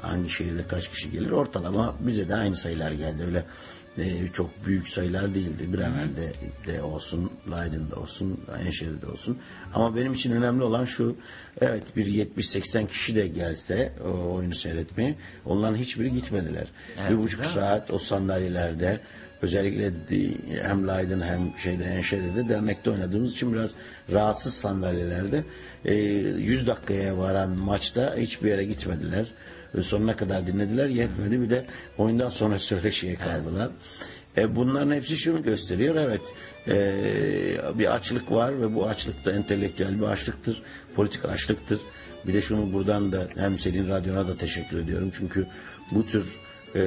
hangi 0.03 0.31
şehirde 0.31 0.63
kaç 0.69 0.91
kişi 0.91 1.11
gelir. 1.11 1.31
Ortalama 1.31 1.95
bize 2.01 2.29
de 2.29 2.35
aynı 2.35 2.57
sayılar 2.57 2.93
geldi. 2.93 3.23
Öyle 3.27 3.45
e, 3.99 4.29
çok 4.33 4.67
büyük 4.67 4.89
sayılar 4.89 5.35
değildi. 5.35 5.73
Bremen'de 5.73 6.33
de 6.67 6.83
olsun, 6.83 7.31
Leiden'de 7.51 7.95
olsun, 7.95 8.41
Enschede 8.67 9.03
de 9.03 9.07
olsun. 9.07 9.39
Ama 9.75 9.97
benim 9.97 10.15
için 10.15 10.33
önemli 10.33 10.63
olan 10.63 10.85
şu, 10.85 11.17
evet 11.61 11.97
bir 11.97 12.07
70-80 12.07 12.87
kişi 12.87 13.17
de 13.17 13.29
gelse 13.29 13.93
o 14.05 14.35
oyunu 14.35 14.55
seyretmeye, 14.55 15.15
onların 15.47 15.77
hiçbiri 15.77 16.13
gitmediler. 16.13 16.69
Evet, 17.01 17.11
bir 17.11 17.19
buçuk 17.19 17.41
mi? 17.41 17.47
saat 17.47 17.91
o 17.91 17.99
sandalyelerde, 17.99 19.01
özellikle 19.43 19.93
hem 20.63 20.89
Leiden 20.89 21.21
hem 21.21 21.53
şeyde 21.57 21.85
Enşe'de 21.85 22.37
de 22.37 22.49
dernekte 22.49 22.91
oynadığımız 22.91 23.33
için 23.33 23.53
biraz 23.53 23.75
rahatsız 24.13 24.55
sandalyelerde 24.55 25.45
e, 25.85 25.95
100 25.95 26.67
dakikaya 26.67 27.19
varan 27.19 27.51
maçta 27.51 28.17
hiçbir 28.17 28.49
yere 28.49 28.65
gitmediler. 28.65 29.27
Sonuna 29.83 30.17
kadar 30.17 30.47
dinlediler 30.47 30.89
yetmedi 30.89 31.43
bir 31.43 31.51
de 31.51 31.65
oyundan 31.99 32.29
sonra 32.29 32.59
söyleşiye 32.59 33.15
kaldılar. 33.15 33.69
E, 34.37 34.57
bunların 34.57 34.93
hepsi 34.93 35.17
şunu 35.17 35.43
gösteriyor 35.43 35.95
evet 35.95 36.21
e, 36.69 37.79
bir 37.79 37.95
açlık 37.95 38.33
var 38.33 38.61
ve 38.61 38.75
bu 38.75 38.87
açlık 38.87 39.25
da 39.25 39.33
entelektüel 39.33 40.01
bir 40.01 40.07
açlıktır, 40.07 40.63
politik 40.95 41.25
açlıktır. 41.25 41.81
Bir 42.27 42.35
de 42.35 42.43
şunu 42.43 42.73
buradan 42.73 43.13
da 43.13 43.29
hem 43.37 43.59
senin 43.59 43.89
radyona 43.89 44.29
da 44.29 44.37
teşekkür 44.37 44.79
ediyorum 44.79 45.13
çünkü 45.19 45.47
bu 45.91 46.07
tür 46.07 46.39
e, 46.75 46.83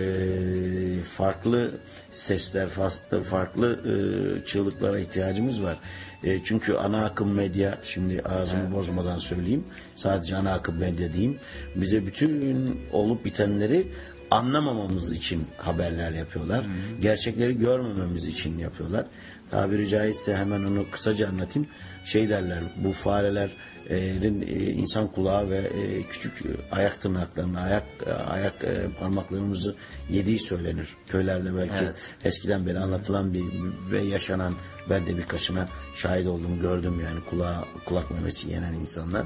farklı 1.03 1.71
sesler, 2.11 2.67
farklı, 2.67 3.21
farklı 3.21 3.79
e, 3.85 4.45
çığlıklara 4.45 4.99
ihtiyacımız 4.99 5.63
var. 5.63 5.77
E, 6.23 6.43
çünkü 6.43 6.73
ana 6.73 7.05
akım 7.05 7.33
medya, 7.33 7.77
şimdi 7.83 8.21
ağzımı 8.21 8.73
bozmadan 8.73 9.17
söyleyeyim, 9.17 9.63
sadece 9.95 10.35
ana 10.35 10.53
akım 10.53 10.77
medya 10.79 11.13
diyeyim, 11.13 11.37
bize 11.75 12.05
bütün 12.05 12.71
olup 12.91 13.25
bitenleri 13.25 13.87
anlamamamız 14.31 15.11
için 15.11 15.47
haberler 15.57 16.11
yapıyorlar. 16.11 16.65
Gerçekleri 17.01 17.57
görmememiz 17.57 18.25
için 18.25 18.59
yapıyorlar. 18.59 19.05
Tabiri 19.51 19.89
caizse 19.89 20.35
hemen 20.35 20.63
onu 20.63 20.91
kısaca 20.91 21.29
anlatayım. 21.29 21.69
Şey 22.05 22.29
derler, 22.29 22.59
bu 22.83 22.91
fareler 22.91 23.49
e, 23.89 24.71
insan 24.71 25.07
kulağı 25.07 25.49
ve 25.49 25.57
e, 25.57 26.03
küçük 26.03 26.33
ayak 26.71 27.01
tırnaklarını, 27.01 27.61
ayak 27.61 27.83
ayak 28.29 28.53
e, 28.63 28.99
parmaklarımızı 28.99 29.75
yediği 30.09 30.39
söylenir. 30.39 30.87
Köylerde 31.07 31.57
belki 31.57 31.83
Evet. 31.83 31.95
eskiden 32.25 32.65
beri 32.65 32.79
anlatılan 32.79 33.33
bir 33.33 33.43
ve 33.91 34.01
yaşanan 34.01 34.53
ben 34.89 35.07
de 35.07 35.17
birkaçına 35.17 35.67
şahit 35.95 36.27
olduğumu 36.27 36.61
gördüm 36.61 37.01
yani 37.05 37.19
kulağı, 37.29 37.55
kulak 37.85 38.11
memesi 38.11 38.49
yenen 38.49 38.73
insanlar. 38.73 39.23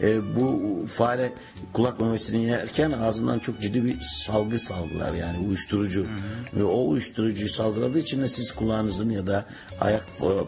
E, 0.00 0.36
bu 0.36 0.78
fare 0.96 1.32
kulak 1.72 2.00
memesini 2.00 2.44
yerken 2.44 2.90
ağzından 2.90 3.38
çok 3.38 3.60
ciddi 3.60 3.84
bir 3.84 4.00
salgı 4.00 4.58
salgılar 4.58 5.12
yani 5.12 5.46
uyuşturucu. 5.46 6.06
Ve 6.54 6.64
o 6.64 6.88
uyuşturucuyu 6.88 7.48
salgıladığı 7.48 7.98
için 7.98 8.22
de 8.22 8.28
siz 8.28 8.54
kulağınızın 8.54 9.10
ya 9.10 9.26
da 9.26 9.44
ayak 9.80 10.06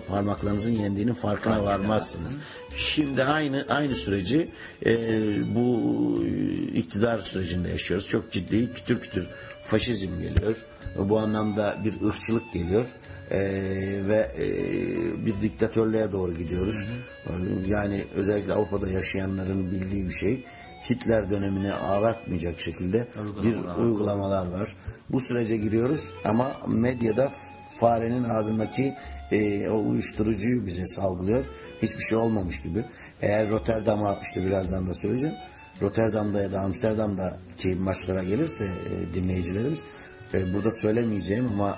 parmaklarınızın 0.08 0.72
yendiğinin 0.72 1.12
farkına 1.12 1.64
varmazsınız. 1.64 2.38
Şimdi 2.76 3.24
aynı 3.24 3.66
aynı 3.68 3.94
süreci 3.94 4.50
e, 4.86 4.94
bu 5.54 6.24
iktidar 6.74 7.18
sürecinde 7.18 7.68
yaşıyoruz. 7.68 8.06
Çok 8.06 8.32
ciddi 8.32 8.72
kütür 8.74 9.00
kütür 9.00 9.26
faşizm 9.64 10.20
geliyor. 10.22 10.56
Bu 10.98 11.18
anlamda 11.18 11.76
bir 11.84 12.08
ırkçılık 12.08 12.52
geliyor. 12.52 12.86
Ee, 13.32 13.40
ve 14.08 14.32
e, 14.36 14.46
bir 15.26 15.40
diktatörlüğe 15.40 16.10
doğru 16.10 16.34
gidiyoruz. 16.34 16.76
Yani 17.66 18.04
özellikle 18.14 18.52
Avrupa'da 18.52 18.88
yaşayanların 18.90 19.70
bildiği 19.70 20.08
bir 20.08 20.14
şey. 20.26 20.44
Hitler 20.90 21.30
dönemini 21.30 21.72
ağlatmayacak 21.72 22.54
şekilde 22.60 23.08
Uygulamalar. 23.18 23.76
bir 23.78 23.82
uygulamalar 23.82 24.52
var. 24.52 24.76
Bu 25.10 25.20
sürece 25.20 25.56
giriyoruz 25.56 26.00
ama 26.24 26.52
medyada 26.68 27.32
farenin 27.80 28.24
ağzındaki 28.24 28.92
e, 29.30 29.68
o 29.68 29.88
uyuşturucuyu 29.88 30.66
bize 30.66 30.86
salgılıyor. 30.86 31.44
Hiçbir 31.82 32.04
şey 32.04 32.18
olmamış 32.18 32.56
gibi. 32.56 32.84
Eğer 33.22 33.50
Rotterdam'a 33.50 34.16
işte 34.22 34.46
birazdan 34.46 34.88
da 34.88 34.94
söyleyeceğim. 34.94 35.34
Rotterdam'da 35.82 36.42
ya 36.42 36.52
da 36.52 36.60
Amsterdam'daki 36.60 37.74
maçlara 37.74 38.22
gelirse 38.24 38.64
e, 38.64 39.14
dinleyicilerimiz 39.14 39.84
e, 40.34 40.54
burada 40.54 40.70
söylemeyeceğim 40.82 41.48
ama 41.52 41.76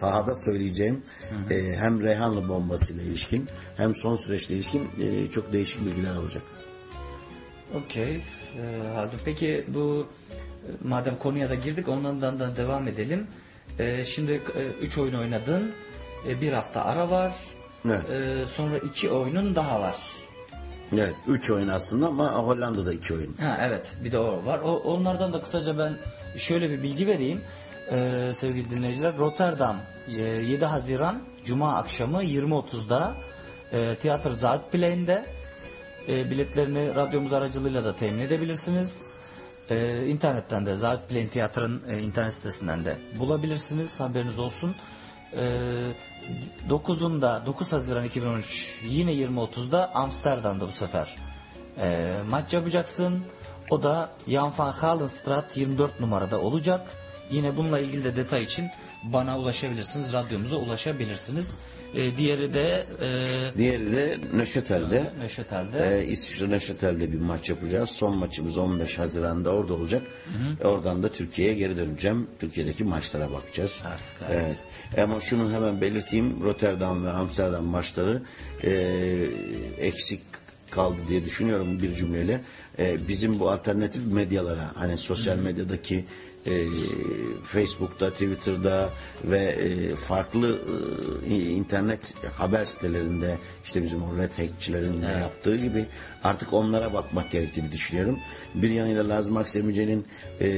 sahada 0.00 0.34
söyleyeceğim 0.44 1.02
e, 1.50 1.76
hem 1.76 2.02
Reyhanlı 2.02 2.48
bombasıyla 2.48 3.02
ilişkin 3.02 3.48
hem 3.76 3.94
son 3.94 4.16
süreçle 4.16 4.54
ilişkin 4.54 4.88
e, 5.02 5.30
çok 5.30 5.52
değişik 5.52 5.86
bilgiler 5.86 6.16
olacak. 6.16 6.42
Okey. 7.74 8.16
Ee, 8.16 8.88
Haldun 8.94 9.18
peki 9.24 9.64
bu 9.68 10.06
e, 10.62 10.88
madem 10.88 11.18
konuya 11.18 11.50
da 11.50 11.54
girdik 11.54 11.88
ondan 11.88 12.20
da 12.20 12.56
devam 12.56 12.88
edelim. 12.88 13.26
Ee, 13.78 14.04
şimdi 14.04 14.40
3 14.82 14.98
oyun 14.98 15.14
oynadın. 15.14 15.72
Ee, 16.28 16.40
bir 16.40 16.52
hafta 16.52 16.84
ara 16.84 17.10
var. 17.10 17.34
Evet. 17.86 18.10
Ee, 18.10 18.46
sonra 18.46 18.78
iki 18.78 19.10
oyunun 19.10 19.54
daha 19.54 19.80
var. 19.80 19.96
Evet, 20.92 21.14
3 21.28 21.50
oyun 21.50 21.68
aslında 21.68 22.06
ama 22.06 22.34
Hollanda'da 22.34 22.92
2 22.92 23.14
oyun. 23.14 23.34
Ha 23.34 23.58
evet 23.62 23.94
bir 24.04 24.12
de 24.12 24.18
o 24.18 24.46
var. 24.46 24.60
O, 24.64 24.76
onlardan 24.76 25.32
da 25.32 25.40
kısaca 25.40 25.78
ben 25.78 25.92
şöyle 26.36 26.70
bir 26.70 26.82
bilgi 26.82 27.06
vereyim. 27.06 27.40
Ee, 27.92 28.32
sevgili 28.40 28.70
dinleyiciler 28.70 29.18
Rotterdam 29.18 29.76
e, 30.08 30.22
7 30.22 30.64
Haziran 30.64 31.22
Cuma 31.44 31.76
akşamı 31.76 32.24
20.30'da 32.24 33.14
e, 33.72 33.96
Tiyatro 33.96 34.30
Zuidplein 34.30 35.08
e, 36.08 36.30
biletlerini 36.30 36.94
radyomuz 36.94 37.32
aracılığıyla 37.32 37.84
da 37.84 37.96
temin 37.96 38.18
edebilirsiniz. 38.18 38.88
E, 39.70 40.06
internetten 40.06 40.66
de 40.66 40.76
Zuidplein 40.76 41.26
Tiyatro'nun 41.26 41.82
e, 41.88 41.98
internet 41.98 42.34
sitesinden 42.34 42.84
de 42.84 42.98
bulabilirsiniz. 43.18 44.00
Haberiniz 44.00 44.38
olsun. 44.38 44.74
E, 45.32 45.42
9'unda 46.68 47.46
9 47.46 47.72
Haziran 47.72 48.04
2013 48.04 48.74
yine 48.84 49.12
20.30'da 49.12 49.94
Amsterdam'da 49.94 50.68
bu 50.68 50.72
sefer 50.72 51.16
e, 51.78 52.16
maç 52.28 52.52
yapacaksın. 52.52 53.24
O 53.70 53.82
da 53.82 54.10
Jan 54.28 54.52
van 54.58 54.74
Galenstraat 54.80 55.56
24 55.56 56.00
numarada 56.00 56.40
olacak. 56.40 57.01
Yine 57.32 57.56
bununla 57.56 57.78
ilgili 57.80 58.04
de 58.04 58.16
detay 58.16 58.42
için 58.42 58.66
bana 59.02 59.38
ulaşabilirsiniz. 59.38 60.12
Radyomuza 60.12 60.56
ulaşabilirsiniz. 60.56 61.58
E, 61.94 62.16
diğeri 62.16 62.54
de 62.54 62.86
e, 63.00 63.58
Diğeri 63.58 63.92
de 63.92 64.18
Nöşetel'de. 64.34 65.10
Neşetel'de. 65.20 66.00
Ee, 66.00 66.06
İsviçre 66.06 66.50
Neşetel'de 66.50 67.12
bir 67.12 67.20
maç 67.20 67.50
yapacağız. 67.50 67.90
Son 67.90 68.16
maçımız 68.16 68.58
15 68.58 68.98
Haziran'da 68.98 69.50
orada 69.50 69.74
olacak. 69.74 70.02
Oradan 70.64 71.02
da 71.02 71.08
Türkiye'ye 71.08 71.54
geri 71.54 71.76
döneceğim. 71.76 72.26
Türkiye'deki 72.40 72.84
maçlara 72.84 73.32
bakacağız. 73.32 73.82
Artık, 73.86 74.30
evet. 74.30 74.62
evet. 74.92 75.04
Ama 75.04 75.20
şunu 75.20 75.52
hemen 75.52 75.80
belirteyim. 75.80 76.44
Rotterdam 76.44 77.04
ve 77.04 77.10
Amsterdam 77.10 77.64
maçları 77.64 78.22
e, 78.64 78.70
eksik 79.78 80.20
kaldı 80.70 80.96
diye 81.08 81.24
düşünüyorum 81.24 81.82
bir 81.82 81.94
cümleyle. 81.94 82.40
E, 82.78 83.08
bizim 83.08 83.40
bu 83.40 83.50
alternatif 83.50 84.06
medyalara 84.06 84.70
hani 84.74 84.98
sosyal 84.98 85.36
medyadaki 85.36 86.04
e, 86.46 86.66
Facebook'ta, 87.42 88.10
Twitter'da 88.10 88.90
ve 89.24 89.38
e, 89.38 89.96
farklı 89.96 90.60
e, 91.26 91.34
internet 91.34 92.00
haber 92.36 92.64
sitelerinde 92.64 93.38
işte 93.72 93.84
bizim 93.84 94.02
o 94.02 94.16
red 94.16 94.30
hackçilerin 94.30 95.02
de 95.02 95.06
yaptığı 95.06 95.56
gibi 95.56 95.86
artık 96.24 96.52
onlara 96.52 96.92
bakmak 96.92 97.30
gerektiğini 97.30 97.72
düşünüyorum. 97.72 98.18
Bir 98.54 98.70
yanıyla 98.70 99.08
Lazım 99.08 99.36
Aksemice'nin 99.36 100.06
e, 100.40 100.48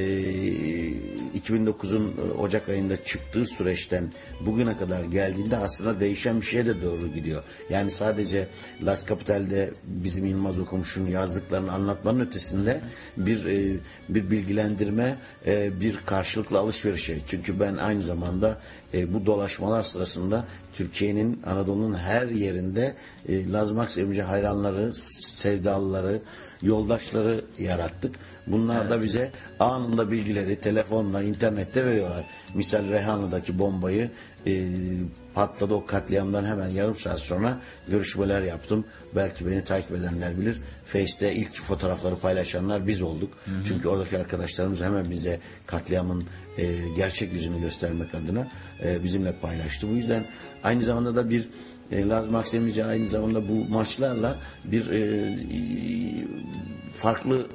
2009'un 1.39 2.15
Ocak 2.39 2.69
ayında 2.69 3.05
çıktığı 3.05 3.47
süreçten 3.47 4.13
bugüne 4.41 4.77
kadar 4.77 5.05
geldiğinde 5.05 5.57
aslında 5.57 6.01
değişen 6.01 6.41
bir 6.41 6.47
şeye 6.47 6.67
de 6.67 6.83
doğru 6.83 7.09
gidiyor. 7.15 7.43
Yani 7.71 7.91
sadece 7.91 8.49
Las 8.83 9.09
Capital'de 9.09 9.71
bizim 9.85 10.27
Yılmaz 10.27 10.59
Okumuş'un 10.59 11.07
yazdıklarını 11.07 11.73
anlatmanın 11.73 12.21
ötesinde 12.21 12.81
bir 13.17 13.47
e, 13.47 13.79
bir 14.09 14.31
bilgilendirme, 14.31 15.17
e, 15.47 15.81
bir 15.81 15.97
karşılıklı 15.97 16.59
alışverişe. 16.59 17.19
Çünkü 17.29 17.61
ben 17.61 17.77
aynı 17.77 18.03
zamanda 18.03 18.61
e, 18.95 19.15
bu 19.15 19.27
dolaşmalar 19.27 19.83
sırasında 19.83 20.47
Türkiye'nin 20.75 21.43
Anadolu'nun 21.47 21.95
her 21.95 22.27
yerinde 22.27 22.95
e, 23.29 23.53
Lazım 23.53 23.79
Aksemice 23.79 24.23
hayranları, 24.23 24.93
sevdalıları, 25.21 26.21
yoldaşları 26.63 27.45
yarattık. 27.59 28.15
Bunlar 28.47 28.91
da 28.91 29.03
bize 29.03 29.31
anında 29.61 30.11
bilgileri 30.11 30.57
telefonla, 30.57 31.23
internette 31.23 31.87
veriyorlar. 31.87 32.25
Misal 32.55 32.91
Reyhanlı'daki 32.91 33.59
bombayı 33.59 34.11
e, 34.47 34.65
patladı 35.35 35.75
o 35.75 35.87
katliamdan 35.87 36.45
hemen 36.45 36.69
yarım 36.69 36.95
saat 36.95 37.21
sonra 37.21 37.59
görüşmeler 37.89 38.43
yaptım. 38.43 38.85
Belki 39.17 39.47
beni 39.47 39.65
takip 39.65 39.91
edenler 39.91 40.41
bilir. 40.41 40.61
Face'te 40.85 41.35
ilk 41.35 41.55
fotoğrafları 41.55 42.17
paylaşanlar 42.17 42.87
biz 42.87 43.03
olduk. 43.03 43.31
Çünkü 43.67 43.89
oradaki 43.89 44.19
arkadaşlarımız 44.19 44.81
hemen 44.81 45.11
bize 45.11 45.41
katliamın 45.67 46.25
e, 46.59 46.65
gerçek 46.97 47.33
yüzünü 47.33 47.61
göstermek 47.61 48.15
adına 48.15 48.49
e, 48.85 49.05
bizimle 49.05 49.33
paylaştı. 49.33 49.89
Bu 49.89 49.93
yüzden 49.93 50.25
aynı 50.65 50.83
zamanda 50.83 51.17
da 51.17 51.31
bir 51.31 51.49
e, 51.93 52.09
Laz 52.09 52.31
Maksimici 52.31 52.85
aynı 52.85 53.09
zamanda 53.09 53.49
bu 53.49 53.65
maçlarla 53.69 54.37
bir 54.65 54.91
e, 54.91 55.35
farklı 57.03 57.47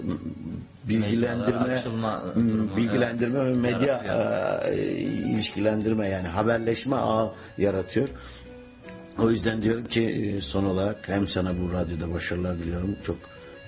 bilgilendirme 0.84 1.60
açılma 1.60 2.24
durumu, 2.36 2.78
bilgilendirme 2.78 3.40
evet, 3.40 3.56
ve 3.56 3.60
medya 3.60 4.04
e, 4.68 4.76
ilişkilendirme 5.02 6.08
yani 6.08 6.28
haberleşme 6.28 6.96
ağı 6.96 7.32
yaratıyor. 7.58 8.08
O 9.20 9.30
yüzden 9.32 9.62
diyorum 9.62 9.86
ki 9.86 10.06
e, 10.06 10.42
son 10.42 10.66
olarak 10.66 11.10
hem 11.10 11.28
sana 11.28 11.52
bu 11.62 11.74
radyoda 11.74 12.14
başarılar 12.14 12.58
diliyorum. 12.58 12.96
Çok 13.04 13.18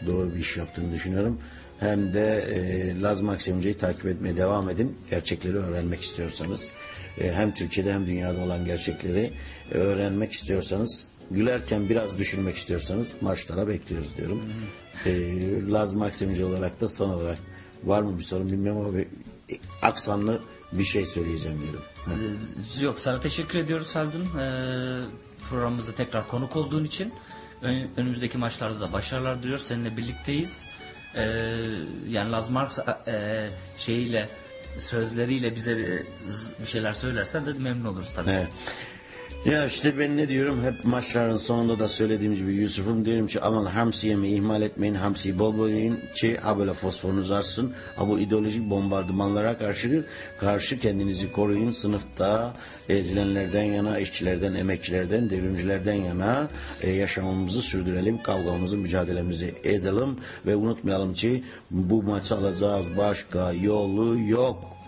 doğru 0.08 0.34
bir 0.34 0.40
iş 0.40 0.58
yaptığını 0.58 0.94
düşünüyorum. 0.94 1.40
Hem 1.82 2.14
de 2.14 2.38
e, 2.38 3.02
Laz 3.02 3.22
Maksimci'yi 3.22 3.74
takip 3.78 4.06
etmeye 4.06 4.38
devam 4.38 4.70
edin. 4.70 4.98
Gerçekleri 5.10 5.58
öğrenmek 5.58 6.02
istiyorsanız. 6.02 6.64
E, 7.22 7.32
hem 7.32 7.54
Türkiye'de 7.54 7.94
hem 7.94 8.06
dünyada 8.08 8.40
olan 8.40 8.66
gerçekleri 8.66 9.32
e, 9.72 9.78
öğrenmek 9.78 10.34
istiyorsanız 10.34 11.06
gülerken 11.32 11.90
biraz 11.90 12.18
düşünmek 12.18 12.58
istiyorsanız 12.58 13.08
maçlara 13.22 13.68
bekliyoruz 13.68 14.18
diyorum. 14.18 14.42
E, 15.06 15.12
Laz 15.72 15.94
Maksimci 15.94 16.46
olarak 16.46 16.82
da 16.82 16.88
son 16.88 17.10
olarak 17.10 17.38
var 17.84 18.02
mı 18.02 18.18
bir 18.18 18.24
sorun 18.24 18.52
bilmiyorum 18.52 18.82
ama 18.86 18.98
bir, 18.98 19.04
e, 19.56 19.58
aksanlı 19.82 20.42
bir 20.72 20.84
şey 20.84 21.06
söyleyeceğim 21.06 21.60
diyorum. 21.62 21.82
Ha. 22.06 22.12
Ee, 22.80 22.84
Yok 22.84 23.00
sana 23.00 23.20
teşekkür 23.20 23.60
ediyoruz 23.60 23.96
Haldun. 23.96 24.22
Ee, 24.40 25.02
programımıza 25.50 25.92
tekrar 25.92 26.28
konuk 26.28 26.56
olduğun 26.56 26.84
için. 26.84 27.14
Ön- 27.62 27.88
önümüzdeki 27.98 28.38
maçlarda 28.38 28.82
da 28.82 28.94
başarılar 28.94 29.44
diliyoruz. 29.44 29.66
Seninle 29.66 29.98
birlikteyiz. 29.98 30.66
Ee, 31.16 31.24
yani 32.10 32.32
Laz 32.32 32.50
Marx 32.50 32.80
e, 33.08 33.50
şeyiyle 33.78 34.30
sözleriyle 34.78 35.56
bize 35.56 35.78
bir 36.62 36.66
şeyler 36.66 36.94
söylersen 36.94 37.46
de 37.46 37.54
memnun 37.54 37.86
oluruz 37.86 38.14
tabii. 38.14 38.32
Evet. 38.32 38.48
Ya 39.46 39.66
işte 39.66 40.00
ben 40.00 40.18
ne 40.18 40.28
diyorum? 40.28 40.64
Hep 40.64 40.86
maçların 40.86 41.38
sonunda 41.38 41.80
da 41.80 41.88
söylediğim 41.88 42.36
gibi 42.36 42.54
Yusuf'um 42.54 43.06
diyorum 43.06 43.28
ki 43.28 43.42
aman 43.42 43.66
hamsi 43.66 44.08
yemeği 44.08 44.36
ihmal 44.36 44.62
etmeyin 44.62 44.96
hamsiyi 44.96 45.40
bol 45.40 45.58
bol 45.58 45.70
yiyin 45.70 46.00
ki 46.16 46.38
ha 46.38 46.60
böyle 46.60 46.74
fosforunuz 46.74 47.32
artsın. 47.32 47.74
Ha 47.96 48.08
bu 48.08 48.20
ideolojik 48.20 48.70
bombardımanlara 48.70 49.58
karşı 49.58 50.06
karşı 50.40 50.80
kendinizi 50.80 51.32
koruyun. 51.32 51.72
Sınıfta 51.72 52.54
ezilenlerden 52.90 53.64
yana 53.64 54.00
işçilerden 54.00 54.54
emekçilerden 54.54 55.30
devrimcilerden 55.30 55.94
yana 55.94 56.48
e, 56.82 56.92
yaşamamızı 56.92 57.62
sürdürelim 57.62 58.24
kavgamızı 58.24 58.78
mücadelemizi 58.78 59.56
edelim. 59.64 60.16
Ve 60.46 60.56
unutmayalım 60.56 61.14
ki 61.14 61.44
bu 61.72 62.04
maçı 62.04 62.36
alacağız. 62.36 62.88
Başka 62.98 63.54
yolu 63.54 64.20
yok. 64.28 64.81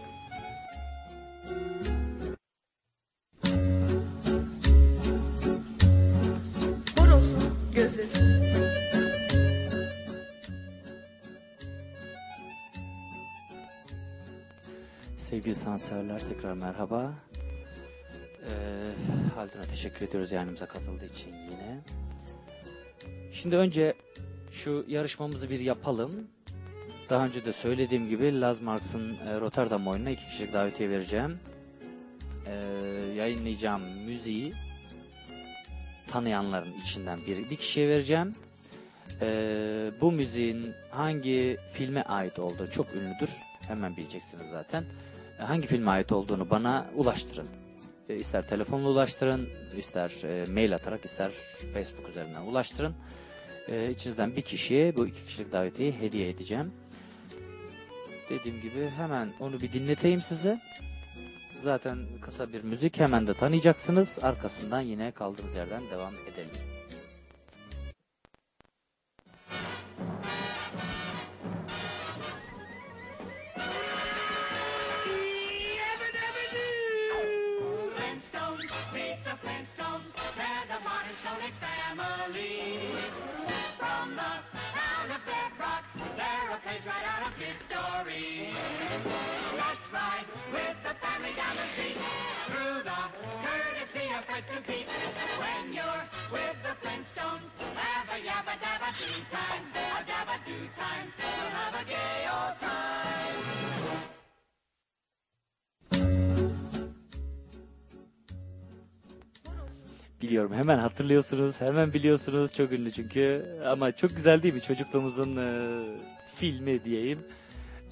Sevgili 15.34 15.56
sanatseverler 15.56 16.22
tekrar 16.30 16.54
merhaba. 16.54 17.14
Ee, 18.50 18.52
Haldun'a 19.36 19.64
teşekkür 19.64 20.08
ediyoruz 20.08 20.32
yayınımıza 20.32 20.66
katıldığı 20.66 21.06
için 21.06 21.34
yine. 21.34 21.80
Şimdi 23.32 23.56
önce 23.56 23.94
şu 24.52 24.86
yarışmamızı 24.88 25.50
bir 25.50 25.60
yapalım. 25.60 26.28
Daha 27.10 27.26
önce 27.26 27.46
de 27.46 27.54
söylediğim 27.54 28.10
gibi 28.10 28.42
Laz 28.42 28.62
Marx'ın 28.62 29.18
e, 29.18 29.40
Rotterdam 29.40 29.88
oyununa 29.88 30.10
iki 30.10 30.26
kişilik 30.26 30.54
davetiye 30.54 30.90
vereceğim. 30.90 31.40
Ee, 32.48 32.54
yayınlayacağım 33.16 33.82
müziği 34.06 34.54
tanıyanların 36.12 36.74
içinden 36.84 37.20
bir, 37.28 37.50
bir 37.50 37.58
kişiye 37.58 37.90
vereceğim. 37.90 38.34
Ee, 39.22 39.86
bu 40.02 40.12
müziğin 40.12 40.74
hangi 40.92 41.58
filme 41.74 42.02
ait 42.02 42.40
olduğu 42.40 42.72
çok 42.72 42.96
ünlüdür. 42.96 43.30
Hemen 43.68 43.98
bileceksiniz 43.98 44.50
zaten. 44.52 44.84
Hangi 45.48 45.68
filme 45.68 45.92
ait 45.92 46.12
olduğunu 46.12 46.50
bana 46.50 46.86
ulaştırın. 46.96 47.48
Ee, 48.10 48.16
ister 48.16 48.48
telefonla 48.48 48.90
ulaştırın, 48.90 49.50
ister 49.78 50.12
e, 50.24 50.52
mail 50.52 50.76
atarak, 50.76 51.06
ister 51.06 51.32
Facebook 51.74 52.10
üzerinden 52.10 52.42
ulaştırın. 52.42 52.96
Ee, 53.70 53.92
içinizden 53.92 54.36
bir 54.36 54.42
kişiye 54.42 54.96
bu 54.96 55.08
iki 55.08 55.26
kişilik 55.26 55.52
davetiyi 55.52 55.92
hediye 55.92 56.30
edeceğim. 56.30 56.72
Dediğim 58.30 58.62
gibi 58.62 58.90
hemen 58.90 59.34
onu 59.40 59.62
bir 59.62 59.74
dinleteyim 59.74 60.22
size. 60.22 60.62
Zaten 61.64 61.98
kısa 62.22 62.54
bir 62.54 62.64
müzik 62.64 63.00
hemen 63.00 63.28
de 63.28 63.34
tanıyacaksınız. 63.34 64.20
Arkasından 64.22 64.82
yine 64.82 65.12
kaldığımız 65.12 65.56
yerden 65.56 65.82
devam 65.92 66.14
edelim. 66.14 66.74
Modern 81.44 81.60
family. 81.60 82.80
From 83.78 84.16
the 84.16 84.34
town 84.72 85.12
of 85.12 85.22
Bedrock, 85.26 85.84
they're 86.16 86.52
a 86.52 86.60
page 86.66 86.86
right 86.86 87.04
out 87.04 87.28
of 87.28 87.34
history. 87.36 88.54
Let's 89.52 89.86
ride 89.92 90.26
with 90.54 90.78
the 90.84 90.96
family 91.04 91.34
down 91.36 91.56
the 91.56 91.68
street 91.74 91.98
through 92.48 92.84
the 92.84 93.02
courtesy 93.44 94.08
of 94.16 94.26
Fred 94.26 94.44
and 94.56 94.66
Pete. 94.66 94.88
When 95.40 95.74
you're 95.74 96.06
with 96.32 96.58
the 96.64 96.76
Flintstones, 96.80 97.50
have 97.76 98.08
a 98.10 98.20
yabba 98.24 98.56
dabba 98.64 98.90
do 98.96 99.12
time, 99.32 99.64
a 99.76 100.04
dabba 100.08 100.40
do 100.46 100.58
time. 100.80 101.12
We'll 101.18 101.52
have 101.52 101.76
a 101.76 101.86
gay 101.86 102.28
old 102.32 102.60
time. 102.60 103.83
Biliyorum 110.34 110.54
hemen 110.54 110.78
hatırlıyorsunuz, 110.78 111.62
hemen 111.62 111.94
biliyorsunuz. 111.94 112.54
Çok 112.54 112.72
ünlü 112.72 112.92
çünkü. 112.92 113.46
Ama 113.66 113.92
çok 113.92 114.16
güzel 114.16 114.44
değil 114.44 114.54
mi? 114.54 114.62
Çocukluğumuzun 114.62 115.36
e, 115.38 115.60
filmi 116.36 116.84
diyeyim. 116.84 117.20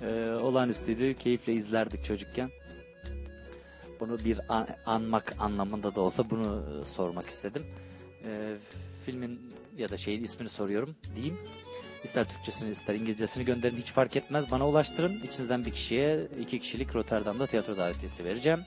E, 0.02 0.30
olağanüstüydü. 0.42 1.14
Keyifle 1.14 1.54
izlerdik 1.54 2.06
çocukken. 2.06 2.50
Bunu 4.00 4.26
bir 4.26 4.40
an- 4.50 4.68
anmak 4.86 5.36
anlamında 5.40 5.96
da 5.96 6.02
olsa 6.02 6.30
bunu 6.30 6.64
e, 6.82 6.86
sormak 6.86 7.26
istedim. 7.30 7.64
E, 8.26 8.56
filmin 9.06 9.40
ya 9.78 9.90
da 9.90 9.98
şeyin 9.98 10.24
ismini 10.24 10.50
soruyorum 10.50 10.96
diyeyim. 11.16 11.38
İster 12.04 12.30
Türkçesini 12.30 12.72
ister 12.72 12.96
İngilizcesini 12.96 13.46
gönderin 13.46 13.78
hiç 13.78 13.92
fark 13.92 14.16
etmez. 14.16 14.52
Bana 14.52 14.68
ulaştırın. 14.70 15.22
İçinizden 15.24 15.66
bir 15.66 15.72
kişiye 15.72 16.28
iki 16.40 16.60
kişilik 16.60 16.96
Rotterdam'da 16.96 17.48
tiyatro 17.48 17.78
davetiyesi 17.78 18.26
vereceğim. 18.26 18.60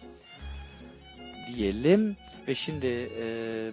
Diyelim. 1.46 2.16
Ve 2.48 2.54
şimdi 2.54 2.86
e, 3.18 3.26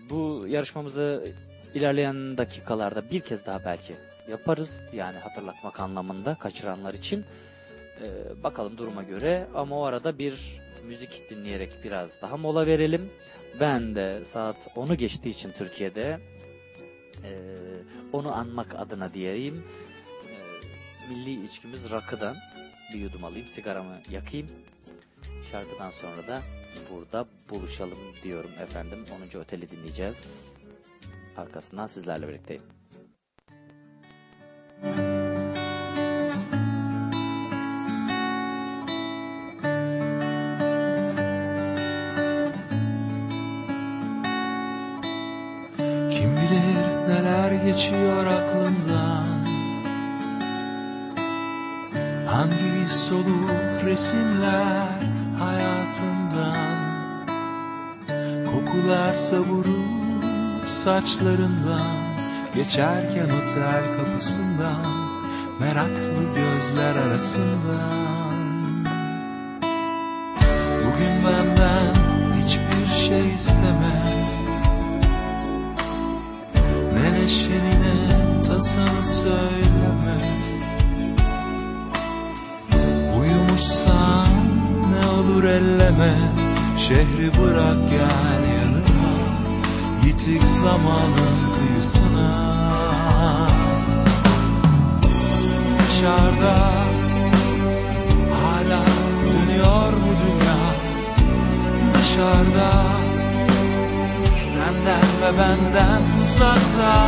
bu 0.10 0.46
yarışmamızı 0.50 1.34
ilerleyen 1.74 2.38
dakikalarda 2.38 3.12
bir 3.12 3.20
kez 3.20 3.46
daha 3.46 3.66
belki 3.66 3.94
yaparız. 4.30 4.80
Yani 4.94 5.18
hatırlatmak 5.18 5.80
anlamında 5.80 6.36
kaçıranlar 6.36 6.94
için. 6.94 7.26
E, 8.02 8.08
bakalım 8.44 8.78
duruma 8.78 9.04
göre. 9.04 9.48
Ama 9.56 9.80
o 9.80 9.84
arada 9.84 10.18
bir 10.18 10.60
müzik 10.88 11.30
dinleyerek 11.30 11.70
biraz 11.84 12.22
daha 12.22 12.38
mola 12.38 12.68
verelim. 12.68 13.10
Ben 13.60 13.96
de 13.96 14.26
saat 14.26 14.56
10'u 14.76 14.96
geçtiği 14.96 15.30
için 15.30 15.52
Türkiye'de 15.52 16.20
e, 17.24 17.32
onu 18.14 18.34
anmak 18.34 18.76
adına 18.76 19.14
diyeyim. 19.14 19.64
E, 20.28 21.10
milli 21.10 21.46
içkimiz 21.46 21.92
rakıdan 21.92 22.36
bir 22.94 23.00
yudum 23.00 23.24
alayım, 23.24 23.48
sigaramı 23.48 24.00
yakayım. 24.10 24.48
Şarkıdan 25.52 25.90
sonra 25.90 26.28
da 26.28 26.42
burada 26.92 27.26
buluşalım 27.50 28.00
diyorum 28.24 28.52
efendim. 28.62 29.06
10. 29.36 29.40
Oteli 29.40 29.70
dinleyeceğiz. 29.70 30.52
Arkasından 31.38 31.88
sizlerle 31.88 32.28
birlikteyim. 32.28 32.64
Kim 46.12 46.38
bilir 46.38 47.08
neler 47.08 47.66
geçiyor 47.66 48.26
aklımdan 48.26 49.42
Hangi 52.28 52.90
soluk 52.90 53.86
resimler 53.86 55.11
hayatımdan 55.42 57.26
Kokular 58.46 59.16
savurup 59.16 60.70
saçlarından 60.70 61.96
Geçerken 62.56 63.26
otel 63.26 63.84
kapısından 63.98 65.12
Meraklı 65.62 66.24
gözler 66.36 66.96
arasından. 66.96 68.86
Bugün 70.86 71.26
benden 71.26 71.96
hiçbir 72.44 72.88
şey 73.08 73.36
isteme 73.36 74.28
ne 76.94 77.14
neşeni 77.14 77.76
ne 77.82 78.44
tasanı 78.44 79.04
söyleme 79.04 80.01
elleme. 85.52 86.14
Şehri 86.78 87.32
bırak 87.38 87.90
gel 87.90 88.42
yanıma 88.56 89.18
Yitik 90.06 90.44
zamanın 90.62 91.38
kıyısına. 91.56 92.32
Dışarıda 95.80 96.58
hala 98.42 98.84
dönüyor 99.26 99.94
mu 99.94 100.12
dünya. 100.22 100.62
Dışarıda 101.94 102.72
Senden 104.38 105.08
ve 105.22 105.38
benden 105.40 106.02
uzakta. 106.24 107.08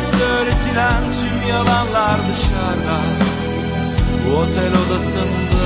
Bize 0.00 0.24
öğretilen 0.24 1.02
tüm 1.12 1.48
yalanlar 1.48 2.20
dışarıda. 2.28 2.98
Bu 4.26 4.36
otel 4.36 4.72
odasında 4.72 5.64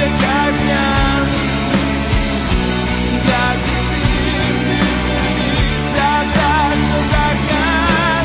çekerken 0.00 1.24
bitir 3.64 4.54
günlerini 4.66 5.52
ter 5.92 6.24
ter 6.34 6.74
çözerken 6.88 8.24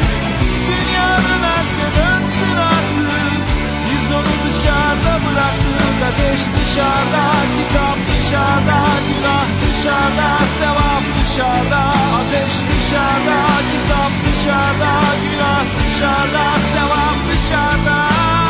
Dünya 0.67 1.09
dönerse 1.25 1.85
dönsün 1.97 2.57
artık. 2.57 3.41
Biz 3.87 4.11
onu 4.11 4.33
dışarıda 4.45 5.13
bıraktık. 5.25 5.95
Ateş 6.09 6.41
dışarıda, 6.55 7.25
kitap 7.55 7.97
dışarıda 8.09 8.79
Günah 9.07 9.47
dışarıda, 9.61 10.29
sevap 10.59 11.03
dışarıda. 11.15 11.83
Ateş 12.19 12.55
dışarıda, 12.69 13.39
kitap 13.71 14.11
dışarıda 14.23 14.93
Günah 15.23 15.65
dışarıda, 15.77 16.45
sevap 16.73 17.17
dışarıda 17.29 18.44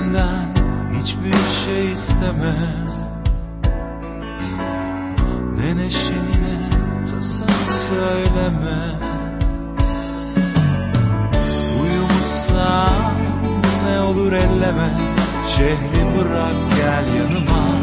Benden 0.00 0.54
hiçbir 1.00 1.64
şey 1.64 1.92
isteme. 1.92 2.54
Ne 5.56 5.76
neşeni 5.76 6.36
ne 6.42 6.56
tasanı 7.10 7.68
söyleme. 7.90 8.98
Uyumuşsan 11.82 13.12
ne 13.86 14.00
olur 14.00 14.32
elleme. 14.32 14.90
Şehri 15.56 16.18
bırak 16.18 16.54
gel 16.76 17.14
yanıma. 17.14 17.76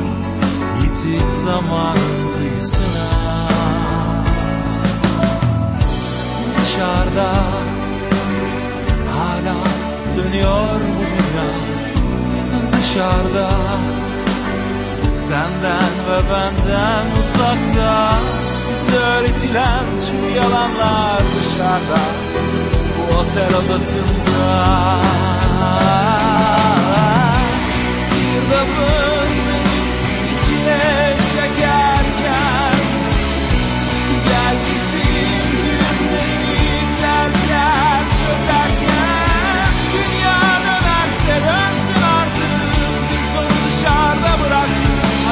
Yitik 0.82 1.32
zamanın 1.32 2.38
kıyısına. 2.38 3.08
Dışarıda 6.62 7.34
Hala 9.18 9.56
dönüyor 10.18 10.80
bu 10.80 11.04
dünya 11.04 11.57
Dışarıda. 12.88 13.50
Senden 15.16 15.92
ve 16.08 16.20
benden 16.32 17.06
uzakta. 17.22 18.14
Bize 18.72 18.98
öğretilen 18.98 19.86
tüm 20.08 20.36
yalanlar 20.36 21.22
dışarıda. 21.36 22.00
Bu 22.98 23.18
otel 23.18 23.50
odasında. 23.56 24.48
Bir 28.12 28.52
de 28.52 28.62
beni 28.78 28.97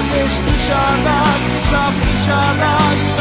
Ateş 0.06 0.34
dışarıda, 0.34 1.24
kitap 1.64 1.93
dışarıda 2.03 2.76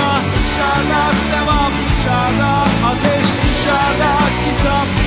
Günah 0.05 0.23
dışarıda, 0.35 1.13
sevap 1.31 1.73
dışarıda 1.89 2.65
Ateş 2.91 3.29
dışarıda, 3.43 4.13
kitap 4.45 4.87
dışarıda 4.87 5.04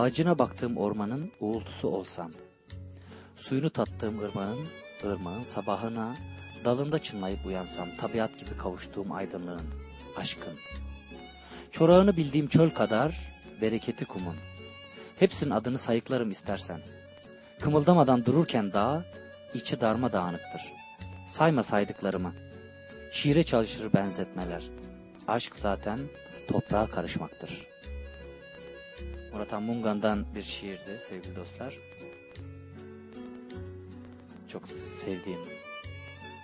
Ağacına 0.00 0.38
baktığım 0.38 0.76
ormanın 0.76 1.32
uğultusu 1.40 1.88
olsam, 1.88 2.30
suyunu 3.36 3.70
tattığım 3.70 4.18
ırmağın, 4.18 4.68
ırmağın 5.04 5.42
sabahına, 5.42 6.16
dalında 6.64 7.02
çınlayıp 7.02 7.46
uyansam, 7.46 7.88
tabiat 7.96 8.38
gibi 8.38 8.56
kavuştuğum 8.58 9.12
aydınlığın, 9.12 9.66
aşkın. 10.16 10.54
Çorağını 11.70 12.16
bildiğim 12.16 12.48
çöl 12.48 12.70
kadar, 12.70 13.14
bereketi 13.60 14.04
kumun. 14.04 14.36
Hepsinin 15.18 15.50
adını 15.50 15.78
sayıklarım 15.78 16.30
istersen. 16.30 16.80
Kımıldamadan 17.60 18.24
dururken 18.24 18.72
dağ, 18.72 19.04
içi 19.54 19.80
darma 19.80 20.12
dağınıktır. 20.12 20.62
Sayma 21.28 21.62
saydıklarımı. 21.62 22.32
Şiire 23.12 23.44
çalışır 23.44 23.92
benzetmeler. 23.92 24.64
Aşk 25.28 25.56
zaten 25.56 25.98
toprağa 26.48 26.86
karışmaktır. 26.86 27.69
Murat 29.32 29.52
Anmungan'dan 29.52 30.26
bir 30.34 30.42
şiirdi 30.42 30.98
sevgili 31.08 31.36
dostlar. 31.36 31.78
Çok 34.48 34.68
sevdiğim 34.68 35.40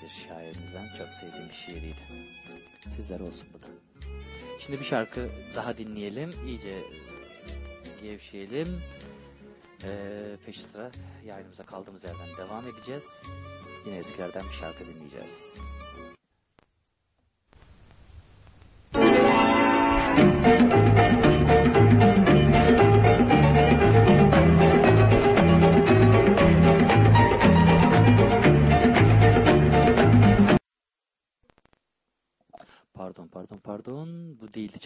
bir 0.02 0.08
şairimizden 0.08 0.86
çok 0.98 1.08
sevdiğim 1.08 1.48
bir 1.48 1.54
şiiriydi. 1.54 2.00
Sizler 2.88 3.20
olsun 3.20 3.48
bu 3.54 3.62
da. 3.62 3.66
Şimdi 4.58 4.80
bir 4.80 4.84
şarkı 4.84 5.28
daha 5.54 5.78
dinleyelim. 5.78 6.30
İyice 6.46 6.82
gevşeyelim. 8.02 8.80
Ee, 9.84 10.16
peşi 10.46 10.62
sıra 10.62 10.90
yayınımıza 11.26 11.66
kaldığımız 11.66 12.04
yerden 12.04 12.46
devam 12.46 12.68
edeceğiz. 12.68 13.22
Yine 13.86 13.96
eskilerden 13.96 14.42
bir 14.48 14.54
şarkı 14.54 14.84
dinleyeceğiz. 14.86 15.58
Pardon 20.46 21.05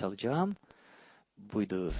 çalacağım. 0.00 0.56
Buydu. 1.38 1.92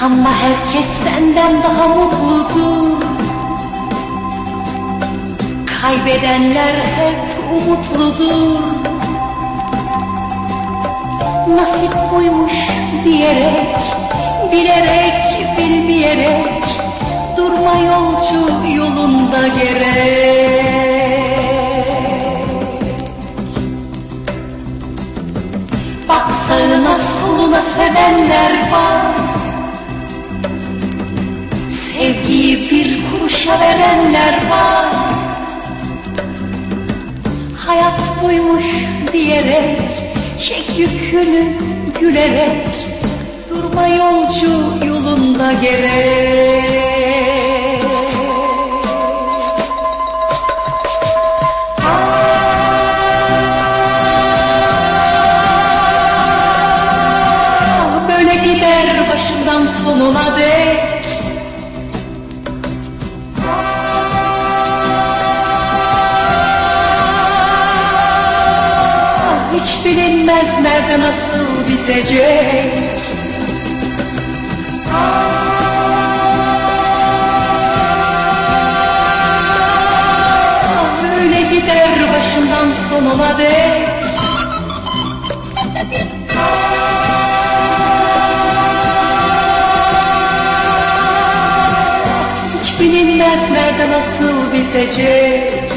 Sanma 0.00 0.32
herkes 0.32 0.86
senden 1.04 1.62
daha 1.62 1.88
mutludur 1.88 3.02
Kaybedenler 5.66 6.74
hep 6.74 7.18
umutludur 7.52 8.79
Nasip 11.56 11.92
buymuş 12.12 12.52
diyerek 13.04 13.76
Bilerek 14.52 15.58
bilmeyerek 15.58 16.64
Durma 17.36 17.74
yolcu 17.74 18.66
yolunda 18.76 19.48
gerek. 19.48 20.64
Bak 26.08 26.26
sağına 26.48 26.96
soluna 26.98 27.62
sevenler 27.62 28.70
var. 28.72 29.14
Sevgiyi 31.92 32.70
bir 32.70 32.98
kuruşa 33.10 33.60
verenler 33.60 34.34
var. 34.50 34.86
Hayat 37.66 38.00
buymuş 38.22 38.64
diyerek 39.12 39.99
Çek 40.40 40.78
yükünü 40.78 41.52
gülerek 42.00 42.66
Durma 43.50 43.86
yolcu 43.86 44.86
yolunda 44.86 45.52
gerek 45.52 46.70
Ah, 56.72 58.08
Böyle 58.08 58.34
gider 58.34 58.86
başından 59.12 59.66
sonuna 59.84 60.38
dek 60.38 60.39
bilinmez 69.84 70.60
nerede 70.62 70.98
nasıl 71.00 71.66
bitecek. 71.68 72.72
Aa. 74.94 75.40
Öyle 81.20 81.40
gider 81.42 81.88
başından 82.12 82.72
sonuna 82.88 83.38
dek. 83.38 83.88
Aa. 86.36 86.70
Ah, 92.04 92.60
hiç 92.60 92.80
bilinmez 92.80 93.50
nerede 93.50 93.90
nasıl 93.90 94.52
bitecek. 94.52 95.69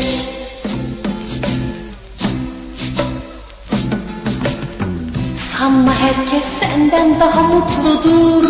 Herkes 6.04 6.44
senden 6.60 7.20
daha 7.20 7.42
mutludur. 7.42 8.44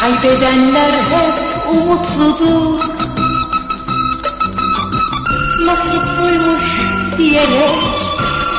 Kaybedenler 0.00 0.92
hep 1.10 1.34
umutludur. 1.70 2.80
Nasip 5.66 6.04
buymuş 6.20 6.66
diyerek 7.18 7.76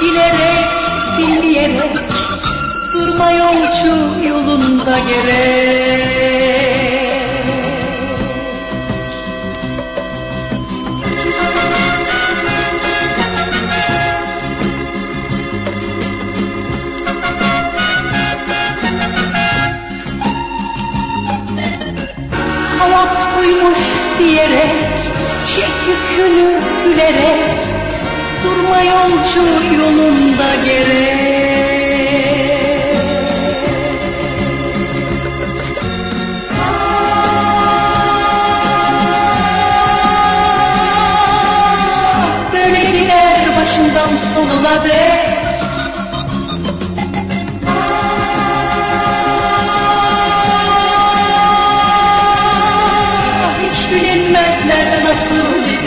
Bilerek, 0.02 0.68
dinleyerek 1.18 1.98
Durma 2.94 3.32
yolcu 3.32 3.96
yolunda 4.28 4.98
gerek 5.00 6.97
buymuş 23.48 23.80
diyerek 24.20 24.76
Çek 25.56 25.74
yükünü 25.88 26.60
gülerek 26.84 27.60
Durma 28.44 28.82
yolcu 28.82 29.42
yolunda 29.82 30.56
gerek 30.66 31.38
gider 42.94 43.56
başından 43.62 44.18
sonuna 44.34 44.84
dek 44.84 45.27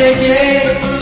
nasıl 0.01 1.00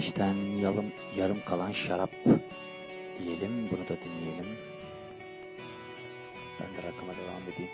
Kreşten 0.00 0.34
yalım, 0.34 0.92
yarım 1.16 1.44
kalan 1.44 1.72
şarap 1.72 2.10
diyelim. 3.18 3.70
Bunu 3.70 3.88
da 3.88 3.96
dinleyelim. 4.04 4.46
Ben 6.60 6.76
de 6.76 6.88
rakıma 6.88 7.12
devam 7.12 7.42
edeyim. 7.54 7.70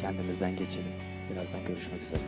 Kendimizden 0.00 0.56
geçelim. 0.56 0.92
Birazdan 1.30 1.64
görüşmek 1.66 2.02
üzere. 2.02 2.20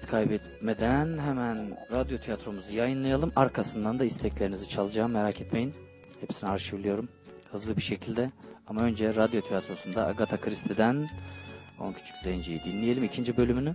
Vakit 0.00 0.10
kaybetmeden 0.10 1.18
hemen 1.18 1.76
radyo 1.92 2.18
tiyatromuzu 2.18 2.76
yayınlayalım. 2.76 3.32
Arkasından 3.36 3.98
da 3.98 4.04
isteklerinizi 4.04 4.68
çalacağım 4.68 5.12
merak 5.12 5.40
etmeyin. 5.40 5.74
Hepsini 6.20 6.50
arşivliyorum 6.50 7.08
hızlı 7.52 7.76
bir 7.76 7.82
şekilde. 7.82 8.30
Ama 8.66 8.80
önce 8.80 9.14
radyo 9.14 9.40
tiyatrosunda 9.40 10.06
Agatha 10.06 10.36
Christie'den 10.36 11.08
On 11.80 11.92
Küçük 11.92 12.16
Zenci'yi 12.16 12.64
dinleyelim 12.64 13.04
ikinci 13.04 13.36
bölümünü. 13.36 13.74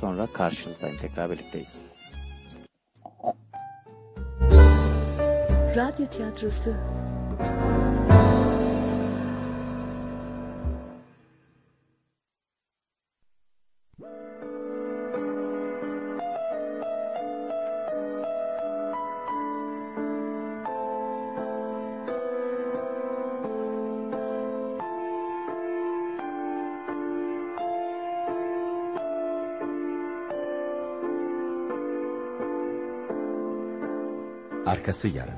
Sonra 0.00 0.26
karşınızdayım 0.26 0.98
tekrar 0.98 1.30
birlikteyiz. 1.30 2.00
Radyo 5.76 6.06
tiyatrosu. 6.06 6.74
Arkası 34.80 35.08
yarın. 35.08 35.34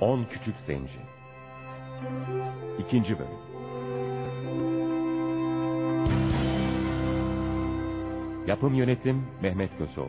On 0.00 0.24
Küçük 0.24 0.54
Zenci 0.66 0.92
İkinci 2.78 3.18
Bölüm. 3.18 3.28
Yapım 8.46 8.74
Yönetim 8.74 9.26
Mehmet 9.42 9.78
Köseoğlu. 9.78 10.08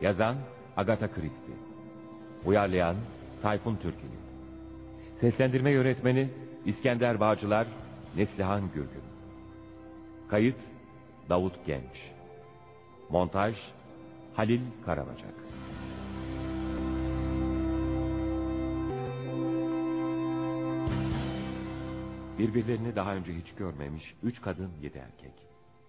Yazan 0.00 0.36
Agatha 0.76 1.08
Christie. 1.08 1.54
Uyarlayan 2.46 2.96
Tayfun 3.42 3.76
Türkili 3.76 4.29
Seslendirme 5.20 5.70
Yönetmeni 5.70 6.30
İskender 6.64 7.20
Bağcılar 7.20 7.66
Neslihan 8.16 8.72
Gürgün 8.74 9.02
Kayıt 10.28 10.56
Davut 11.28 11.66
Genç 11.66 12.12
Montaj 13.10 13.56
Halil 14.34 14.60
Karabacak 14.84 15.34
Birbirlerini 22.38 22.96
daha 22.96 23.14
önce 23.14 23.32
hiç 23.32 23.54
görmemiş 23.54 24.14
üç 24.22 24.40
kadın 24.40 24.70
yedi 24.82 24.98
erkek. 24.98 25.32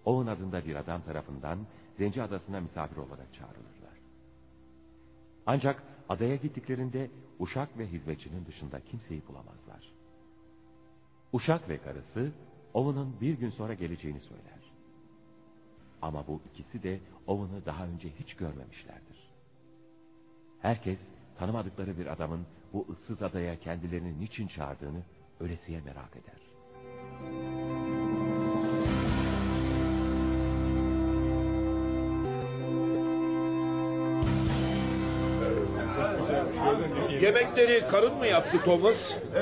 Owen 0.04 0.32
adında 0.32 0.64
bir 0.64 0.76
adam 0.76 1.02
tarafından 1.02 1.58
Zenci 1.98 2.22
Adası'na 2.22 2.60
misafir 2.60 2.96
olarak 2.96 3.34
çağrılırlar. 3.34 3.98
Ancak 5.46 5.82
adaya 6.08 6.36
gittiklerinde 6.36 7.10
Uşak 7.38 7.78
ve 7.78 7.86
hizmetçinin 7.86 8.46
dışında 8.46 8.80
kimseyi 8.80 9.22
bulamazlar. 9.28 9.92
Uşak 11.32 11.68
ve 11.68 11.78
karısı 11.78 12.32
Owen'ın 12.74 13.20
bir 13.20 13.34
gün 13.38 13.50
sonra 13.50 13.74
geleceğini 13.74 14.20
söyler. 14.20 14.62
Ama 16.02 16.26
bu 16.26 16.40
ikisi 16.52 16.82
de 16.82 17.00
Owen'ı 17.26 17.66
daha 17.66 17.86
önce 17.86 18.08
hiç 18.08 18.34
görmemişlerdir. 18.34 19.32
Herkes 20.60 20.98
tanımadıkları 21.38 21.98
bir 21.98 22.06
adamın 22.06 22.46
bu 22.72 22.86
ıssız 22.90 23.22
adaya 23.22 23.60
kendilerini 23.60 24.20
niçin 24.20 24.46
çağırdığını 24.46 25.02
ölesiye 25.40 25.80
merak 25.80 26.16
eder. 26.16 27.81
Yemekleri 37.22 37.86
karın 37.90 38.14
mı 38.14 38.26
yaptı 38.26 38.60
Thomas? 38.64 38.96
Ee, 39.34 39.40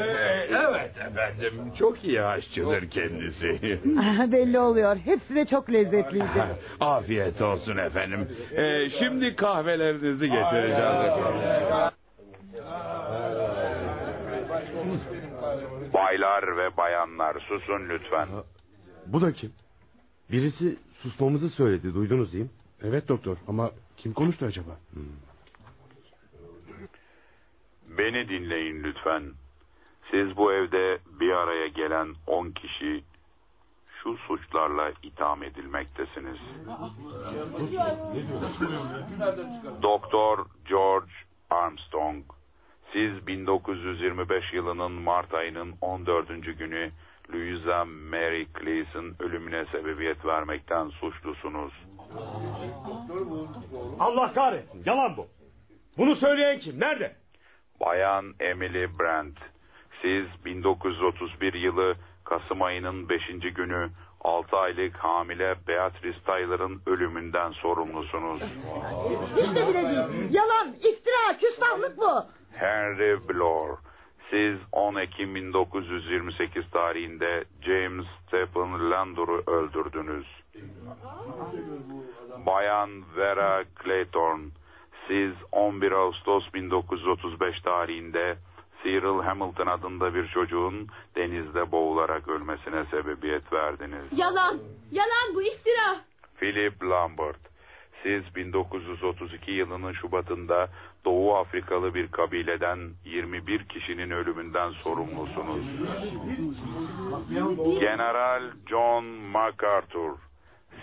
evet 0.51 0.97
efendim. 0.99 1.73
Çok 1.79 2.05
iyi 2.05 2.23
aşçıdır 2.23 2.91
kendisi. 2.91 3.49
Belli 4.33 4.59
oluyor. 4.59 4.97
Hepsi 4.97 5.35
de 5.35 5.47
çok 5.47 5.73
lezzetliydi. 5.73 6.45
Afiyet 6.81 7.43
olsun 7.43 7.77
efendim. 7.77 8.29
Ee, 8.57 8.91
şimdi 8.99 9.37
kahvelerinizi 9.37 10.31
getireceğiz 10.31 11.01
efendim. 11.05 11.41
Baylar 15.95 16.57
ve 16.57 16.77
bayanlar 16.77 17.41
susun 17.41 17.89
lütfen. 17.89 18.29
Bu 19.07 19.21
da 19.21 19.33
kim? 19.33 19.53
Birisi 20.33 20.77
susmamızı 21.03 21.49
söyledi 21.51 21.95
duydunuz 21.95 22.33
değil 22.33 22.45
mi? 22.45 22.51
Evet 22.83 23.09
doktor 23.09 23.37
ama 23.49 23.71
kim 23.97 24.13
konuştu 24.13 24.47
acaba? 24.47 24.71
Beni 27.99 28.29
dinleyin 28.29 28.83
lütfen. 28.85 29.23
Siz 30.11 30.37
bu 30.37 30.53
evde 30.53 30.99
bir 31.21 31.33
araya 31.33 31.67
gelen 31.67 32.15
on 32.27 32.51
kişi 32.51 33.05
şu 34.03 34.17
suçlarla 34.17 34.93
itham 35.03 35.43
edilmektesiniz. 35.43 36.39
Doktor 39.83 40.47
George 40.69 41.13
Armstrong, 41.51 42.25
siz 42.93 43.27
1925 43.27 44.53
yılının 44.53 44.93
Mart 44.93 45.35
ayının 45.35 45.75
14. 45.81 46.29
günü 46.59 46.91
Louisa 47.33 47.85
Mary 47.85 48.47
Clease'ın 48.61 49.17
ölümüne 49.21 49.65
sebebiyet 49.65 50.25
vermekten 50.25 50.89
suçlusunuz. 50.89 51.73
Allah 53.99 54.33
kahretsin 54.33 54.83
yalan 54.87 55.17
bu. 55.17 55.27
Bunu 55.99 56.17
söyleyen 56.17 56.59
kim? 56.59 56.81
Nerede? 56.81 57.17
Bayan 57.81 58.35
Emily 58.41 58.87
Brandt, 58.99 59.39
siz 60.03 60.27
1931 60.45 61.55
yılı 61.55 61.95
Kasım 62.25 62.63
ayının 62.63 63.09
5. 63.09 63.23
günü 63.55 63.91
6 64.21 64.57
aylık 64.57 64.97
hamile 64.97 65.55
Beatrice 65.69 66.19
Tyler'ın 66.21 66.83
ölümünden 66.87 67.51
sorumlusunuz. 67.51 68.43
İşte 69.39 69.69
bile 69.69 69.83
değil. 69.83 70.31
Yalan, 70.31 70.75
iftira, 70.75 71.39
küstahlık 71.41 71.99
bu. 71.99 72.25
Henry 72.53 73.29
Blore, 73.29 73.77
siz 74.31 74.59
10 74.73 74.95
Ekim 74.95 75.35
1928 75.35 76.71
tarihinde 76.71 77.45
James 77.63 78.07
Stephen 78.27 78.91
Landor'u 78.91 79.43
öldürdünüz. 79.47 80.27
Bayan 82.47 82.91
Vera 83.17 83.65
Clayton, 83.85 84.53
siz 85.11 85.33
11 85.53 85.93
Ağustos 85.93 86.55
1935 86.55 87.61
tarihinde 87.61 88.37
Cyril 88.83 89.23
Hamilton 89.23 89.67
adında 89.67 90.15
bir 90.15 90.29
çocuğun 90.29 90.89
denizde 91.17 91.73
boğularak 91.73 92.29
ölmesine 92.29 92.85
sebebiyet 92.91 93.53
verdiniz. 93.53 94.05
Yalan, 94.13 94.59
yalan 94.93 95.35
bu 95.35 95.43
iftira. 95.43 96.01
Philip 96.37 96.83
Lambert, 96.83 97.41
siz 98.03 98.37
1932 98.37 99.51
yılının 99.51 99.93
Şubat'ında 99.93 100.69
Doğu 101.05 101.37
Afrikalı 101.37 101.95
bir 101.95 102.09
kabileden 102.09 102.79
21 103.05 103.65
kişinin 103.65 104.11
ölümünden 104.11 104.71
sorumlusunuz. 104.71 105.65
General 107.81 108.43
John 108.69 109.05
MacArthur, 109.05 110.13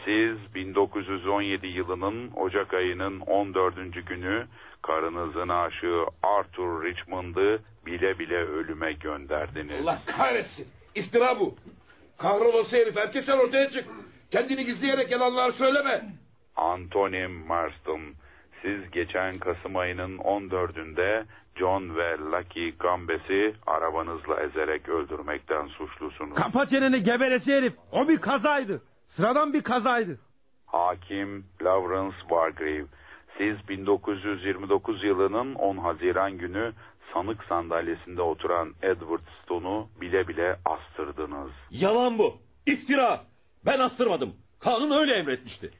siz 0.07 0.55
1917 0.55 1.67
yılının 1.67 2.31
Ocak 2.35 2.73
ayının 2.73 3.19
14. 3.19 3.75
günü 4.07 4.45
karınızın 4.81 5.49
aşığı 5.49 6.05
Arthur 6.23 6.83
Richmond'ı 6.83 7.59
bile 7.85 8.19
bile 8.19 8.37
ölüme 8.37 8.93
gönderdiniz. 8.93 9.81
Allah 9.81 9.99
kahretsin. 10.05 10.67
İftira 10.95 11.39
bu. 11.39 11.55
Kahrolası 12.17 12.75
herif 12.75 12.95
herkesten 12.95 13.37
ortaya 13.37 13.69
çık. 13.69 13.85
Kendini 14.31 14.65
gizleyerek 14.65 15.11
yalanlar 15.11 15.51
söyleme. 15.51 16.05
Anthony 16.55 17.27
Marston, 17.27 18.01
siz 18.61 18.91
geçen 18.91 19.37
Kasım 19.37 19.75
ayının 19.75 20.17
14'ünde 20.17 21.23
John 21.55 21.95
ve 21.97 22.17
Lucky 22.17 22.73
Gambes'i 22.79 23.53
arabanızla 23.67 24.39
ezerek 24.39 24.89
öldürmekten 24.89 25.67
suçlusunuz. 25.67 26.35
Kapa 26.35 26.65
çeneni 26.65 27.03
geberesi 27.03 27.53
herif. 27.53 27.73
O 27.91 28.07
bir 28.07 28.17
kazaydı. 28.17 28.81
Sıradan 29.07 29.53
bir 29.53 29.63
kazaydı. 29.63 30.19
Hakim 30.65 31.45
Lawrence 31.61 32.17
Wargrave, 32.19 32.85
siz 33.37 33.69
1929 33.69 35.03
yılının 35.03 35.55
10 35.55 35.77
Haziran 35.77 36.37
günü 36.37 36.73
sanık 37.13 37.43
sandalyesinde 37.43 38.21
oturan 38.21 38.73
Edward 38.81 39.21
Stone'u 39.43 39.87
bile 40.01 40.27
bile 40.27 40.59
astırdınız. 40.65 41.51
Yalan 41.71 42.17
bu. 42.17 42.37
İftira. 42.65 43.23
Ben 43.65 43.79
astırmadım. 43.79 44.33
Kanun 44.59 44.99
öyle 44.99 45.13
emretmişti. 45.15 45.71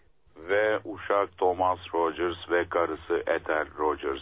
Ve 0.50 0.80
uşak 0.86 1.38
Thomas 1.38 1.80
Rogers 1.94 2.52
ve 2.52 2.70
karısı 2.70 3.24
Ethel 3.28 3.66
Rogers. 3.78 4.22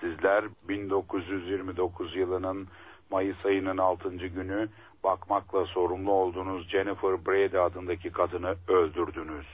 Sizler 0.00 0.44
1929 0.68 2.16
yılının 2.16 2.68
Mayıs 3.10 3.46
ayının 3.46 3.78
6. 3.78 4.08
günü 4.10 4.68
bakmakla 5.04 5.66
sorumlu 5.66 6.12
olduğunuz 6.12 6.68
Jennifer 6.68 7.26
Brady 7.26 7.58
adındaki 7.58 8.10
kadını 8.12 8.54
öldürdünüz. 8.68 9.46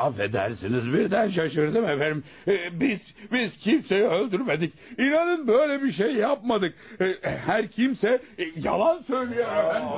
Affedersiniz 0.00 0.92
birden 0.92 1.28
şaşırdım 1.28 1.84
efendim. 1.88 2.24
Ee, 2.48 2.80
Biz 2.80 3.00
biz 3.32 3.56
kimseyi 3.58 4.02
öldürmedik. 4.04 4.74
İnanın 4.98 5.48
böyle 5.48 5.82
bir 5.82 5.92
şey 5.92 6.14
yapmadık. 6.14 6.74
Ee, 7.00 7.14
Her 7.22 7.68
kimse 7.68 8.08
e, 8.38 8.44
yalan 8.56 8.98
söylüyor 9.02 9.46
efendim. 9.56 9.88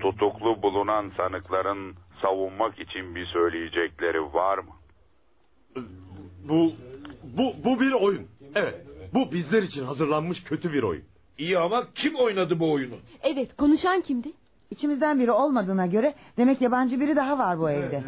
Tutuklu 0.00 0.62
bulunan 0.62 1.12
sanıkların 1.16 1.94
savunmak 2.22 2.78
için 2.78 3.14
bir 3.14 3.26
söyleyecekleri 3.26 4.22
var 4.34 4.58
mı? 4.58 4.72
Bu, 6.48 6.72
bu, 7.38 7.54
bu 7.64 7.80
bir 7.80 7.92
oyun. 7.92 8.26
Evet, 8.54 8.74
bu 9.14 9.32
bizler 9.32 9.62
için 9.62 9.84
hazırlanmış 9.84 10.44
kötü 10.44 10.72
bir 10.72 10.82
oyun. 10.82 11.04
İyi 11.38 11.58
ama 11.58 11.84
kim 11.94 12.14
oynadı 12.14 12.60
bu 12.60 12.72
oyunu? 12.72 12.94
Evet 13.22 13.56
konuşan 13.56 14.00
kimdi? 14.00 14.32
İçimizden 14.70 15.20
biri 15.20 15.30
olmadığına 15.30 15.86
göre 15.86 16.14
demek 16.36 16.60
yabancı 16.60 17.00
biri 17.00 17.16
daha 17.16 17.38
var 17.38 17.58
bu 17.58 17.70
evde. 17.70 18.02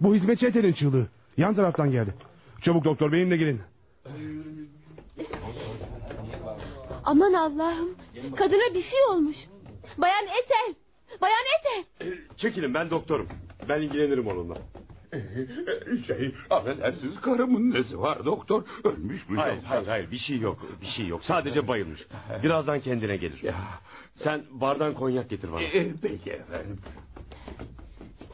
Bu 0.00 0.14
hizmetçi 0.14 0.46
Etel'in 0.46 0.72
çığlığı. 0.72 1.06
Yan 1.36 1.54
taraftan 1.54 1.90
geldi. 1.90 2.14
Çabuk 2.62 2.84
doktor 2.84 3.12
benimle 3.12 3.36
gelin. 3.36 3.60
Aman 7.08 7.32
Allah'ım. 7.32 7.96
Kadına 8.36 8.74
bir 8.74 8.82
şey 8.82 9.04
olmuş. 9.10 9.36
Bayan 9.98 10.24
Etel. 10.24 10.74
Bayan 11.20 11.44
Etel. 11.58 12.18
Çekilin 12.36 12.74
ben 12.74 12.90
doktorum. 12.90 13.28
Ben 13.68 13.80
ilgilenirim 13.80 14.26
onunla. 14.26 14.58
Şey, 16.06 16.34
affedersiniz 16.50 17.20
karımın 17.20 17.70
nesi 17.70 18.00
var 18.00 18.24
doktor? 18.24 18.62
Ölmüş 18.84 19.28
mü? 19.28 19.36
Hayır, 19.36 19.54
yoksa? 19.54 19.70
hayır, 19.70 19.86
hayır 19.86 20.10
bir 20.10 20.18
şey 20.18 20.38
yok. 20.38 20.58
Bir 20.80 20.86
şey 20.86 21.06
yok. 21.06 21.24
Sadece 21.24 21.68
bayılmış. 21.68 22.06
Birazdan 22.42 22.80
kendine 22.80 23.16
gelir. 23.16 23.44
Sen 24.16 24.42
bardan 24.50 24.94
konyak 24.94 25.30
getir 25.30 25.52
bana. 25.52 25.62
Ee, 25.62 25.92
peki 26.02 26.30
efendim. 26.30 26.78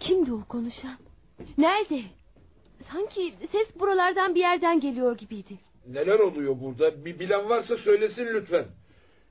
Kimdi 0.01 0.33
o 0.33 0.45
konuşan? 0.45 0.97
Nerede? 1.59 2.03
Sanki 2.93 3.35
ses 3.53 3.81
buralardan 3.81 4.35
bir 4.35 4.41
yerden 4.41 4.81
geliyor 4.81 5.17
gibiydi. 5.17 5.59
Neler 5.89 6.19
oluyor 6.19 6.61
burada? 6.61 7.05
Bir 7.05 7.19
bilen 7.19 7.49
varsa 7.49 7.77
söylesin 7.77 8.27
lütfen. 8.35 8.65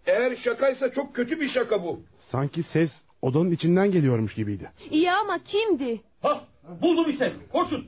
Eğer 0.05 0.35
şakaysa 0.35 0.91
çok 0.91 1.15
kötü 1.15 1.39
bir 1.39 1.49
şaka 1.49 1.83
bu. 1.83 2.01
Sanki 2.31 2.63
ses 2.63 2.91
odanın 3.21 3.51
içinden 3.51 3.91
geliyormuş 3.91 4.33
gibiydi. 4.35 4.71
İyi 4.89 5.11
ama 5.11 5.39
kimdi? 5.45 6.01
Ha, 6.21 6.43
buldum 6.81 7.09
işte. 7.09 7.33
Koşun. 7.51 7.87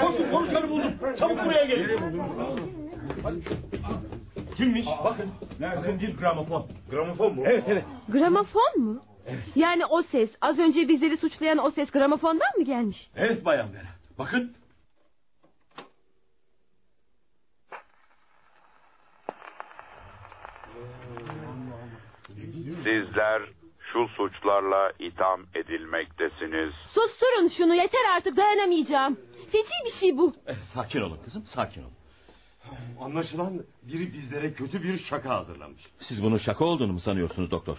Koşun 0.00 0.30
konuşanı 0.30 0.70
buldum. 0.70 0.92
Çabuk 1.18 1.44
buraya 1.44 1.64
gelin. 1.64 1.88
Kimmiş? 4.56 4.86
Bakın. 5.04 5.30
Bakın 5.60 6.00
bir 6.00 6.16
gramofon. 6.16 6.66
Gramofon 6.90 7.34
mu? 7.34 7.42
Evet 7.46 7.64
evet. 7.68 7.84
Gramofon 8.08 8.78
mu? 8.80 9.02
Yani 9.56 9.86
o 9.86 10.02
ses, 10.02 10.30
az 10.40 10.58
önce 10.58 10.88
bizleri 10.88 11.16
suçlayan 11.16 11.58
o 11.58 11.70
ses 11.70 11.90
gramofondan 11.90 12.58
mı 12.58 12.64
gelmiş? 12.64 13.10
Evet 13.16 13.44
bayan 13.44 13.72
Vera. 13.72 13.88
Bakın. 14.18 14.52
Sizler 22.84 23.42
şu 23.92 24.08
suçlarla 24.08 24.92
itham 24.98 25.40
edilmektesiniz. 25.54 26.72
Susturun 26.94 27.48
şunu 27.56 27.74
yeter 27.74 28.00
artık 28.16 28.36
dayanamayacağım. 28.36 29.16
Feci 29.52 29.74
bir 29.86 30.00
şey 30.00 30.16
bu. 30.18 30.34
Eh, 30.46 30.54
sakin 30.74 31.00
olun 31.00 31.18
kızım 31.24 31.44
sakin 31.46 31.80
olun. 31.82 31.92
Anlaşılan 33.00 33.62
biri 33.82 34.12
bizlere 34.12 34.52
kötü 34.52 34.82
bir 34.82 34.98
şaka 34.98 35.30
hazırlamış. 35.38 35.82
Siz 36.00 36.22
bunun 36.22 36.38
şaka 36.38 36.64
olduğunu 36.64 36.92
mu 36.92 37.00
sanıyorsunuz 37.00 37.50
doktor? 37.50 37.78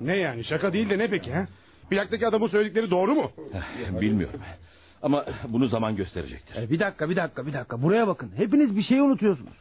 Ne 0.00 0.16
yani 0.16 0.44
şaka 0.44 0.72
değil 0.72 0.90
de 0.90 0.98
ne 0.98 1.10
peki 1.10 1.32
ha? 1.32 1.46
Plaktaki 1.90 2.26
adamın 2.26 2.48
söyledikleri 2.48 2.90
doğru 2.90 3.14
mu? 3.14 3.32
Eh, 3.54 4.00
Bilmiyorum. 4.00 4.40
Ama 5.02 5.26
bunu 5.48 5.66
zaman 5.66 5.96
gösterecektir. 5.96 6.62
E, 6.62 6.70
bir 6.70 6.80
dakika 6.80 7.10
bir 7.10 7.16
dakika 7.16 7.46
bir 7.46 7.52
dakika 7.52 7.82
buraya 7.82 8.06
bakın. 8.06 8.32
Hepiniz 8.36 8.76
bir 8.76 8.82
şey 8.82 9.00
unutuyorsunuz. 9.00 9.52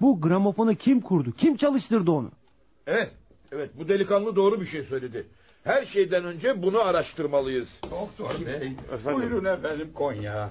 Bu 0.00 0.20
gramofonu 0.20 0.74
kim 0.74 1.00
kurdu? 1.00 1.32
Kim 1.32 1.56
çalıştırdı 1.56 2.10
onu? 2.10 2.30
Evet, 2.86 3.10
evet 3.52 3.70
bu 3.78 3.88
delikanlı 3.88 4.36
doğru 4.36 4.60
bir 4.60 4.66
şey 4.66 4.82
söyledi. 4.84 5.26
Her 5.64 5.86
şeyden 5.86 6.24
önce 6.24 6.62
bunu 6.62 6.80
araştırmalıyız. 6.80 7.68
Doktor 7.90 8.46
bey, 8.46 8.72
Efendim? 8.92 9.14
buyurun 9.20 9.44
efendim 9.44 9.90
Konya. 9.94 10.50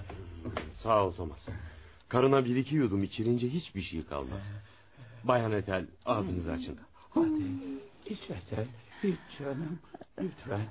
Sağ 0.76 1.06
ol 1.06 1.14
Thomas. 1.14 1.48
Karına 2.10 2.46
bir 2.46 2.56
iki 2.56 2.76
yudum 2.76 3.04
içirince 3.04 3.50
hiçbir 3.50 3.82
şey 3.82 4.06
kalmaz. 4.06 4.42
Bayan 5.24 5.52
Etel 5.52 5.86
ağzınızı 6.06 6.52
açın. 6.52 6.78
Hadi 7.10 7.44
iç 8.06 8.20
Ethel, 8.30 8.68
iç 9.04 9.18
canım, 9.40 9.80
lütfen. 10.22 10.62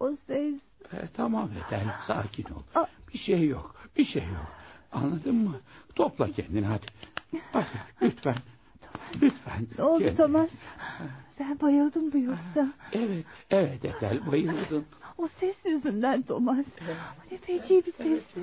O 0.00 0.16
ses. 0.26 0.54
E, 0.92 1.08
tamam 1.16 1.50
Ethel, 1.66 1.86
sakin 2.06 2.44
ol. 2.44 2.84
Bir 3.14 3.18
şey 3.18 3.46
yok, 3.48 3.74
bir 3.96 4.04
şey 4.04 4.22
yok. 4.22 4.52
Anladın 4.92 5.34
mı? 5.34 5.60
Topla 5.94 6.32
kendini 6.32 6.66
hadi. 6.66 6.86
Hadi 7.52 7.66
lütfen. 8.02 8.36
Lütfen. 9.22 9.66
Ne 9.78 9.84
oldu 9.84 9.98
kendine. 9.98 10.16
Thomas? 10.16 10.50
Sen 11.38 11.60
bayıldın 11.60 12.14
mı 12.14 12.18
yoksa? 12.20 12.72
Evet, 12.92 13.24
evet 13.50 13.84
Ethel 13.84 14.26
bayıldın. 14.32 14.84
O 15.18 15.28
ses 15.40 15.56
yüzünden 15.64 16.22
Thomas. 16.22 16.66
Ne 17.30 17.38
feci 17.38 17.82
bir 17.86 17.92
sesti. 17.92 18.40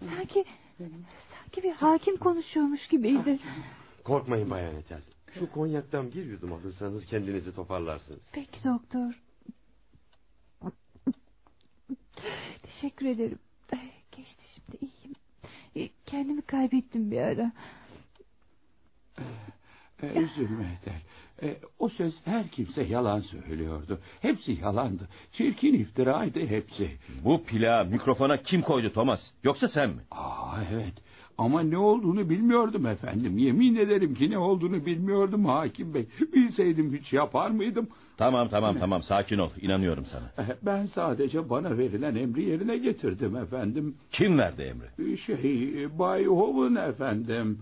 Sanki, 0.00 0.44
sanki 0.78 1.62
bir 1.62 1.72
hakim 1.72 2.16
konuşuyormuş 2.16 2.88
gibiydi. 2.88 3.38
Korkmayın 4.04 4.50
Bayan 4.50 4.74
Etel. 4.76 5.00
Şu 5.38 5.52
konyaktan 5.52 6.12
bir 6.12 6.24
yudum 6.26 6.52
alırsanız 6.52 7.06
kendinizi 7.06 7.54
toparlarsınız. 7.54 8.20
Peki 8.32 8.64
doktor. 8.64 9.22
Teşekkür 12.62 13.06
ederim. 13.06 13.38
Ay, 13.72 13.90
Geçti 14.12 14.42
şimdi 14.54 14.84
iyiyim. 14.84 15.92
Kendimi 16.06 16.42
kaybettim 16.42 17.10
bir 17.10 17.20
ara. 17.20 17.52
E, 20.02 20.06
üzülme 20.06 20.78
Ethel. 20.78 21.00
E, 21.42 21.56
o 21.78 21.88
söz 21.88 22.14
her 22.24 22.48
kimse 22.48 22.82
yalan 22.82 23.20
söylüyordu. 23.20 23.98
Hepsi 24.20 24.52
yalandı. 24.52 25.08
Çirkin 25.32 25.74
iftiraydı 25.74 26.46
hepsi. 26.46 26.90
Bu 27.24 27.44
plağı 27.44 27.84
mikrofona 27.84 28.36
kim 28.36 28.62
koydu 28.62 28.92
Thomas? 28.92 29.20
Yoksa 29.44 29.68
sen 29.68 29.90
mi? 29.90 30.00
Aa 30.10 30.62
evet. 30.72 30.94
Ama 31.38 31.62
ne 31.62 31.78
olduğunu 31.78 32.30
bilmiyordum 32.30 32.86
efendim. 32.86 33.38
Yemin 33.38 33.76
ederim 33.76 34.14
ki 34.14 34.30
ne 34.30 34.38
olduğunu 34.38 34.86
bilmiyordum 34.86 35.44
hakim 35.44 35.94
bey. 35.94 36.06
Bilseydim 36.34 36.94
hiç 36.94 37.12
yapar 37.12 37.50
mıydım? 37.50 37.88
Tamam 38.22 38.48
tamam 38.48 38.78
tamam 38.78 39.02
sakin 39.02 39.38
ol. 39.38 39.50
İnanıyorum 39.60 40.04
sana. 40.06 40.46
Ben 40.62 40.84
sadece 40.84 41.50
bana 41.50 41.78
verilen 41.78 42.14
emri 42.14 42.42
yerine 42.42 42.76
getirdim 42.78 43.36
efendim. 43.36 43.96
Kim 44.12 44.38
verdi 44.38 44.62
emri? 44.62 45.18
Şey, 45.18 45.98
Bay 45.98 46.24
Hoven 46.24 46.74
efendim. 46.74 47.58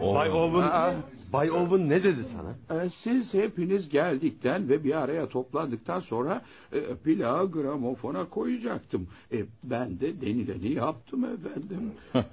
Bay 0.00 0.30
Owen. 0.30 0.94
Bay 1.32 1.50
Owen 1.50 1.88
ne 1.88 2.02
dedi 2.02 2.20
sana? 2.32 2.82
E, 2.82 2.90
Siz 2.90 3.34
hepiniz 3.34 3.88
geldikten 3.88 4.68
ve 4.68 4.84
bir 4.84 4.94
araya 4.94 5.28
toplandıktan 5.28 6.00
sonra 6.00 6.42
e, 6.72 6.94
plağı 6.94 7.52
gramofona 7.52 8.24
koyacaktım. 8.24 9.08
E, 9.32 9.36
ben 9.64 10.00
de 10.00 10.20
denileni 10.20 10.72
yaptım 10.72 11.24
efendim. 11.24 11.92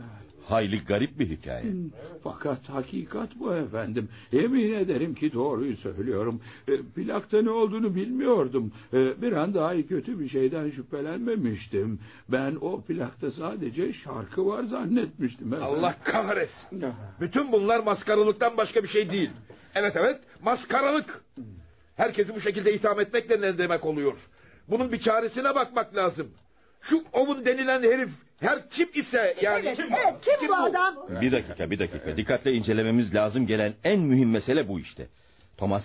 Hayli 0.48 0.86
garip 0.86 1.20
bir 1.20 1.30
hikaye. 1.30 1.64
Hmm, 1.64 1.90
Fakat 2.24 2.70
hakikat 2.70 3.30
bu 3.40 3.54
efendim. 3.54 4.10
Emin 4.34 4.74
ederim 4.74 5.16
ki 5.16 5.34
doğruyu 5.34 5.78
söylüyorum. 5.78 6.42
E, 6.68 6.72
plakta 6.96 7.42
ne 7.42 7.50
olduğunu 7.50 7.96
bilmiyordum. 7.96 8.72
E, 8.94 9.22
bir 9.22 9.32
an 9.32 9.54
daha 9.54 9.82
kötü 9.82 10.20
bir 10.20 10.30
şeyden 10.30 10.70
şüphelenmemiştim. 10.72 12.00
Ben 12.30 12.58
o 12.62 12.82
plakta 12.82 13.32
sadece 13.32 13.94
şarkı 13.94 14.46
var 14.46 14.64
zannetmiştim 14.64 15.54
efendim. 15.54 15.76
Allah 15.78 15.96
kahretsin. 16.04 16.86
Bütün 17.22 17.52
bunlar 17.52 17.80
maskaralıktan 17.84 18.58
başka 18.58 18.84
bir 18.84 18.88
şey 18.90 19.12
değil. 19.12 19.30
Evet 19.76 19.94
evet 19.96 20.20
maskaralık. 20.44 21.22
Herkesi 21.96 22.36
bu 22.36 22.42
şekilde 22.42 22.74
itham 22.74 23.00
etmekle 23.00 23.42
ne 23.42 23.58
demek 23.58 23.86
oluyor? 23.86 24.14
Bunun 24.70 24.92
bir 24.92 25.00
çaresine 25.00 25.56
bakmak 25.56 25.96
lazım. 25.96 26.28
Şu 26.82 26.96
Owen 27.14 27.46
denilen 27.46 27.84
herif 27.84 28.10
her 28.40 28.70
kim 28.70 28.90
ise 28.94 29.36
yani... 29.41 29.68
Evet, 29.68 29.80
evet 29.80 30.40
kim, 30.40 30.49
bu 30.49 30.56
adam? 30.56 30.95
Bir 31.22 31.32
dakika 31.32 31.72
bir 31.72 31.80
dakika. 31.80 32.18
Dikkatle 32.18 32.53
incelememiz 32.53 33.16
lazım 33.16 33.48
gelen 33.48 33.74
en 33.84 33.99
mühim 33.99 34.32
mesele 34.32 34.68
bu 34.68 34.80
işte. 34.80 35.07
Thomas 35.57 35.84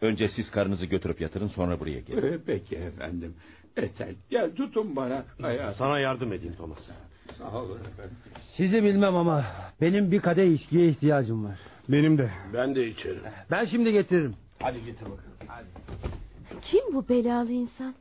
Önce 0.00 0.28
siz 0.28 0.50
karınızı 0.50 0.86
götürüp 0.86 1.20
yatırın 1.20 1.48
sonra 1.48 1.80
buraya 1.80 2.00
gelin. 2.00 2.32
Ee, 2.32 2.38
Peki 2.46 2.76
efendim. 2.76 3.34
Etel 3.76 4.14
gel 4.30 4.54
tutun 4.54 4.96
bana 4.96 5.24
ayağı. 5.42 5.74
Sana 5.74 6.00
yardım 6.00 6.32
edeyim 6.32 6.54
Thomas. 6.54 6.78
Sağ 7.38 7.62
olun 7.62 7.78
efendim. 7.80 8.16
Sizi 8.56 8.84
bilmem 8.84 9.16
ama 9.16 9.44
benim 9.80 10.12
bir 10.12 10.20
kadeh 10.20 10.52
içkiye 10.52 10.88
ihtiyacım 10.88 11.44
var. 11.44 11.58
Benim 11.88 12.18
de. 12.18 12.30
Ben 12.54 12.74
de 12.74 12.86
içerim. 12.86 13.22
Ben 13.50 13.64
şimdi 13.64 13.92
getiririm. 13.92 14.34
Hadi 14.62 14.84
getir 14.84 15.04
bakalım. 15.04 15.66
Kim 16.62 16.94
bu 16.94 17.08
belalı 17.08 17.52
insan? 17.52 17.94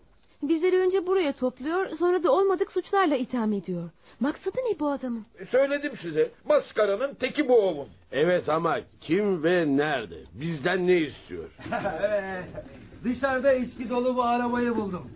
Bizleri 0.50 0.78
önce 0.80 1.08
buraya 1.08 1.34
topluyor 1.34 1.90
sonra 1.90 2.24
da 2.24 2.32
olmadık 2.32 2.72
suçlarla 2.72 3.16
itham 3.16 3.54
ediyor. 3.54 3.90
Maksadı 4.20 4.58
ne 4.72 4.80
bu 4.80 4.90
adamın? 4.90 5.26
E, 5.40 5.46
Söyledim 5.46 5.94
size. 6.02 6.32
Maskaranın 6.46 7.14
teki 7.16 7.48
bu 7.50 7.56
oğlum. 7.56 7.88
Evet 8.12 8.50
ama 8.50 8.78
kim 9.02 9.44
ve 9.44 9.66
nerede? 9.78 10.24
Bizden 10.34 10.88
ne 10.88 10.98
istiyor? 10.98 11.50
Dışarıda 13.04 13.54
içki 13.54 13.90
dolu 13.90 14.16
bu 14.16 14.24
arabayı 14.24 14.76
buldum. 14.76 15.12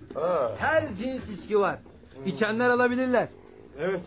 Her 0.58 0.96
cins 0.96 1.30
içki 1.30 1.60
var. 1.60 1.80
İçenler 2.26 2.70
alabilirler. 2.70 3.30
Evet. 3.80 4.02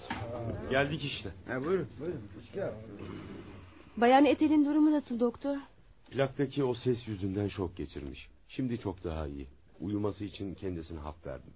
Geldik 0.71 1.05
işte. 1.05 1.31
Ha, 1.49 1.65
buyurun 1.65 1.89
buyurun. 2.01 2.21
İçki 2.43 2.65
al. 2.65 2.71
Bayan 3.97 4.25
Etel'in 4.25 4.65
durumu 4.65 4.93
nasıl 4.93 5.21
doktor? 5.21 5.57
Plaktaki 6.11 6.65
o 6.65 6.75
ses 6.75 7.09
yüzünden 7.09 7.49
şok 7.49 7.77
geçirmiş. 7.77 8.29
Şimdi 8.49 8.79
çok 8.79 9.05
daha 9.05 9.27
iyi. 9.27 9.47
Uyuması 9.83 10.25
için 10.25 10.55
kendisine 10.55 10.99
hap 10.99 11.27
verdim. 11.27 11.53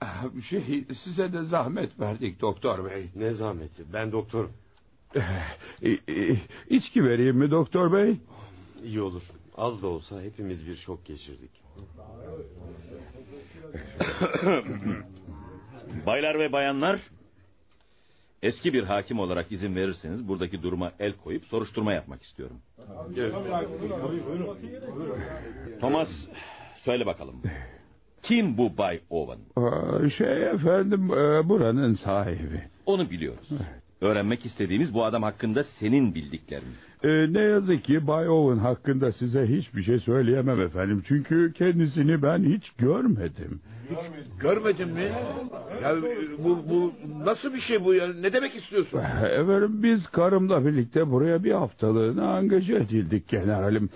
Ah, 0.00 0.24
Şey 0.50 0.84
size 1.04 1.32
de 1.32 1.42
zahmet 1.42 2.00
verdik 2.00 2.40
doktor 2.40 2.90
bey. 2.90 3.10
Ne 3.16 3.30
zahmeti? 3.32 3.92
Ben 3.92 4.12
doktorum. 4.12 4.52
E, 5.82 5.90
e, 6.08 6.36
İçki 6.68 7.04
vereyim 7.04 7.36
mi 7.36 7.50
doktor 7.50 7.92
bey? 7.92 8.16
İyi 8.84 9.00
olur. 9.00 9.22
Az 9.56 9.82
da 9.82 9.86
olsa 9.86 10.22
hepimiz 10.22 10.66
bir 10.66 10.76
şok 10.76 11.04
geçirdik. 11.04 11.50
Baylar 16.06 16.38
ve 16.38 16.52
bayanlar, 16.52 17.00
eski 18.42 18.72
bir 18.72 18.84
hakim 18.84 19.18
olarak 19.18 19.52
izin 19.52 19.76
verirseniz 19.76 20.28
buradaki 20.28 20.62
duruma 20.62 20.92
el 20.98 21.12
koyup 21.12 21.44
soruşturma 21.44 21.92
yapmak 21.92 22.22
istiyorum. 22.22 22.56
Thomas, 25.80 26.08
söyle 26.84 27.06
bakalım. 27.06 27.34
Kim 28.22 28.58
bu 28.58 28.78
Bay 28.78 29.00
Owen? 29.10 29.38
Aa, 29.56 30.08
Şey 30.08 30.50
efendim 30.50 31.04
e, 31.12 31.48
buranın 31.48 31.94
sahibi. 31.94 32.62
Onu 32.86 33.10
biliyoruz. 33.10 33.48
Öğrenmek 34.00 34.46
istediğimiz 34.46 34.94
bu 34.94 35.04
adam 35.04 35.22
hakkında 35.22 35.64
senin 35.64 36.14
bildiklerin. 36.14 36.68
E, 37.02 37.32
ne 37.32 37.40
yazık 37.40 37.84
ki 37.84 38.06
Bay 38.06 38.28
Owen 38.28 38.58
hakkında 38.58 39.12
size 39.12 39.46
hiçbir 39.46 39.82
şey 39.82 39.98
söyleyemem 39.98 40.60
efendim. 40.60 41.02
Çünkü 41.08 41.52
kendisini 41.52 42.22
ben 42.22 42.44
hiç 42.44 42.70
görmedim. 42.70 43.60
Görmedin 44.40 44.88
mi? 44.88 45.08
Ya 45.82 45.96
bu, 46.38 46.58
bu 46.70 46.92
nasıl 47.24 47.54
bir 47.54 47.60
şey 47.60 47.84
bu 47.84 47.94
ya? 47.94 48.12
Ne 48.12 48.32
demek 48.32 48.54
istiyorsun? 48.56 48.98
Efendim 49.24 49.82
biz 49.82 50.06
karımla 50.06 50.66
birlikte 50.66 51.10
buraya 51.10 51.44
bir 51.44 51.52
haftalığına 51.52 52.36
angaja 52.36 52.74
edildik 52.76 53.28
generalim. 53.28 53.88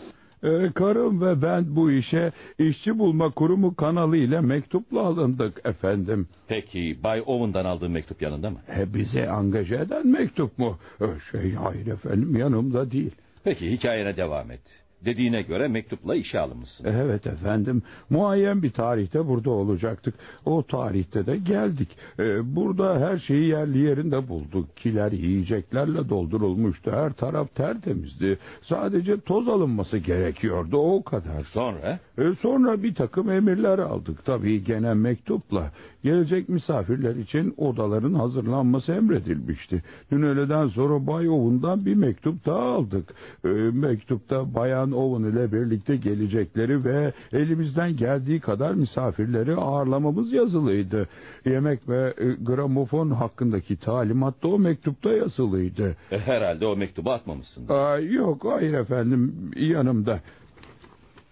Ee, 0.42 0.70
karım 0.74 1.20
ve 1.22 1.42
ben 1.42 1.76
bu 1.76 1.90
işe 1.90 2.32
işçi 2.58 2.98
bulma 2.98 3.30
kurumu 3.30 3.74
kanalı 3.74 4.16
ile 4.16 4.40
mektupla 4.40 5.00
alındık 5.00 5.66
efendim. 5.66 6.28
Peki 6.48 6.98
Bay 7.04 7.22
Owen'dan 7.26 7.64
aldığın 7.64 7.90
mektup 7.90 8.22
yanında 8.22 8.50
mı? 8.50 8.58
E, 8.78 8.94
bize 8.94 9.28
angaja 9.30 9.76
eden 9.76 10.06
mektup 10.06 10.58
mu? 10.58 10.78
E, 11.00 11.04
Şey 11.32 11.52
hayır 11.52 11.86
efendim 11.86 12.36
yanımda 12.36 12.90
değil. 12.90 13.10
Peki 13.44 13.70
hikayene 13.70 14.16
devam 14.16 14.50
et. 14.50 14.83
Dediğine 15.04 15.42
göre 15.42 15.68
mektupla 15.68 16.14
işe 16.14 16.40
alınmışsın. 16.40 16.84
Evet 16.84 17.26
efendim. 17.26 17.82
Muayyen 18.10 18.62
bir 18.62 18.70
tarihte 18.70 19.26
burada 19.28 19.50
olacaktık. 19.50 20.14
O 20.44 20.62
tarihte 20.62 21.26
de 21.26 21.36
geldik. 21.36 21.88
Ee, 22.18 22.56
burada 22.56 23.00
her 23.00 23.18
şeyi 23.18 23.48
yerli 23.48 23.78
yerinde 23.78 24.28
bulduk. 24.28 24.76
Kiler 24.76 25.12
yiyeceklerle 25.12 26.08
doldurulmuştu. 26.08 26.92
Her 26.92 27.12
taraf 27.12 27.54
tertemizdi. 27.54 28.38
Sadece 28.62 29.20
toz 29.20 29.48
alınması 29.48 29.98
gerekiyordu. 29.98 30.76
O 30.76 31.02
kadar. 31.02 31.44
Sonra? 31.52 31.98
Ee, 32.18 32.22
sonra 32.42 32.82
bir 32.82 32.94
takım 32.94 33.30
emirler 33.30 33.78
aldık. 33.78 34.24
Tabii 34.24 34.64
gene 34.64 34.94
mektupla. 34.94 35.70
Gelecek 36.04 36.48
misafirler 36.48 37.16
için 37.16 37.54
odaların 37.56 38.14
hazırlanması 38.14 38.92
emredilmişti. 38.92 39.82
Dün 40.10 40.22
öğleden 40.22 40.66
sonra 40.66 41.06
Bay 41.06 41.28
Owen'dan 41.28 41.86
bir 41.86 41.94
mektup 41.94 42.46
daha 42.46 42.62
aldık. 42.62 43.14
Ee, 43.44 43.48
mektupta 43.72 44.54
Bayan 44.54 44.92
Owen 44.92 45.30
ile 45.30 45.52
birlikte 45.52 45.96
gelecekleri 45.96 46.84
ve 46.84 47.12
elimizden 47.32 47.96
geldiği 47.96 48.40
kadar 48.40 48.74
misafirleri 48.74 49.54
ağırlamamız 49.54 50.32
yazılıydı. 50.32 51.08
Yemek 51.44 51.88
ve 51.88 52.14
e, 52.18 52.24
gramofon 52.44 53.10
hakkındaki 53.10 53.76
talimat 53.76 54.42
da 54.42 54.48
o 54.48 54.58
mektupta 54.58 55.12
yazılıydı. 55.12 55.96
E, 56.10 56.18
herhalde 56.18 56.66
o 56.66 56.76
mektubu 56.76 57.12
atmamışsın. 57.12 57.68
Aa, 57.68 57.98
yok 57.98 58.44
hayır 58.44 58.72
efendim 58.74 59.50
yanımda. 59.56 60.20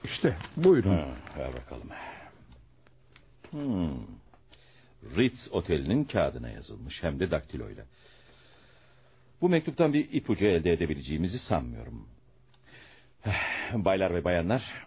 İşte 0.05 0.37
buyurun. 0.57 0.91
Ha, 0.91 1.07
ver 1.39 1.51
bakalım. 1.63 1.89
Hmm. 3.51 4.22
Ritz 5.17 5.49
Oteli'nin 5.53 6.05
kağıdına 6.05 6.51
yazılmış 6.51 7.03
hem 7.03 7.21
de 7.21 7.31
daktiloyla. 7.31 7.85
Bu 9.41 9.49
mektuptan 9.49 9.93
bir 9.93 10.13
ipucu 10.13 10.47
elde 10.47 10.73
edebileceğimizi 10.73 11.39
sanmıyorum. 11.39 12.09
Baylar 13.75 14.15
ve 14.15 14.25
bayanlar, 14.25 14.87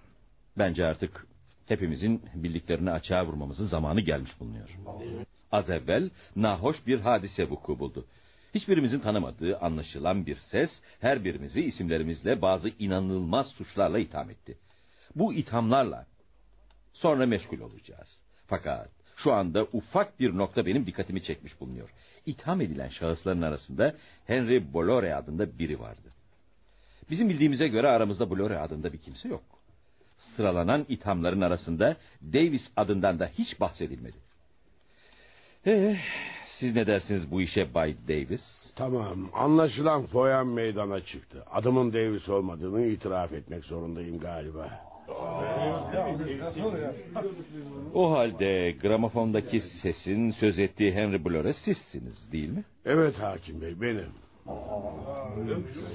bence 0.58 0.86
artık 0.86 1.28
hepimizin 1.66 2.22
bildiklerini 2.36 2.92
açığa 2.92 3.26
vurmamızın 3.26 3.68
zamanı 3.68 4.02
gelmiş 4.02 4.40
bulunuyor. 4.40 4.70
Az 5.52 5.70
evvel 5.70 6.10
nahoş 6.36 6.88
bir 6.88 7.00
hadise 7.00 7.50
vuku 7.50 7.80
buldu. 7.80 8.06
Hiçbirimizin 8.56 9.00
tanımadığı 9.00 9.58
anlaşılan 9.58 10.26
bir 10.26 10.36
ses 10.36 10.70
her 11.00 11.24
birimizi 11.24 11.62
isimlerimizle 11.62 12.42
bazı 12.42 12.70
inanılmaz 12.80 13.48
suçlarla 13.48 14.00
itham 14.00 14.30
etti. 14.30 14.58
Bu 15.16 15.34
ithamlarla 15.34 16.06
sonra 16.94 17.26
meşgul 17.26 17.60
olacağız. 17.60 18.22
Fakat 18.48 18.95
şu 19.16 19.34
anda 19.34 19.68
ufak 19.74 20.20
bir 20.20 20.38
nokta 20.38 20.66
benim 20.66 20.86
dikkatimi 20.86 21.24
çekmiş 21.24 21.62
bulunuyor. 21.62 21.90
İtham 22.26 22.62
edilen 22.62 22.90
şahısların 22.90 23.42
arasında 23.42 23.96
Henry 24.26 24.74
Bolore 24.74 25.16
adında 25.16 25.60
biri 25.60 25.80
vardı. 25.80 26.10
Bizim 27.10 27.30
bildiğimize 27.30 27.68
göre 27.68 27.88
aramızda 27.88 28.30
Bolore 28.30 28.60
adında 28.60 28.94
bir 28.94 28.98
kimse 28.98 29.30
yok. 29.30 29.44
Sıralanan 30.18 30.86
ithamların 30.90 31.42
arasında 31.42 31.96
Davis 32.34 32.68
adından 32.76 33.20
da 33.20 33.26
hiç 33.26 33.60
bahsedilmedi. 33.60 34.18
Ee, 35.68 35.98
siz 36.60 36.76
ne 36.76 36.88
dersiniz 36.88 37.32
bu 37.32 37.42
işe 37.42 37.74
Bay 37.74 37.96
Davis? 38.08 38.42
Tamam 38.76 39.30
anlaşılan 39.34 40.06
foyan 40.06 40.48
meydana 40.48 41.06
çıktı. 41.06 41.44
Adımın 41.52 41.94
Davis 41.94 42.30
olmadığını 42.30 42.86
itiraf 42.86 43.34
etmek 43.34 43.66
zorundayım 43.66 44.20
galiba. 44.20 44.95
O 47.94 48.12
halde 48.12 48.72
gramofondaki 48.82 49.62
sesin 49.82 50.30
söz 50.30 50.60
ettiği 50.60 50.94
Henry 50.94 51.26
Blore 51.26 51.54
sizsiniz 51.54 52.32
değil 52.32 52.50
mi? 52.50 52.64
Evet 52.86 53.16
hakim 53.20 53.62
bey 53.62 53.82
benim. 53.82 54.10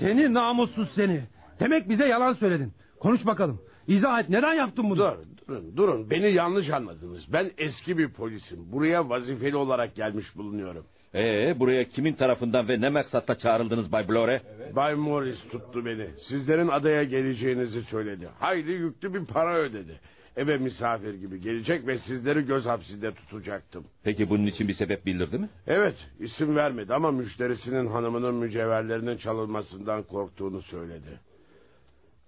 Seni 0.01 0.35
namussuz 0.35 0.89
seni. 0.95 1.21
Demek 1.61 1.89
bize 1.89 2.07
yalan 2.07 2.33
söyledin. 2.33 2.73
Konuş 3.01 3.27
bakalım. 3.27 3.61
İzah 3.87 4.21
et 4.21 4.29
neden 4.29 4.53
yaptın 4.55 4.91
bunu? 4.91 4.99
Dur, 4.99 5.17
durun 5.49 5.77
durun 5.77 6.11
beni 6.11 6.33
yanlış 6.33 6.71
anladınız. 6.71 7.33
Ben 7.33 7.51
eski 7.59 7.99
bir 7.99 8.13
polisim. 8.13 8.73
Buraya 8.73 9.09
vazifeli 9.09 9.57
olarak 9.57 9.95
gelmiş 9.95 10.37
bulunuyorum. 10.37 10.87
Ee, 11.15 11.61
buraya 11.61 11.89
kimin 11.89 12.15
tarafından 12.15 12.69
ve 12.69 12.81
ne 12.81 12.89
maksatla 12.89 13.39
çağrıldınız 13.39 13.93
Bay 13.93 14.09
Blore? 14.09 14.43
Bay 14.77 14.95
Morris 14.95 15.43
tuttu 15.51 15.85
beni. 15.85 16.07
Sizlerin 16.29 16.69
adaya 16.69 17.05
geleceğinizi 17.05 17.83
söyledi. 17.83 18.29
Hayli 18.39 18.73
yüklü 18.73 19.15
bir 19.15 19.25
para 19.25 19.57
ödedi. 19.57 20.01
Eve 20.37 20.59
misafir 20.59 21.15
gibi 21.15 21.41
gelecek 21.41 21.87
ve 21.87 21.99
sizleri 21.99 22.47
göz 22.47 22.67
hapsinde 22.67 23.15
tutacaktım. 23.15 23.85
Peki 24.05 24.31
bunun 24.31 24.47
için 24.47 24.69
bir 24.69 24.75
sebep 24.75 25.07
bildirdi 25.07 25.39
mi? 25.39 25.49
Evet 25.67 25.95
isim 26.21 26.57
vermedi 26.57 26.95
ama 26.95 27.11
müşterisinin 27.11 27.87
hanımının 27.87 28.35
mücevherlerinin 28.35 29.17
çalınmasından 29.17 30.03
korktuğunu 30.03 30.63
söyledi. 30.63 31.21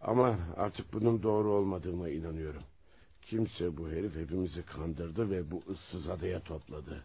Ama 0.01 0.39
artık 0.57 0.93
bunun 0.93 1.23
doğru 1.23 1.53
olmadığına 1.53 2.09
inanıyorum. 2.09 2.63
Kimse 3.23 3.77
bu 3.77 3.89
herif 3.91 4.17
hepimizi 4.17 4.63
kandırdı 4.63 5.31
ve 5.31 5.51
bu 5.51 5.63
ıssız 5.73 6.09
adaya 6.09 6.41
topladı. 6.41 7.05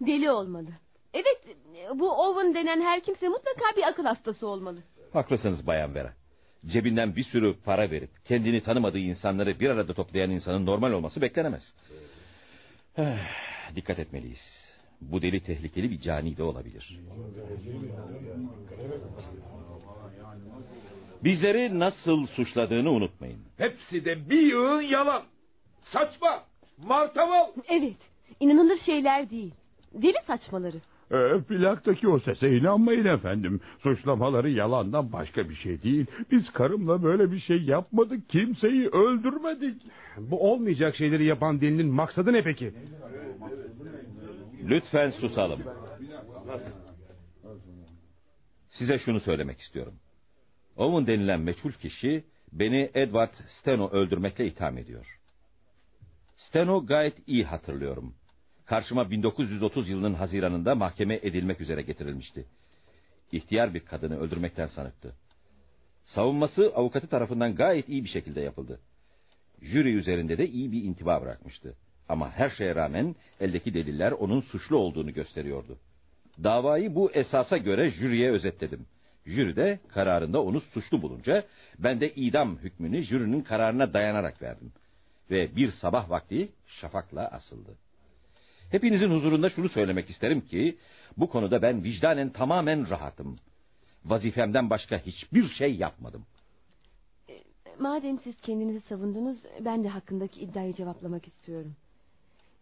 Deli 0.00 0.30
olmalı. 0.30 0.70
Evet 1.14 1.56
bu 1.94 2.10
Owen 2.12 2.54
denen 2.54 2.80
her 2.80 3.00
kimse 3.00 3.28
mutlaka 3.28 3.76
bir 3.76 3.82
akıl 3.88 4.04
hastası 4.04 4.46
olmalı. 4.48 4.78
Haklısınız 5.12 5.66
Bayan 5.66 5.94
Vera. 5.94 6.12
Cebinden 6.66 7.16
bir 7.16 7.24
sürü 7.24 7.56
para 7.64 7.90
verip 7.90 8.10
kendini 8.24 8.62
tanımadığı 8.62 8.98
insanları 8.98 9.60
bir 9.60 9.70
arada 9.70 9.94
toplayan 9.94 10.30
insanın 10.30 10.66
normal 10.66 10.92
olması 10.92 11.20
beklenemez. 11.22 11.72
Eh, 12.98 13.18
Dikkat 13.76 13.98
etmeliyiz. 13.98 14.74
Bu 15.00 15.22
deli 15.22 15.40
tehlikeli 15.40 15.90
bir 15.90 16.00
cani 16.00 16.36
de 16.36 16.42
olabilir. 16.42 17.00
Bizleri 21.24 21.78
nasıl 21.78 22.26
suçladığını 22.26 22.90
unutmayın. 22.90 23.38
Hepsi 23.58 24.04
de 24.04 24.30
bir 24.30 24.40
yığın 24.40 24.80
yalan. 24.82 25.22
Saçma. 25.92 26.42
Martaval. 26.78 27.46
Evet. 27.68 27.96
inanılır 28.40 28.78
şeyler 28.86 29.30
değil. 29.30 29.54
Deli 29.94 30.16
saçmaları. 30.26 30.76
Ee, 31.10 31.40
plaktaki 31.48 32.08
o 32.08 32.18
sese 32.18 32.56
inanmayın 32.56 33.04
efendim. 33.04 33.60
Suçlamaları 33.78 34.50
yalandan 34.50 35.12
başka 35.12 35.48
bir 35.48 35.54
şey 35.54 35.82
değil. 35.82 36.06
Biz 36.30 36.50
karımla 36.50 37.02
böyle 37.02 37.32
bir 37.32 37.40
şey 37.40 37.62
yapmadık. 37.62 38.28
Kimseyi 38.28 38.88
öldürmedik. 38.88 39.82
Bu 40.18 40.52
olmayacak 40.52 40.96
şeyleri 40.96 41.24
yapan 41.24 41.60
delinin 41.60 41.94
maksadı 41.94 42.32
ne 42.32 42.42
peki? 42.42 42.74
Lütfen 44.64 45.10
susalım. 45.10 45.60
Size 48.70 48.98
şunu 48.98 49.20
söylemek 49.20 49.60
istiyorum. 49.60 49.94
Owen 50.76 51.06
denilen 51.06 51.40
meçhul 51.40 51.72
kişi 51.72 52.24
beni 52.52 52.90
Edward 52.94 53.34
Steno 53.60 53.90
öldürmekle 53.90 54.46
itham 54.46 54.78
ediyor. 54.78 55.18
Steno 56.36 56.86
gayet 56.86 57.28
iyi 57.28 57.44
hatırlıyorum. 57.44 58.14
Karşıma 58.66 59.10
1930 59.10 59.88
yılının 59.88 60.14
Haziran'ında 60.14 60.74
mahkeme 60.74 61.14
edilmek 61.22 61.60
üzere 61.60 61.82
getirilmişti. 61.82 62.44
İhtiyar 63.32 63.74
bir 63.74 63.80
kadını 63.80 64.20
öldürmekten 64.20 64.66
sanıktı. 64.66 65.14
Savunması 66.04 66.72
avukatı 66.74 67.06
tarafından 67.06 67.54
gayet 67.54 67.88
iyi 67.88 68.04
bir 68.04 68.08
şekilde 68.08 68.40
yapıldı. 68.40 68.80
Jüri 69.62 69.94
üzerinde 69.94 70.38
de 70.38 70.48
iyi 70.48 70.72
bir 70.72 70.82
intiba 70.82 71.22
bırakmıştı. 71.22 71.74
Ama 72.08 72.30
her 72.30 72.50
şeye 72.50 72.74
rağmen 72.74 73.14
eldeki 73.40 73.74
deliller 73.74 74.12
onun 74.12 74.40
suçlu 74.40 74.76
olduğunu 74.76 75.12
gösteriyordu. 75.12 75.78
Davayı 76.44 76.94
bu 76.94 77.12
esasa 77.12 77.56
göre 77.56 77.90
jüriye 77.90 78.30
özetledim. 78.30 78.86
Jüri 79.26 79.56
de 79.56 79.78
kararında 79.88 80.42
onu 80.42 80.60
suçlu 80.60 81.02
bulunca 81.02 81.44
ben 81.78 82.00
de 82.00 82.14
idam 82.14 82.58
hükmünü 82.58 83.02
jürinin 83.02 83.42
kararına 83.42 83.92
dayanarak 83.92 84.42
verdim. 84.42 84.72
Ve 85.30 85.56
bir 85.56 85.70
sabah 85.70 86.10
vakti 86.10 86.48
şafakla 86.66 87.28
asıldı. 87.28 87.85
Hepinizin 88.70 89.10
huzurunda 89.10 89.50
şunu 89.50 89.68
söylemek 89.68 90.10
isterim 90.10 90.40
ki 90.40 90.78
bu 91.16 91.28
konuda 91.28 91.62
ben 91.62 91.84
vicdanen 91.84 92.30
tamamen 92.32 92.90
rahatım. 92.90 93.38
Vazifemden 94.04 94.70
başka 94.70 94.98
hiçbir 94.98 95.48
şey 95.48 95.76
yapmadım. 95.76 96.26
Madem 97.78 98.18
siz 98.18 98.40
kendinizi 98.40 98.80
savundunuz 98.80 99.38
ben 99.60 99.84
de 99.84 99.88
hakkındaki 99.88 100.40
iddiayı 100.40 100.74
cevaplamak 100.74 101.28
istiyorum. 101.28 101.76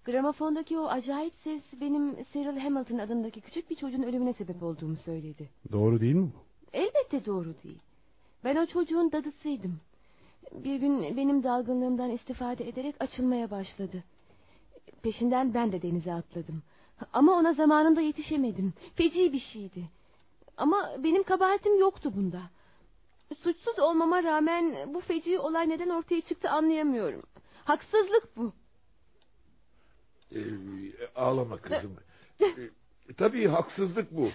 Gramofondaki 0.05 0.79
o 0.79 0.87
acayip 0.87 1.35
ses 1.35 1.63
benim 1.81 2.17
Cyril 2.33 2.59
Hamilton 2.59 2.99
adındaki 2.99 3.41
küçük 3.41 3.71
bir 3.71 3.77
çocuğun 3.77 4.03
ölümüne 4.03 4.33
sebep 4.33 4.63
olduğumu 4.63 4.97
söyledi. 4.97 5.49
Doğru 5.73 6.01
değil 6.01 6.15
mi 6.15 6.31
bu? 6.35 6.45
Elbette 6.73 7.25
doğru 7.25 7.55
değil. 7.65 7.79
Ben 8.45 8.57
o 8.57 8.67
çocuğun 8.67 9.13
dadısıydım. 9.13 9.81
Bir 10.53 10.77
gün 10.77 11.17
benim 11.17 11.43
dalgınlığımdan 11.43 12.11
istifade 12.11 12.69
ederek 12.69 12.95
açılmaya 13.01 13.51
başladı. 13.51 14.05
Peşinden 15.05 15.55
ben 15.55 15.73
de 15.73 15.83
denize 15.83 16.13
atladım. 16.13 16.63
Ama 17.13 17.33
ona 17.33 17.53
zamanında 17.53 18.01
yetişemedim. 18.01 18.73
Feci 18.95 19.33
bir 19.33 19.41
şeydi. 19.53 19.85
Ama 20.57 20.91
benim 20.99 21.23
kabahatim 21.23 21.79
yoktu 21.81 22.13
bunda. 22.17 22.43
Suçsuz 23.43 23.79
olmama 23.79 24.23
rağmen 24.23 24.95
bu 24.95 25.01
feci 25.01 25.39
olay 25.39 25.69
neden 25.69 25.89
ortaya 25.89 26.21
çıktı 26.21 26.51
anlayamıyorum. 26.51 27.23
Haksızlık 27.65 28.37
bu. 28.37 28.53
Ee, 30.35 30.41
ağlama 31.17 31.57
kızım. 31.57 31.97
Ee, 32.41 32.47
tabii 33.17 33.49
haksızlık 33.49 34.11
bu. 34.11 34.29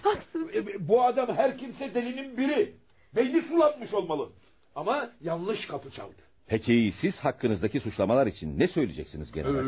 Ee, 0.54 0.88
bu 0.88 1.02
adam 1.02 1.36
her 1.36 1.58
kimse 1.58 1.94
delinin 1.94 2.36
biri. 2.36 2.74
Beyni 3.16 3.42
sulatmış 3.42 3.94
olmalı. 3.94 4.28
Ama 4.74 5.10
yanlış 5.20 5.66
kapı 5.66 5.90
çaldı. 5.90 6.22
Peki 6.50 6.92
siz 7.00 7.18
hakkınızdaki 7.20 7.80
suçlamalar 7.80 8.26
için 8.26 8.58
ne 8.58 8.68
söyleyeceksiniz 8.68 9.28
Ee, 9.28 9.34
general? 9.34 9.64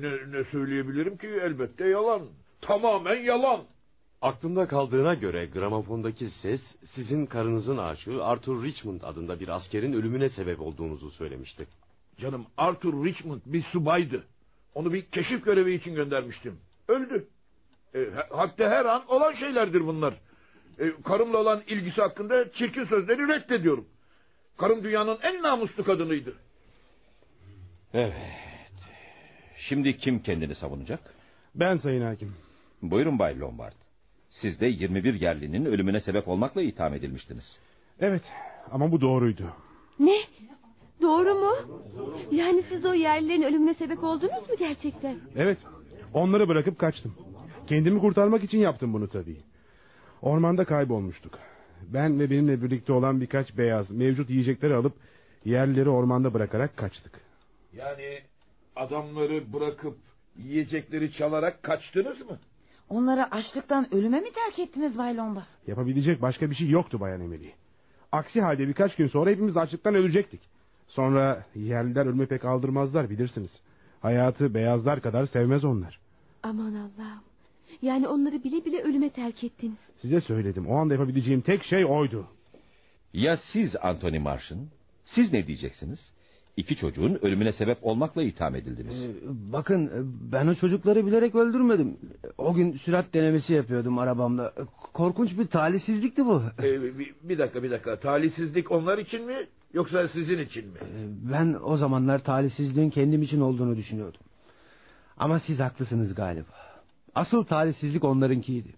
ne, 0.00 0.38
ne 0.38 0.44
söyleyebilirim 0.44 1.16
ki 1.16 1.26
elbette 1.26 1.88
yalan. 1.88 2.22
Tamamen 2.60 3.14
yalan. 3.16 3.60
Aklımda 4.22 4.66
kaldığına 4.66 5.14
göre 5.14 5.46
gramofondaki 5.46 6.30
ses 6.42 6.60
sizin 6.94 7.26
karınızın 7.26 7.76
aşığı 7.78 8.24
Arthur 8.24 8.64
Richmond 8.64 9.00
adında 9.02 9.40
bir 9.40 9.48
askerin 9.48 9.92
ölümüne 9.92 10.28
sebep 10.28 10.60
olduğunuzu 10.60 11.10
söylemişti. 11.10 11.66
Canım 12.18 12.46
Arthur 12.56 13.04
Richmond 13.04 13.40
bir 13.46 13.62
subaydı. 13.62 14.24
Onu 14.74 14.92
bir 14.92 15.02
keşif 15.02 15.44
görevi 15.44 15.72
için 15.74 15.94
göndermiştim. 15.94 16.58
Öldü. 16.88 17.28
E, 17.94 17.98
ha- 18.14 18.26
hatta 18.30 18.70
her 18.70 18.84
an 18.84 19.02
olan 19.08 19.32
şeylerdir 19.34 19.86
bunlar. 19.86 20.14
E, 20.78 20.92
karımla 21.04 21.38
olan 21.38 21.62
ilgisi 21.66 22.00
hakkında 22.00 22.52
çirkin 22.52 22.84
sözleri 22.84 23.28
reddediyorum. 23.28 23.84
Karım 24.58 24.84
dünyanın 24.84 25.18
en 25.22 25.42
namuslu 25.42 25.84
kadınıydı. 25.84 26.34
Evet. 27.94 28.14
Şimdi 29.56 29.96
kim 29.96 30.22
kendini 30.22 30.54
savunacak? 30.54 31.00
Ben 31.54 31.76
sayın 31.76 32.02
hakim. 32.02 32.34
Buyurun 32.82 33.18
Bay 33.18 33.40
Lombard. 33.40 33.72
Siz 34.30 34.60
de 34.60 34.66
21 34.66 35.20
yerlinin 35.20 35.64
ölümüne 35.64 36.00
sebep 36.00 36.28
olmakla 36.28 36.62
itham 36.62 36.94
edilmiştiniz. 36.94 37.56
Evet 38.00 38.22
ama 38.70 38.92
bu 38.92 39.00
doğruydu. 39.00 39.44
Ne? 39.98 40.16
Doğru 41.02 41.34
mu? 41.34 41.54
Yani 42.30 42.64
siz 42.68 42.86
o 42.86 42.94
yerlilerin 42.94 43.42
ölümüne 43.42 43.74
sebep 43.74 44.04
oldunuz 44.04 44.48
mu 44.48 44.56
gerçekten? 44.58 45.18
Evet 45.36 45.58
onları 46.14 46.48
bırakıp 46.48 46.78
kaçtım. 46.78 47.14
Kendimi 47.66 48.00
kurtarmak 48.00 48.44
için 48.44 48.58
yaptım 48.58 48.92
bunu 48.92 49.08
tabii. 49.08 49.36
Ormanda 50.22 50.64
kaybolmuştuk. 50.64 51.38
Ben 51.82 52.20
ve 52.20 52.30
benimle 52.30 52.62
birlikte 52.62 52.92
olan 52.92 53.20
birkaç 53.20 53.56
beyaz 53.56 53.90
mevcut 53.90 54.30
yiyecekleri 54.30 54.74
alıp 54.74 54.92
yerlileri 55.44 55.88
ormanda 55.88 56.34
bırakarak 56.34 56.76
kaçtık. 56.76 57.20
Yani 57.72 58.20
adamları 58.76 59.52
bırakıp 59.52 59.96
yiyecekleri 60.36 61.12
çalarak 61.12 61.62
kaçtınız 61.62 62.20
mı? 62.20 62.38
Onları 62.88 63.24
açlıktan 63.34 63.94
ölüme 63.94 64.20
mi 64.20 64.28
terk 64.32 64.58
ettiniz 64.58 64.98
Bay 64.98 65.16
Lomba? 65.16 65.46
Yapabilecek 65.66 66.22
başka 66.22 66.50
bir 66.50 66.54
şey 66.54 66.68
yoktu 66.68 67.00
Bayan 67.00 67.20
Emily. 67.20 67.50
Aksi 68.12 68.40
halde 68.40 68.68
birkaç 68.68 68.96
gün 68.96 69.08
sonra 69.08 69.30
hepimiz 69.30 69.56
açlıktan 69.56 69.94
ölecektik. 69.94 70.40
Sonra 70.86 71.44
yerliler 71.54 72.06
ölme 72.06 72.26
pek 72.26 72.44
aldırmazlar 72.44 73.10
bilirsiniz. 73.10 73.50
Hayatı 74.00 74.54
beyazlar 74.54 75.02
kadar 75.02 75.26
sevmez 75.26 75.64
onlar. 75.64 76.00
Aman 76.42 76.74
Allah'ım. 76.74 77.27
Yani 77.82 78.08
onları 78.08 78.44
bile 78.44 78.64
bile 78.64 78.82
ölüme 78.82 79.10
terk 79.10 79.44
ettiniz. 79.44 79.78
Size 79.96 80.20
söyledim 80.20 80.66
o 80.66 80.76
anda 80.76 80.94
yapabileceğim 80.94 81.40
tek 81.40 81.62
şey 81.64 81.84
oydu. 81.84 82.26
Ya 83.12 83.36
siz 83.52 83.76
Anthony 83.82 84.18
Marsh'ın? 84.18 84.68
Siz 85.04 85.32
ne 85.32 85.46
diyeceksiniz? 85.46 86.12
İki 86.56 86.76
çocuğun 86.76 87.18
ölümüne 87.22 87.52
sebep 87.52 87.78
olmakla 87.82 88.22
itham 88.22 88.54
edildiniz. 88.54 89.04
Ee, 89.04 89.08
Bakın 89.52 89.90
ben 90.32 90.46
o 90.46 90.54
çocukları 90.54 91.06
bilerek 91.06 91.34
öldürmedim. 91.34 91.96
O 92.38 92.54
gün 92.54 92.72
sürat 92.76 93.14
denemesi 93.14 93.52
yapıyordum 93.52 93.98
arabamla. 93.98 94.52
Korkunç 94.92 95.38
bir 95.38 95.46
talihsizlikti 95.46 96.26
bu. 96.26 96.42
Ee, 96.62 96.98
bir, 96.98 97.14
bir 97.22 97.38
dakika 97.38 97.62
bir 97.62 97.70
dakika. 97.70 98.00
Talihsizlik 98.00 98.70
onlar 98.70 98.98
için 98.98 99.26
mi 99.26 99.34
yoksa 99.72 100.08
sizin 100.08 100.38
için 100.38 100.68
mi? 100.68 100.78
Ben 101.32 101.56
o 101.62 101.76
zamanlar 101.76 102.18
talihsizliğin 102.24 102.90
kendim 102.90 103.22
için 103.22 103.40
olduğunu 103.40 103.76
düşünüyordum. 103.76 104.20
Ama 105.16 105.40
siz 105.40 105.58
haklısınız 105.60 106.14
galiba. 106.14 106.67
Asıl 107.18 107.44
talihsizlik 107.44 108.04
onlarınkiydi. 108.04 108.68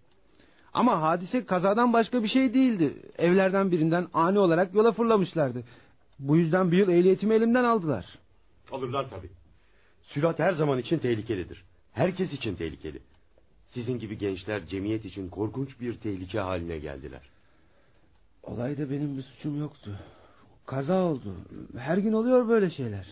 Ama 0.73 1.03
hadise 1.03 1.47
kazadan 1.47 1.93
başka 1.93 2.23
bir 2.23 2.29
şey 2.29 2.55
değildi. 2.55 2.95
Evlerden 3.19 3.71
birinden 3.71 4.07
ani 4.13 4.39
olarak 4.39 4.75
yola 4.75 4.93
fırlamışlardı. 4.93 5.65
Bu 6.19 6.37
yüzden 6.37 6.73
bir 6.73 6.79
yıl 6.79 6.89
ehliyetimi 6.89 7.35
elimden 7.35 7.65
aldılar. 7.65 8.07
Alırlar 8.73 9.11
tabii. 9.11 9.31
Sürat 10.03 10.39
her 10.39 10.53
zaman 10.53 10.79
için 10.79 10.99
tehlikelidir. 10.99 11.65
Herkes 11.93 12.33
için 12.33 12.55
tehlikeli. 12.55 12.99
Sizin 13.67 13.99
gibi 13.99 14.19
gençler 14.19 14.67
cemiyet 14.67 15.05
için 15.05 15.29
korkunç 15.29 15.81
bir 15.81 15.95
tehlike 15.95 16.41
haline 16.41 16.79
geldiler. 16.79 17.23
Olayda 18.43 18.91
benim 18.91 19.17
bir 19.17 19.23
suçum 19.23 19.61
yoktu. 19.61 19.99
Kaza 20.67 21.03
oldu. 21.03 21.35
Her 21.79 21.97
gün 21.97 22.13
oluyor 22.13 22.49
böyle 22.49 22.71
şeyler. 22.71 23.07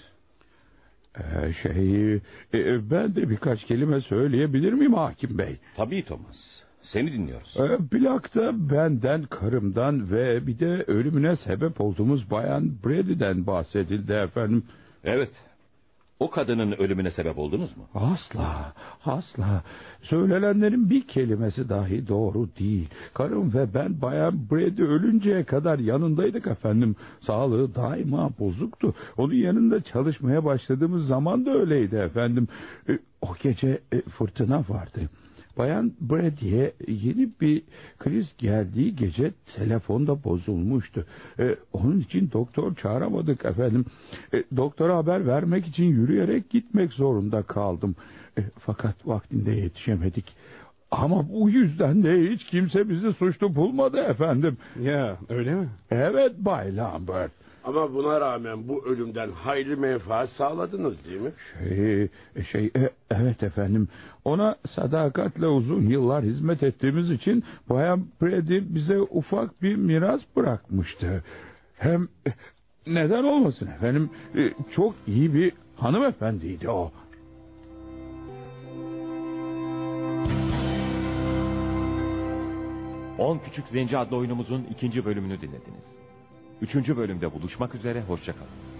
Ee, 1.18 1.52
şey, 1.52 2.14
e, 2.54 2.90
ben 2.90 3.16
de 3.16 3.30
birkaç 3.30 3.64
kelime 3.64 4.00
söyleyebilir 4.00 4.72
miyim 4.72 4.94
hakim 4.94 5.38
bey? 5.38 5.56
Tabii 5.76 6.04
Thomas. 6.04 6.36
Seni 6.82 7.12
dinliyoruz. 7.12 7.56
Ee, 7.56 7.78
plakta 7.90 8.70
benden, 8.70 9.22
karımdan 9.22 10.10
ve 10.10 10.46
bir 10.46 10.58
de 10.58 10.84
ölümüne 10.86 11.36
sebep 11.36 11.80
olduğumuz 11.80 12.30
bayan 12.30 12.70
Brady'den 12.84 13.46
bahsedildi 13.46 14.12
efendim. 14.12 14.64
Evet. 15.04 15.30
O 16.20 16.30
kadının 16.30 16.72
ölümüne 16.72 17.10
sebep 17.10 17.38
oldunuz 17.38 17.76
mu? 17.76 17.84
Asla, 17.94 18.72
asla. 19.04 19.62
Söylenenlerin 20.02 20.90
bir 20.90 21.06
kelimesi 21.06 21.68
dahi 21.68 22.08
doğru 22.08 22.48
değil. 22.58 22.88
Karım 23.14 23.54
ve 23.54 23.74
ben 23.74 24.02
bayan 24.02 24.50
Brady 24.50 24.82
ölünceye 24.82 25.44
kadar 25.44 25.78
yanındaydık 25.78 26.46
efendim. 26.46 26.96
Sağlığı 27.20 27.74
daima 27.74 28.30
bozuktu. 28.38 28.94
Onun 29.16 29.34
yanında 29.34 29.82
çalışmaya 29.82 30.44
başladığımız 30.44 31.06
zaman 31.06 31.46
da 31.46 31.50
öyleydi 31.50 31.96
efendim. 31.96 32.48
E, 32.88 32.98
O 33.22 33.28
gece 33.42 33.80
e, 33.92 34.00
fırtına 34.02 34.64
vardı. 34.68 35.00
Bayan 35.58 35.92
Brady'e 36.00 36.72
yeni 36.88 37.28
bir 37.40 37.62
kriz 37.98 38.34
geldiği 38.38 38.96
gece 38.96 39.32
telefonda 39.56 40.24
bozulmuştu. 40.24 41.06
E, 41.38 41.56
onun 41.72 42.00
için 42.00 42.30
doktor 42.32 42.74
çağıramadık 42.74 43.44
efendim. 43.44 43.84
E, 44.34 44.44
doktora 44.56 44.96
haber 44.96 45.26
vermek 45.26 45.66
için 45.66 45.84
yürüyerek 45.84 46.50
gitmek 46.50 46.92
zorunda 46.92 47.42
kaldım. 47.42 47.96
E, 48.38 48.42
fakat 48.58 49.06
vaktinde 49.06 49.50
yetişemedik. 49.50 50.36
Ama 50.90 51.28
bu 51.28 51.50
yüzden 51.50 52.02
de 52.02 52.30
hiç 52.30 52.44
kimse 52.44 52.88
bizi 52.88 53.12
suçlu 53.12 53.54
bulmadı 53.54 53.98
efendim. 53.98 54.56
Ya 54.82 55.18
öyle 55.28 55.54
mi? 55.54 55.68
Evet 55.90 56.32
Bay 56.38 56.76
Lambert. 56.76 57.32
Ama 57.68 57.94
buna 57.94 58.20
rağmen 58.20 58.68
bu 58.68 58.86
ölümden 58.86 59.30
hayli 59.30 59.76
menfaat 59.76 60.28
sağladınız 60.30 61.04
değil 61.06 61.20
mi? 61.20 61.32
Şey, 61.58 62.08
şey 62.44 62.64
e, 62.76 62.90
evet 63.10 63.42
efendim. 63.42 63.88
Ona 64.24 64.56
sadakatle 64.66 65.46
uzun 65.46 65.82
yıllar 65.82 66.24
hizmet 66.24 66.62
ettiğimiz 66.62 67.10
için 67.10 67.44
Bayan 67.70 68.06
Brady 68.22 68.60
bize 68.74 69.00
ufak 69.00 69.62
bir 69.62 69.76
miras 69.76 70.20
bırakmıştı. 70.36 71.24
Hem 71.78 72.08
neden 72.86 73.24
olmasın 73.24 73.66
efendim? 73.66 74.10
E, 74.36 74.52
Çok 74.74 74.94
iyi 75.06 75.34
bir 75.34 75.52
hanımefendiydi 75.76 76.70
o. 76.70 76.92
On 83.18 83.38
Küçük 83.38 83.68
Zenci 83.68 83.98
adlı 83.98 84.16
oyunumuzun 84.16 84.64
ikinci 84.70 85.04
bölümünü 85.04 85.40
dinlediniz. 85.40 85.97
Üçüncü 86.62 86.96
bölümde 86.96 87.32
buluşmak 87.32 87.74
üzere, 87.74 88.02
hoşçakalın. 88.02 88.77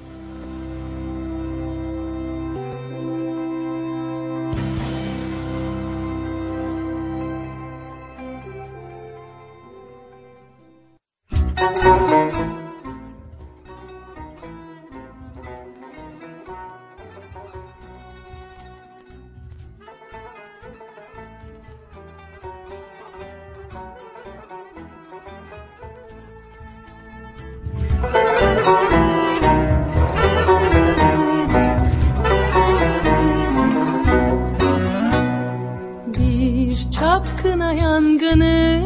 Çapkına 36.90 37.72
yangını. 37.72 38.82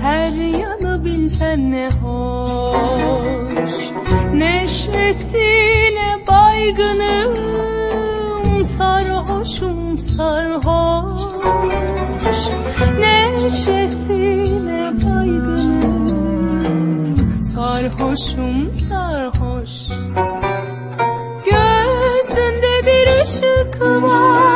Her 0.00 0.32
yanı 0.32 1.04
bilsen 1.04 1.70
ne 1.70 1.88
hoş. 1.90 3.72
Neşesine 4.34 6.18
baygınım 6.28 7.34
Sarhoşum 8.64 9.98
sarhoş. 9.98 11.20
Neşesine 12.98 14.92
baygınım 15.04 16.10
Sarhoşum 17.44 18.72
sarhoş. 18.72 19.70
Gözünde 21.44 22.86
bir 22.86 23.22
ışık 23.22 23.80
var 23.80 24.49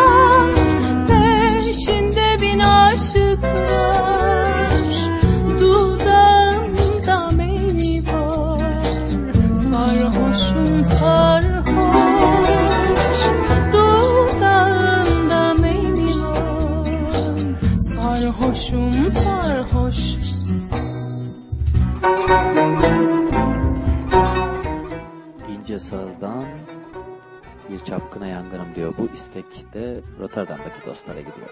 Saz'dan 25.95 26.45
bir 27.71 27.79
çapkına 27.85 28.27
yangınım 28.27 28.75
diyor. 28.75 28.95
Bu 28.99 29.09
istek 29.15 29.75
de 29.75 30.01
Rotterdam'daki 30.21 30.87
dostlara 30.87 31.21
gidiyor. 31.21 31.51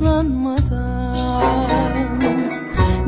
Yaslanmadan 0.00 1.16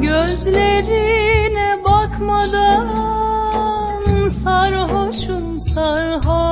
Gözlerine 0.03 1.79
bakmadan 1.85 2.89
Sarhoşum 4.29 5.61
sarhoş 5.61 6.52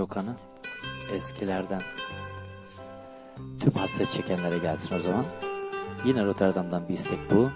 Okan'ı? 0.00 0.36
Eskilerden. 1.12 1.82
Tüm 3.60 3.72
hasret 3.72 4.10
çekenlere 4.10 4.58
gelsin 4.58 4.96
o 4.96 4.98
zaman. 4.98 5.24
Yine 6.04 6.24
Rotterdam'dan 6.24 6.88
bir 6.88 6.94
istek 6.94 7.18
bu. 7.30 7.50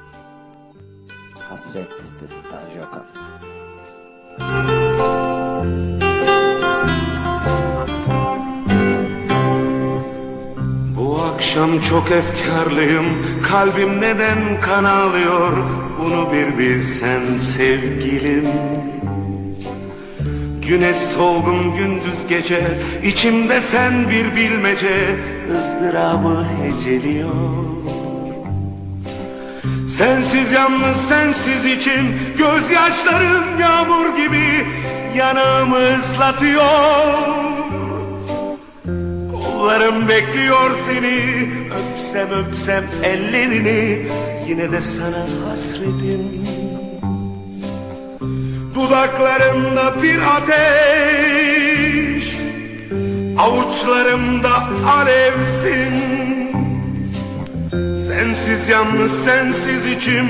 Hasret 1.49 1.91
desin 2.23 2.43
Tanju 2.43 2.89
Okan. 2.89 3.05
Bu 10.97 11.17
akşam 11.35 11.81
çok 11.81 12.11
efkarlıyım 12.11 13.05
Kalbim 13.43 14.01
neden 14.01 14.61
kan 14.61 14.85
ağlıyor 14.85 15.53
Bunu 16.01 16.33
bir 16.33 16.59
bilsen 16.59 17.27
sevgilim 17.27 18.45
Güneş 20.71 20.97
solgun 20.97 21.75
gündüz 21.75 22.27
gece. 22.29 22.81
İçimde 23.05 23.61
sen 23.61 24.11
bir 24.11 24.37
bilmece 24.37 25.17
ızdırabı 25.53 26.47
heceliyor. 26.63 27.67
Sensiz 29.89 30.53
yalnız 30.53 30.97
sensiz 30.97 31.65
içim 31.65 32.19
Gözyaşlarım 32.39 33.61
yağmur 33.61 34.17
gibi 34.17 34.67
Yanağımı 35.17 35.97
ıslatıyor. 35.99 37.19
Kollarım 39.33 40.09
bekliyor 40.09 40.71
seni 40.87 41.49
Öpsem 41.75 42.31
öpsem 42.31 42.85
ellerini 43.05 44.07
Yine 44.49 44.73
de 44.73 44.81
sana 44.81 45.27
hasretim 45.49 46.31
Dudaklarımda 48.81 50.03
bir 50.03 50.19
ateş 50.37 51.71
Avuçlarımda 53.39 54.69
alevsin 54.89 55.95
Sensiz 58.07 58.69
yalnız 58.69 59.25
sensiz 59.25 59.87
içim 59.87 60.27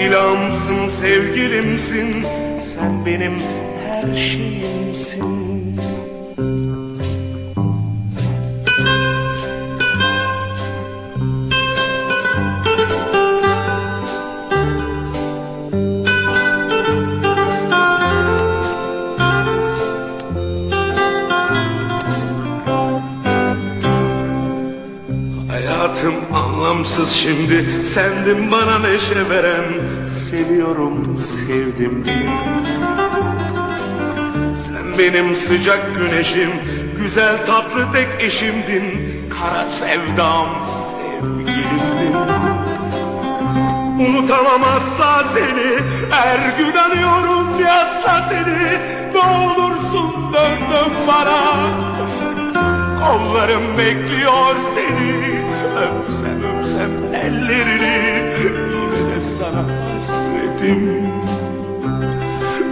İlhamsın 0.00 0.88
sevgilimsin. 0.88 2.26
Sen 2.74 3.06
benim 3.06 3.32
her 3.92 4.14
şeyimsin 4.14 5.43
anlamsız 27.04 27.12
şimdi 27.12 27.82
Sendin 27.82 28.50
bana 28.50 28.78
neşe 28.78 29.30
veren 29.30 29.64
Seviyorum 30.06 31.18
sevdim. 31.18 32.04
Diye 32.04 32.38
Sen 34.56 34.98
benim 34.98 35.34
sıcak 35.34 35.94
güneşim 35.94 36.50
Güzel 36.96 37.46
tatlı 37.46 37.92
tek 37.92 38.08
eşimdin 38.22 38.84
Kara 39.30 39.64
sevdam 39.68 40.46
sevgilimdin. 40.92 42.14
Unutamam 43.98 44.62
asla 44.76 45.24
seni 45.24 45.78
Her 46.10 46.58
gün 46.58 46.76
anıyorum 46.76 47.60
yasla 47.60 48.28
seni. 48.28 48.78
Ne 49.14 49.20
olursun 49.20 50.32
dön 50.32 50.92
bana. 51.08 51.70
Kollarım 53.00 53.78
bekliyor 53.78 54.56
seni 54.74 55.44
Öpsem 55.76 56.44
öpsem 56.44 56.63
ellerini 57.14 58.14
Yine 58.44 59.14
de 59.16 59.20
sana 59.20 59.64
hasretim. 59.84 61.12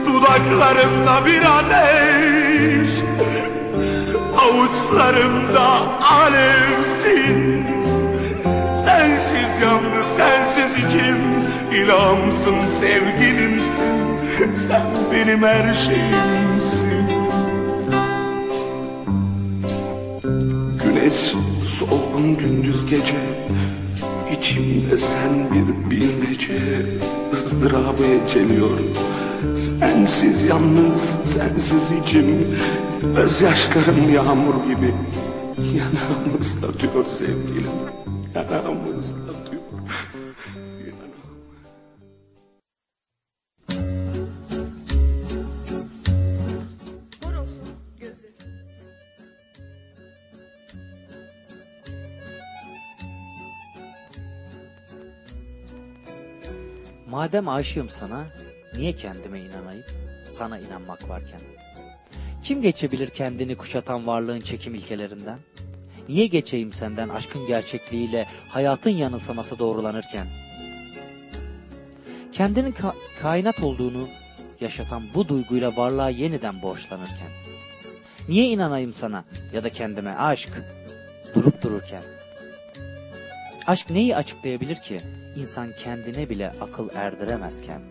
Dudaklarımda 0.07 1.27
bir 1.27 1.43
ateş 1.59 2.91
Avuçlarımda 4.39 5.69
alevsin. 6.01 7.65
Sensiz 8.85 9.61
yalnız 9.63 10.07
sensiz 10.17 10.85
içim 10.85 11.19
İlhamsın 11.73 12.61
sevgilimsin. 12.81 14.55
Sen 14.55 14.87
benim 15.13 15.43
her 15.43 15.75
şeyimsin. 15.75 17.13
Güneş 20.85 21.35
solgun 21.79 22.37
gündüz 22.37 22.87
gece 22.87 23.15
İçimde 24.43 24.99
sen 24.99 25.51
bir 25.53 25.91
bilmece 25.91 26.59
ızdırabı 27.33 28.05
eceliyor 28.05 28.79
Sensiz 29.55 30.45
yalnız 30.45 31.03
sensiz 31.25 31.91
içim 32.03 32.57
Gözyaşlarım 33.17 34.15
yağmur 34.15 34.55
gibi. 34.65 34.95
Yanağımı 35.59 36.41
ıslatıyor 36.41 37.05
sevgilim 37.05 37.71
Yanağımı 38.35 38.99
ıslatıyor 38.99 39.62
Madem 57.23 57.49
aşığım 57.49 57.89
sana, 57.91 58.25
niye 58.77 58.93
kendime 58.93 59.41
inanayım? 59.41 59.85
Sana 60.33 60.59
inanmak 60.59 61.09
varken. 61.09 61.41
Kim 62.45 62.63
geçebilir 62.63 63.09
kendini 63.09 63.57
kuşatan 63.57 64.07
varlığın 64.07 64.41
çekim 64.41 64.75
ilkelerinden? 64.75 65.39
Niye 66.09 66.27
geçeyim 66.27 66.73
senden 66.73 67.09
aşkın 67.09 67.47
gerçekliğiyle 67.47 68.27
hayatın 68.49 68.91
yanılsaması 68.91 69.59
doğrulanırken? 69.59 70.27
Kendinin 72.33 72.73
ka- 72.73 72.95
kainat 73.21 73.63
olduğunu 73.63 74.09
yaşatan 74.61 75.03
bu 75.15 75.29
duyguyla 75.29 75.77
varlığa 75.77 76.09
yeniden 76.09 76.63
borçlanırken. 76.63 77.31
Niye 78.29 78.49
inanayım 78.49 78.93
sana 78.93 79.25
ya 79.53 79.65
da 79.65 79.69
kendime 79.69 80.15
aşk 80.15 80.51
durup 81.35 81.63
dururken? 81.63 82.03
Aşk 83.67 83.91
neyi 83.91 84.17
açıklayabilir 84.17 84.77
ki? 84.77 85.01
İnsan 85.37 85.73
kendine 85.73 86.29
bile 86.29 86.51
akıl 86.61 86.89
erdiremezken. 86.95 87.83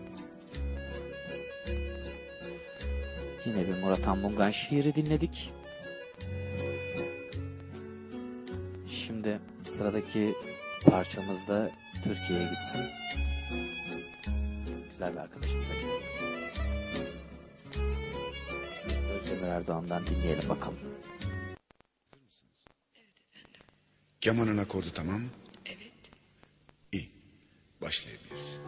Yine 3.44 3.68
bir 3.68 3.82
Murat 3.82 4.08
Anmungan 4.08 4.50
şiiri 4.50 4.94
dinledik. 4.94 5.52
Şimdi 8.86 9.40
sıradaki 9.70 10.34
parçamız 10.84 11.48
da 11.48 11.70
Türkiye'ye 12.04 12.44
gitsin. 12.44 12.82
Güzel 14.92 15.12
bir 15.12 15.18
arkadaşımıza 15.18 15.74
gitsin. 15.74 16.02
Özdemir 19.20 19.48
Erdoğan'dan 19.48 20.06
dinleyelim 20.06 20.48
bakalım. 20.48 20.78
Kemanın 24.20 24.58
akordu 24.58 24.86
tamam 24.94 25.20
mı? 25.20 25.28
Başlayabiliriz. 27.82 28.58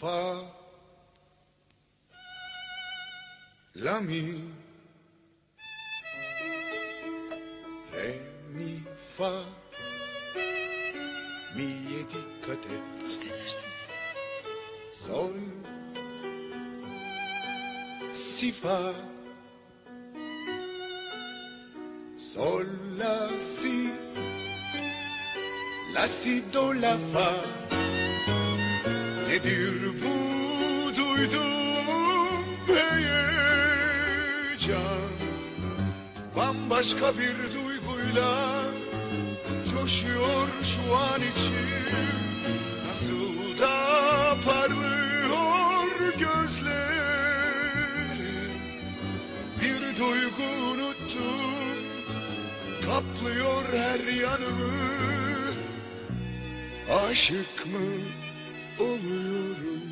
Fa 0.00 0.36
La 3.76 4.00
mi 4.00 4.40
Re 7.92 8.14
mi 8.54 8.78
fa 9.18 9.32
Mi'ye 11.56 12.02
dikkat 12.02 12.66
et. 12.66 13.00
Sol 14.92 15.34
Si 18.12 18.52
fa 18.52 18.92
Sol 22.16 22.66
la 22.98 23.40
si 23.40 23.90
La 25.94 26.06
si 26.08 26.42
do 26.52 26.72
la 26.72 26.96
fa. 27.12 27.30
Nedir 29.28 29.76
bu 30.02 30.16
duyduğum 30.96 32.44
heyecan? 32.66 33.90
Bambaşka 36.36 37.12
bir 37.18 37.36
duyguyla 37.54 38.32
Coşuyor 39.70 40.48
şu 40.62 40.82
an 40.96 41.20
içim. 41.32 41.70
Nasıl 42.86 43.58
da 43.58 43.76
parlıyor 44.44 45.88
gözlerim. 46.18 47.00
Bir 49.60 49.82
duygu 49.98 50.48
unuttum 50.70 51.78
Kaplıyor 52.86 53.64
her 53.72 54.00
yanımı 54.12 55.19
Aşık 56.90 57.66
mı 57.66 57.86
oluyorum? 58.78 59.82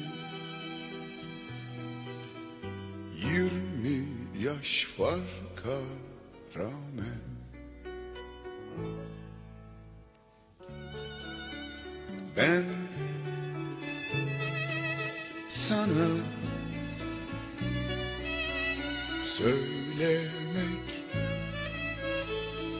Yirmi 3.16 4.06
yaş 4.40 4.84
farka 4.96 5.78
rağmen. 6.56 7.20
Ben 12.36 12.64
sana 15.48 16.08
söylemek 19.24 20.88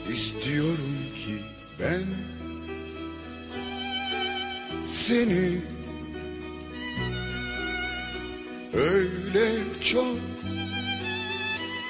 istiyorum 0.09 0.97
ki 1.15 1.41
ben 1.79 2.03
seni. 5.09 5.61
Öyle 8.73 9.51
çok 9.81 10.17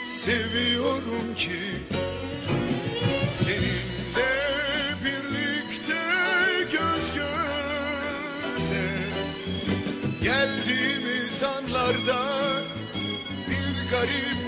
Seviyorum 0.07 1.35
ki 1.35 1.59
seninle 3.27 4.31
birlikte 5.05 6.01
göz 6.71 7.13
göze 7.13 8.87
Geldiğimiz 10.21 11.43
anlarda 11.43 12.25
bir 13.47 13.91
garip 13.91 14.38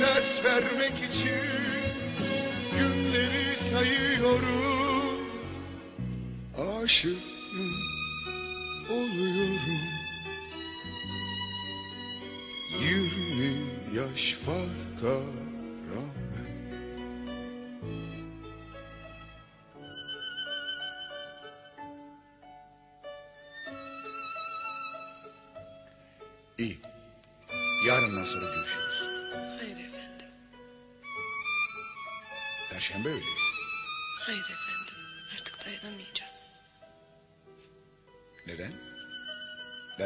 Ders 0.00 0.44
vermek 0.44 0.98
için 1.10 1.30
günleri 2.78 3.56
sayıyorum. 3.56 5.20
Aşık 6.82 7.18
mı 7.54 7.70
oluyorum. 8.90 9.80
Yirmi 12.82 13.52
yaş 13.96 14.34
farka 14.34 15.16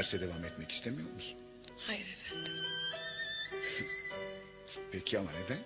Derse 0.01 0.21
devam 0.21 0.45
etmek 0.45 0.73
istemiyor 0.73 1.11
musun? 1.15 1.39
Hayır 1.87 2.07
efendim. 2.17 2.53
Peki 4.93 5.19
ama 5.19 5.31
neden? 5.33 5.59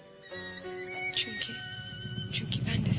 Çünkü 1.16 1.52
çünkü 2.32 2.58
ben 2.66 2.86
de 2.86 2.93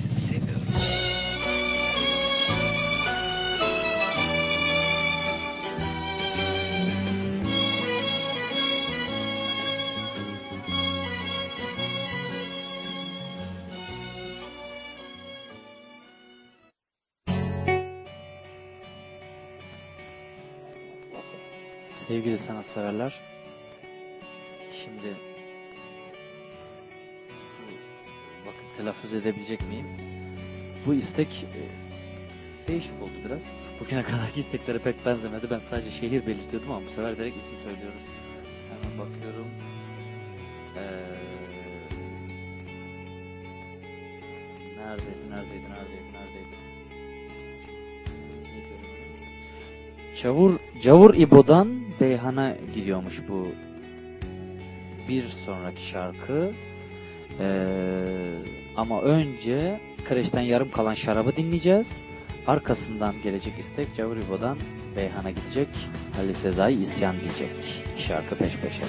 Sevgili 22.07 22.37
sanatseverler, 22.37 23.21
şimdi 24.73 25.17
bakın 28.45 28.77
telaffuz 28.77 29.13
edebilecek 29.13 29.61
miyim? 29.67 29.87
Bu 30.85 30.93
istek 30.93 31.43
e, 31.43 31.61
değişik 32.67 33.01
oldu 33.01 33.11
biraz. 33.25 33.43
Bugüne 33.79 34.03
kadarki 34.03 34.39
isteklere 34.45 34.79
pek 34.79 35.05
benzemedi. 35.05 35.49
Ben 35.49 35.59
sadece 35.59 35.91
şehir 35.91 36.27
belirtiyordum 36.27 36.71
ama 36.71 36.85
bu 36.85 36.89
sefer 36.89 37.17
direkt 37.17 37.37
isim 37.37 37.55
söylüyoruz. 37.63 37.99
Hemen 38.69 38.97
bakıyorum. 38.97 39.47
Ee, 40.77 40.81
neredeydi, 44.77 45.29
neredeydi, 45.29 45.69
neredeydi, 45.69 46.13
neredeydi? 46.13 46.55
Çavur, 50.15 50.59
Cavur 50.81 51.13
İbo'dan 51.13 51.84
Beyhan'a 52.05 52.55
gidiyormuş 52.75 53.21
bu 53.29 53.47
bir 55.09 55.23
sonraki 55.23 55.83
şarkı. 55.83 56.51
Ee, 57.39 57.75
ama 58.77 59.01
önce 59.01 59.79
kreşten 60.05 60.41
yarım 60.41 60.71
kalan 60.71 60.93
şarabı 60.93 61.35
dinleyeceğiz. 61.35 62.01
Arkasından 62.47 63.15
gelecek 63.23 63.59
istek 63.59 63.95
Cavur 63.95 64.17
İbo'dan 64.17 64.57
Beyhan'a 64.95 65.29
gidecek. 65.29 65.67
Ali 66.19 66.33
Sezai 66.33 66.73
isyan 66.73 67.15
diyecek. 67.19 67.83
Şarkı 67.97 68.35
peş 68.35 68.57
peşe. 68.57 68.83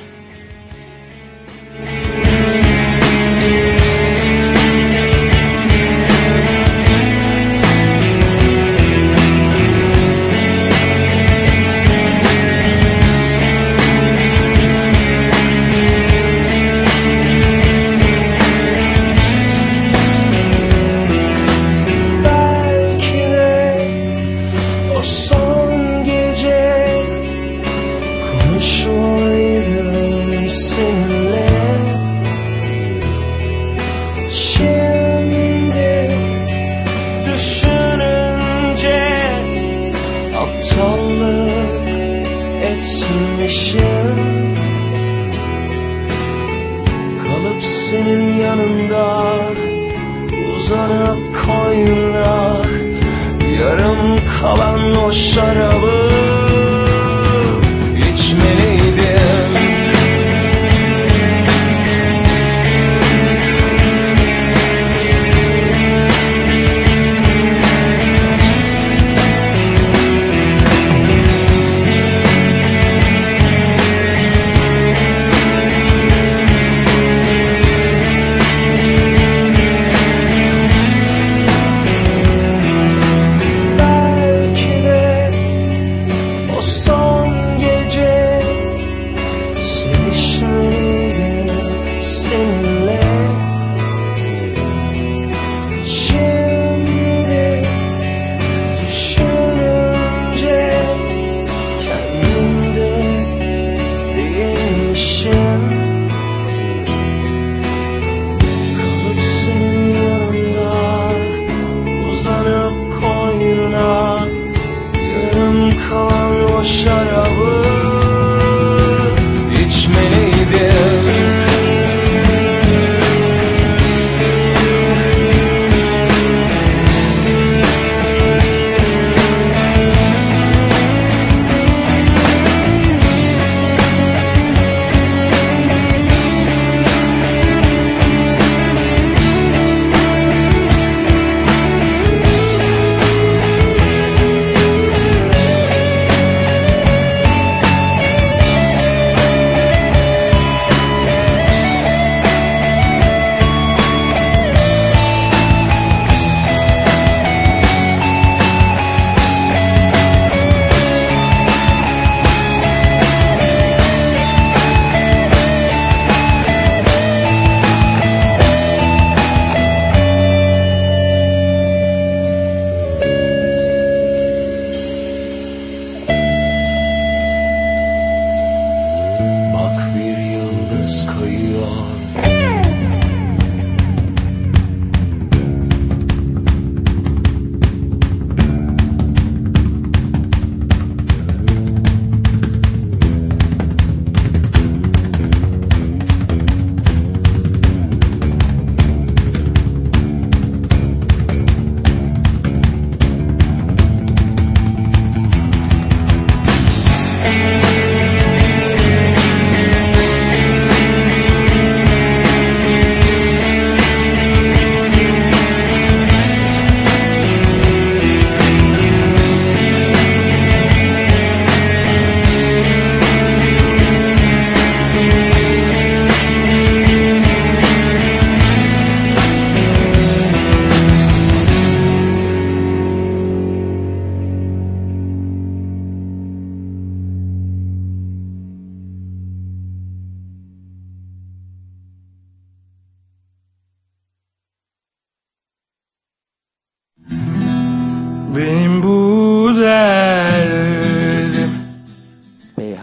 Belki 1.78 2.05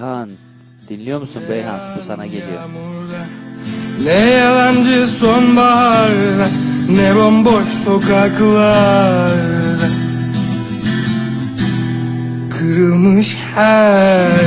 Beyhan. 0.03 0.29
Dinliyor 0.89 1.19
musun 1.19 1.41
Beyhan? 1.49 1.79
Bu 1.97 2.03
sana 2.03 2.25
geliyor. 2.25 2.61
Ne 4.03 4.11
yalancı 4.11 5.07
sonbaharda 5.07 6.47
Ne 6.89 7.15
bomboş 7.15 7.67
sokaklarda 7.85 9.29
Kırılmış 12.49 13.37
her 13.55 14.45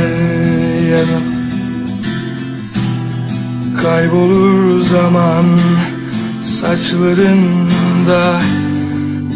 yanım 0.91 1.25
Kaybolur 3.83 4.79
zaman 4.79 5.45
saçlarında 6.45 8.41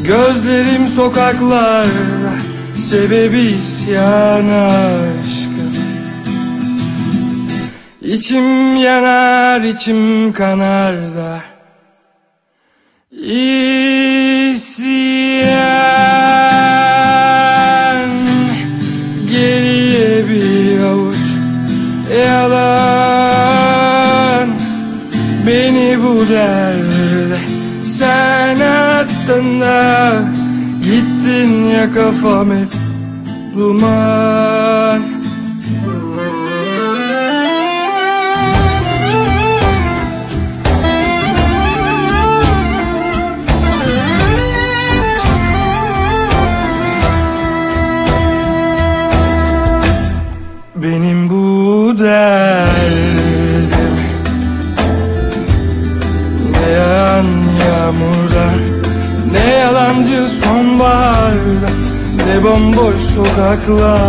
Gözlerim 0.05 0.89
sokaklarda 0.89 2.33
Sebebi 2.77 3.41
isyan 3.41 4.49
aşkım 4.49 5.20
İçim 8.11 8.77
yanar 8.77 9.61
içim 9.61 10.33
kanar 10.33 11.15
da. 11.15 11.41
İsyan 13.13 13.71
Geriye 19.31 20.29
bir 20.29 20.81
avuç. 20.81 21.17
Yalan 22.25 22.89
Beni 25.47 25.99
bu 26.03 26.29
derde. 26.29 27.39
Sen 27.85 28.61
attın 28.61 29.61
da 29.61 30.23
Gittin 30.85 31.65
ya 31.65 31.93
kafam 31.93 32.49
duman 33.57 35.10
bomboş 62.61 63.01
sokaklarda 63.01 64.01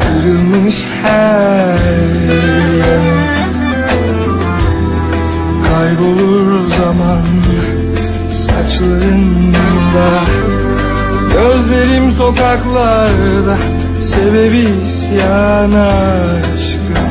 Kırılmış 0.00 0.84
her 1.02 1.78
yanım 2.78 3.18
Kaybolur 5.68 6.66
zaman 6.66 7.22
Saçlarında. 8.32 10.24
Gözlerim 11.32 12.10
sokaklarda 12.10 13.56
Sebebi 14.00 14.68
isyan 14.86 15.72
aşkım 15.72 17.08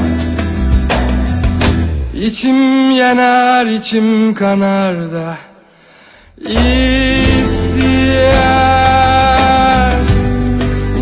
İçim 2.13 2.91
yanar 2.91 3.65
içim 3.65 4.33
kanar 4.33 5.11
da 5.11 5.37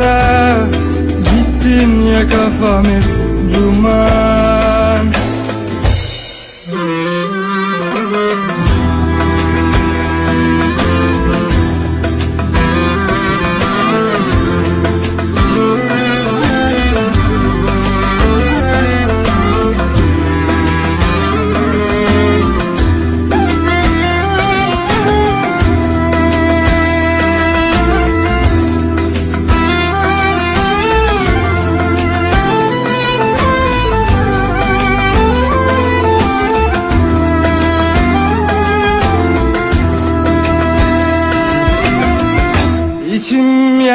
da 0.00 0.56
Gittin 1.30 1.92
ya 2.02 2.22
kafam 2.28 2.84
duman 3.54 4.39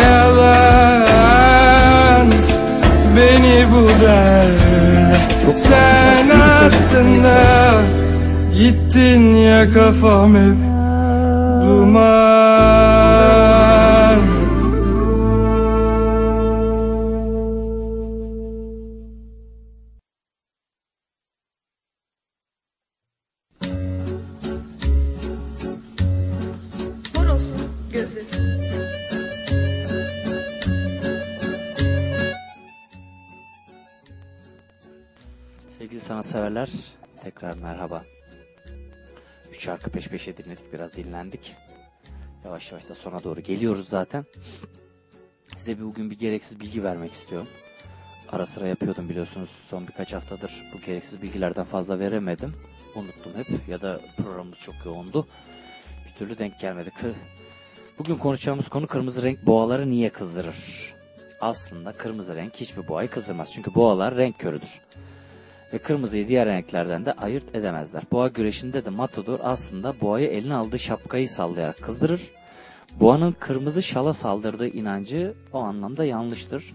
Yalan 0.03 0.71
Beni 3.17 3.67
bu 3.73 3.89
derde. 4.05 5.17
Sen 5.57 6.31
attın 6.31 7.25
da 7.25 7.43
Gittin 8.55 9.37
ya 9.37 9.71
kafam 9.73 10.35
hep 10.35 10.57
duman 11.65 12.71
şarkı 39.91 39.99
peş 39.99 40.09
peşe 40.09 40.37
dinledik 40.37 40.73
biraz 40.73 40.93
dinlendik. 40.97 41.57
Yavaş 42.45 42.73
yavaş 42.73 42.89
da 42.89 42.95
sona 42.95 43.25
doğru 43.25 43.41
geliyoruz 43.41 43.89
zaten. 43.89 44.25
Size 45.57 45.79
bir 45.79 45.83
bugün 45.85 46.11
bir 46.11 46.19
gereksiz 46.19 46.61
bilgi 46.61 46.85
vermek 46.85 47.13
istiyorum. 47.13 47.49
Ara 48.33 48.47
sıra 48.47 48.69
yapıyordum 48.69 49.09
biliyorsunuz 49.09 49.51
son 49.71 49.89
birkaç 49.89 50.13
haftadır 50.13 50.53
bu 50.75 50.81
gereksiz 50.81 51.23
bilgilerden 51.23 51.65
fazla 51.65 51.99
veremedim. 51.99 52.53
Unuttum 52.95 53.33
hep 53.37 53.69
ya 53.69 53.81
da 53.81 54.01
programımız 54.17 54.59
çok 54.59 54.75
yoğundu. 54.85 55.27
Bir 56.07 56.19
türlü 56.19 56.39
denk 56.39 56.61
gelmedi. 56.61 56.89
Kı- 57.03 57.15
Bugün 57.99 58.17
konuşacağımız 58.17 58.69
konu 58.69 58.87
kırmızı 58.87 59.23
renk 59.23 59.47
boğaları 59.47 59.91
niye 59.91 60.11
kızdırır? 60.11 60.95
Aslında 61.41 61.93
kırmızı 61.93 62.37
renk 62.37 62.55
hiçbir 62.55 62.89
boğayı 62.89 63.09
kızdırmaz. 63.09 63.53
Çünkü 63.53 63.75
boğalar 63.75 64.17
renk 64.17 64.39
körüdür 64.39 64.81
ve 65.73 65.79
kırmızıyı 65.79 66.29
diğer 66.29 66.49
renklerden 66.49 67.07
de 67.07 67.13
ayırt 67.13 67.55
edemezler. 67.55 68.03
Boğa 68.13 68.29
güreşinde 68.29 68.85
de 68.85 68.91
matador 68.91 69.39
aslında 69.43 69.95
boğayı 70.01 70.29
eline 70.29 70.55
aldığı 70.55 70.79
şapkayı 70.79 71.29
sallayarak 71.29 71.83
kızdırır. 71.83 72.21
Boğanın 73.01 73.33
kırmızı 73.39 73.83
şala 73.83 74.13
saldırdığı 74.13 74.69
inancı 74.69 75.35
o 75.53 75.61
anlamda 75.61 76.05
yanlıştır. 76.05 76.71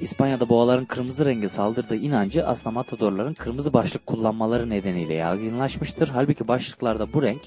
İspanya'da 0.00 0.48
boğaların 0.48 0.84
kırmızı 0.84 1.24
rengi 1.24 1.48
saldırdığı 1.48 1.96
inancı 1.96 2.46
aslında 2.46 2.70
matadorların 2.70 3.34
kırmızı 3.34 3.72
başlık 3.72 4.06
kullanmaları 4.06 4.70
nedeniyle 4.70 5.14
yaygınlaşmıştır. 5.14 6.08
Halbuki 6.08 6.48
başlıklarda 6.48 7.12
bu 7.12 7.22
renk 7.22 7.42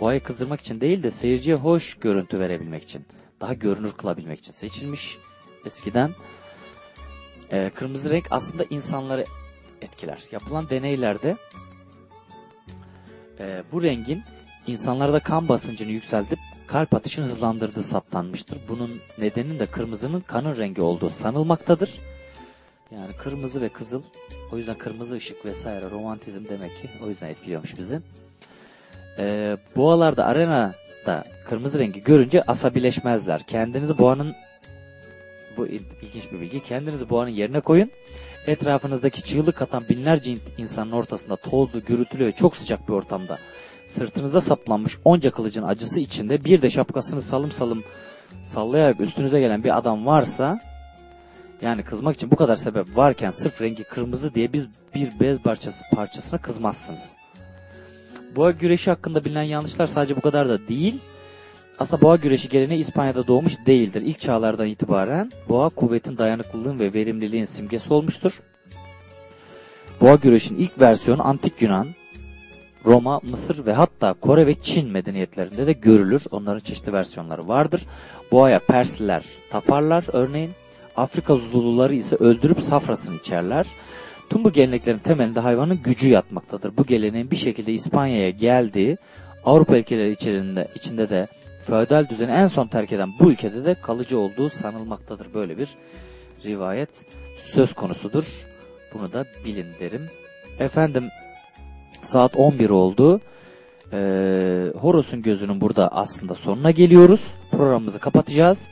boğayı 0.00 0.22
kızdırmak 0.22 0.60
için 0.60 0.80
değil 0.80 1.02
de 1.02 1.10
seyirciye 1.10 1.56
hoş 1.56 1.94
görüntü 1.94 2.40
verebilmek 2.40 2.82
için, 2.82 3.04
daha 3.40 3.54
görünür 3.54 3.92
kılabilmek 3.92 4.38
için 4.38 4.52
seçilmiş. 4.52 5.18
Eskiden 5.66 6.10
ee, 7.52 7.70
kırmızı 7.74 8.10
renk 8.10 8.26
aslında 8.30 8.64
insanları 8.70 9.24
etkiler. 9.82 10.22
Yapılan 10.32 10.70
deneylerde 10.70 11.36
e, 13.38 13.62
bu 13.72 13.82
rengin 13.82 14.22
insanlarda 14.66 15.20
kan 15.20 15.48
basıncını 15.48 15.90
yükseltip 15.90 16.38
kalp 16.66 16.94
atışını 16.94 17.26
hızlandırdığı 17.26 17.82
saptanmıştır. 17.82 18.58
Bunun 18.68 19.00
nedeninin 19.18 19.58
de 19.58 19.66
kırmızının 19.66 20.20
kanın 20.20 20.56
rengi 20.56 20.82
olduğu 20.82 21.10
sanılmaktadır. 21.10 22.00
Yani 22.90 23.16
kırmızı 23.16 23.60
ve 23.60 23.68
kızıl. 23.68 24.02
O 24.52 24.58
yüzden 24.58 24.78
kırmızı 24.78 25.14
ışık 25.14 25.46
vesaire 25.46 25.90
romantizm 25.90 26.48
demek 26.48 26.82
ki. 26.82 26.90
O 27.04 27.08
yüzden 27.08 27.28
etkiliyormuş 27.28 27.78
bizi. 27.78 28.00
Ee, 29.18 29.56
boğalarda 29.76 30.26
arenada 30.26 31.24
kırmızı 31.48 31.78
rengi 31.78 32.04
görünce 32.04 32.42
asabileşmezler. 32.42 33.42
Kendinizi 33.42 33.98
boğanın 33.98 34.34
bu 35.56 35.66
il- 35.66 35.82
ilginç 36.02 36.32
bir 36.32 36.40
bilgi. 36.40 36.60
Kendinizi 36.64 37.10
boğanın 37.10 37.30
yerine 37.30 37.60
koyun. 37.60 37.90
Etrafınızdaki 38.46 39.22
çığlık 39.22 39.62
atan 39.62 39.84
binlerce 39.88 40.32
in- 40.32 40.40
insanın 40.58 40.92
ortasında 40.92 41.36
tozlu, 41.36 41.80
gürültülü 41.84 42.26
ve 42.26 42.32
çok 42.32 42.56
sıcak 42.56 42.88
bir 42.88 42.92
ortamda 42.92 43.38
sırtınıza 43.88 44.40
saplanmış 44.40 44.98
onca 45.04 45.30
kılıcın 45.30 45.62
acısı 45.62 46.00
içinde 46.00 46.44
bir 46.44 46.62
de 46.62 46.70
şapkasını 46.70 47.20
salım 47.20 47.52
salım 47.52 47.84
sallayarak 48.42 49.00
üstünüze 49.00 49.40
gelen 49.40 49.64
bir 49.64 49.76
adam 49.78 50.06
varsa 50.06 50.60
yani 51.62 51.82
kızmak 51.82 52.16
için 52.16 52.30
bu 52.30 52.36
kadar 52.36 52.56
sebep 52.56 52.96
varken 52.96 53.30
sırf 53.30 53.62
rengi 53.62 53.84
kırmızı 53.84 54.34
diye 54.34 54.52
biz 54.52 54.68
bir 54.94 55.20
bez 55.20 55.42
parçası 55.42 55.84
parçasına 55.94 56.40
kızmazsınız. 56.40 57.12
Boğa 58.36 58.50
güreşi 58.50 58.90
hakkında 58.90 59.24
bilinen 59.24 59.42
yanlışlar 59.42 59.86
sadece 59.86 60.16
bu 60.16 60.20
kadar 60.20 60.48
da 60.48 60.68
değil. 60.68 60.98
Aslında 61.78 62.02
boğa 62.02 62.16
güreşi 62.16 62.48
geleneği 62.48 62.80
İspanya'da 62.80 63.26
doğmuş 63.26 63.66
değildir. 63.66 64.02
İlk 64.02 64.20
çağlardan 64.20 64.66
itibaren 64.66 65.30
boğa 65.48 65.68
kuvvetin, 65.68 66.18
dayanıklılığın 66.18 66.80
ve 66.80 66.94
verimliliğin 66.94 67.44
simgesi 67.44 67.94
olmuştur. 67.94 68.40
Boğa 70.00 70.14
güreşin 70.14 70.56
ilk 70.56 70.80
versiyonu 70.80 71.26
antik 71.26 71.62
Yunan, 71.62 71.86
Roma, 72.84 73.20
Mısır 73.22 73.66
ve 73.66 73.72
hatta 73.72 74.12
Kore 74.12 74.46
ve 74.46 74.54
Çin 74.54 74.90
medeniyetlerinde 74.90 75.66
de 75.66 75.72
görülür. 75.72 76.22
Onların 76.30 76.58
çeşitli 76.58 76.92
versiyonları 76.92 77.48
vardır. 77.48 77.86
Boğaya 78.32 78.58
Persliler 78.58 79.24
taparlar 79.50 80.04
örneğin. 80.12 80.50
Afrika 80.96 81.34
Zululuları 81.34 81.94
ise 81.94 82.16
öldürüp 82.16 82.60
safrasını 82.60 83.16
içerler. 83.16 83.66
Tüm 84.30 84.44
bu 84.44 84.52
geleneklerin 84.52 84.98
temelinde 84.98 85.40
hayvanın 85.40 85.82
gücü 85.84 86.08
yatmaktadır. 86.08 86.76
Bu 86.76 86.86
geleneğin 86.86 87.30
bir 87.30 87.36
şekilde 87.36 87.72
İspanya'ya 87.72 88.30
geldiği, 88.30 88.96
Avrupa 89.44 89.76
ülkeleri 89.76 90.10
içerisinde, 90.10 90.68
içinde 90.74 91.08
de 91.08 91.26
feodal 91.66 92.08
düzeni 92.08 92.30
en 92.30 92.46
son 92.46 92.66
terk 92.66 92.92
eden 92.92 93.10
bu 93.20 93.30
ülkede 93.30 93.64
de 93.64 93.74
kalıcı 93.74 94.18
olduğu 94.18 94.50
sanılmaktadır. 94.50 95.34
Böyle 95.34 95.58
bir 95.58 95.68
rivayet 96.44 96.90
söz 97.38 97.72
konusudur. 97.72 98.24
Bunu 98.94 99.12
da 99.12 99.24
bilin 99.44 99.66
derim. 99.80 100.08
Efendim 100.58 101.08
saat 102.02 102.36
11 102.36 102.70
oldu. 102.70 103.20
Ee, 103.92 104.72
Horus'un 104.80 105.22
gözünün 105.22 105.60
burada 105.60 105.88
aslında 105.88 106.34
sonuna 106.34 106.70
geliyoruz. 106.70 107.34
Programımızı 107.50 107.98
kapatacağız. 107.98 108.68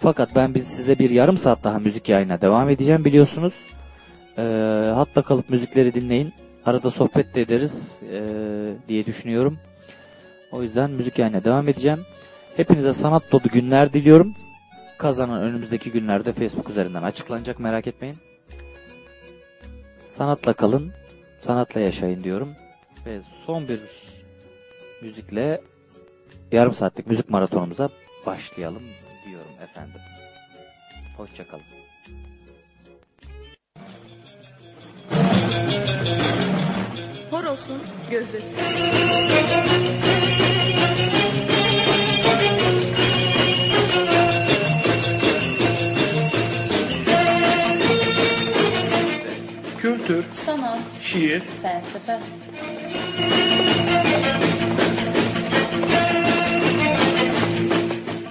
Fakat 0.00 0.34
ben 0.34 0.54
biz 0.54 0.66
size 0.66 0.98
bir 0.98 1.10
yarım 1.10 1.38
saat 1.38 1.64
daha 1.64 1.78
müzik 1.78 2.08
yayına 2.08 2.40
devam 2.40 2.68
edeceğim 2.70 3.04
biliyorsunuz. 3.04 3.54
Ee, 4.38 4.42
hatta 4.94 5.22
kalıp 5.22 5.50
müzikleri 5.50 5.94
dinleyin. 5.94 6.32
Arada 6.66 6.90
sohbet 6.90 7.34
de 7.34 7.40
ederiz 7.40 8.00
ee, 8.12 8.26
diye 8.88 9.04
düşünüyorum. 9.06 9.58
O 10.52 10.62
yüzden 10.62 10.90
müzik 10.90 11.18
yayına 11.18 11.44
devam 11.44 11.68
edeceğim. 11.68 12.00
Hepinize 12.56 12.92
sanat 12.92 13.32
dolu 13.32 13.42
günler 13.42 13.92
diliyorum. 13.92 14.34
Kazanan 14.98 15.42
önümüzdeki 15.42 15.92
günlerde 15.92 16.32
Facebook 16.32 16.70
üzerinden 16.70 17.02
açıklanacak 17.02 17.58
merak 17.60 17.86
etmeyin. 17.86 18.16
Sanatla 20.08 20.52
kalın, 20.52 20.92
sanatla 21.40 21.80
yaşayın 21.80 22.22
diyorum. 22.22 22.54
Ve 23.06 23.20
son 23.46 23.68
bir 23.68 23.80
müzikle 25.02 25.60
yarım 26.52 26.74
saatlik 26.74 27.06
müzik 27.06 27.30
maratonumuza 27.30 27.88
başlayalım 28.26 28.82
diyorum 29.28 29.52
efendim. 29.62 30.00
Hoşçakalın. 31.16 31.62
Horos'un 37.30 37.78
gözü. 38.10 38.42
Kültür, 49.86 50.24
Sanat, 50.32 50.78
şiir, 51.00 51.42
felsefe. 51.62 52.20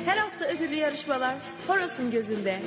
Her 0.05 0.17
hafta 0.17 0.45
ödüllü 0.45 0.75
yarışmalar 0.75 1.35
Horos'un 1.67 2.11
gözünde. 2.11 2.59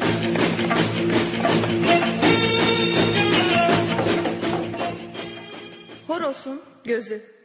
Horos'un 6.07 6.63
gözü. 6.85 7.38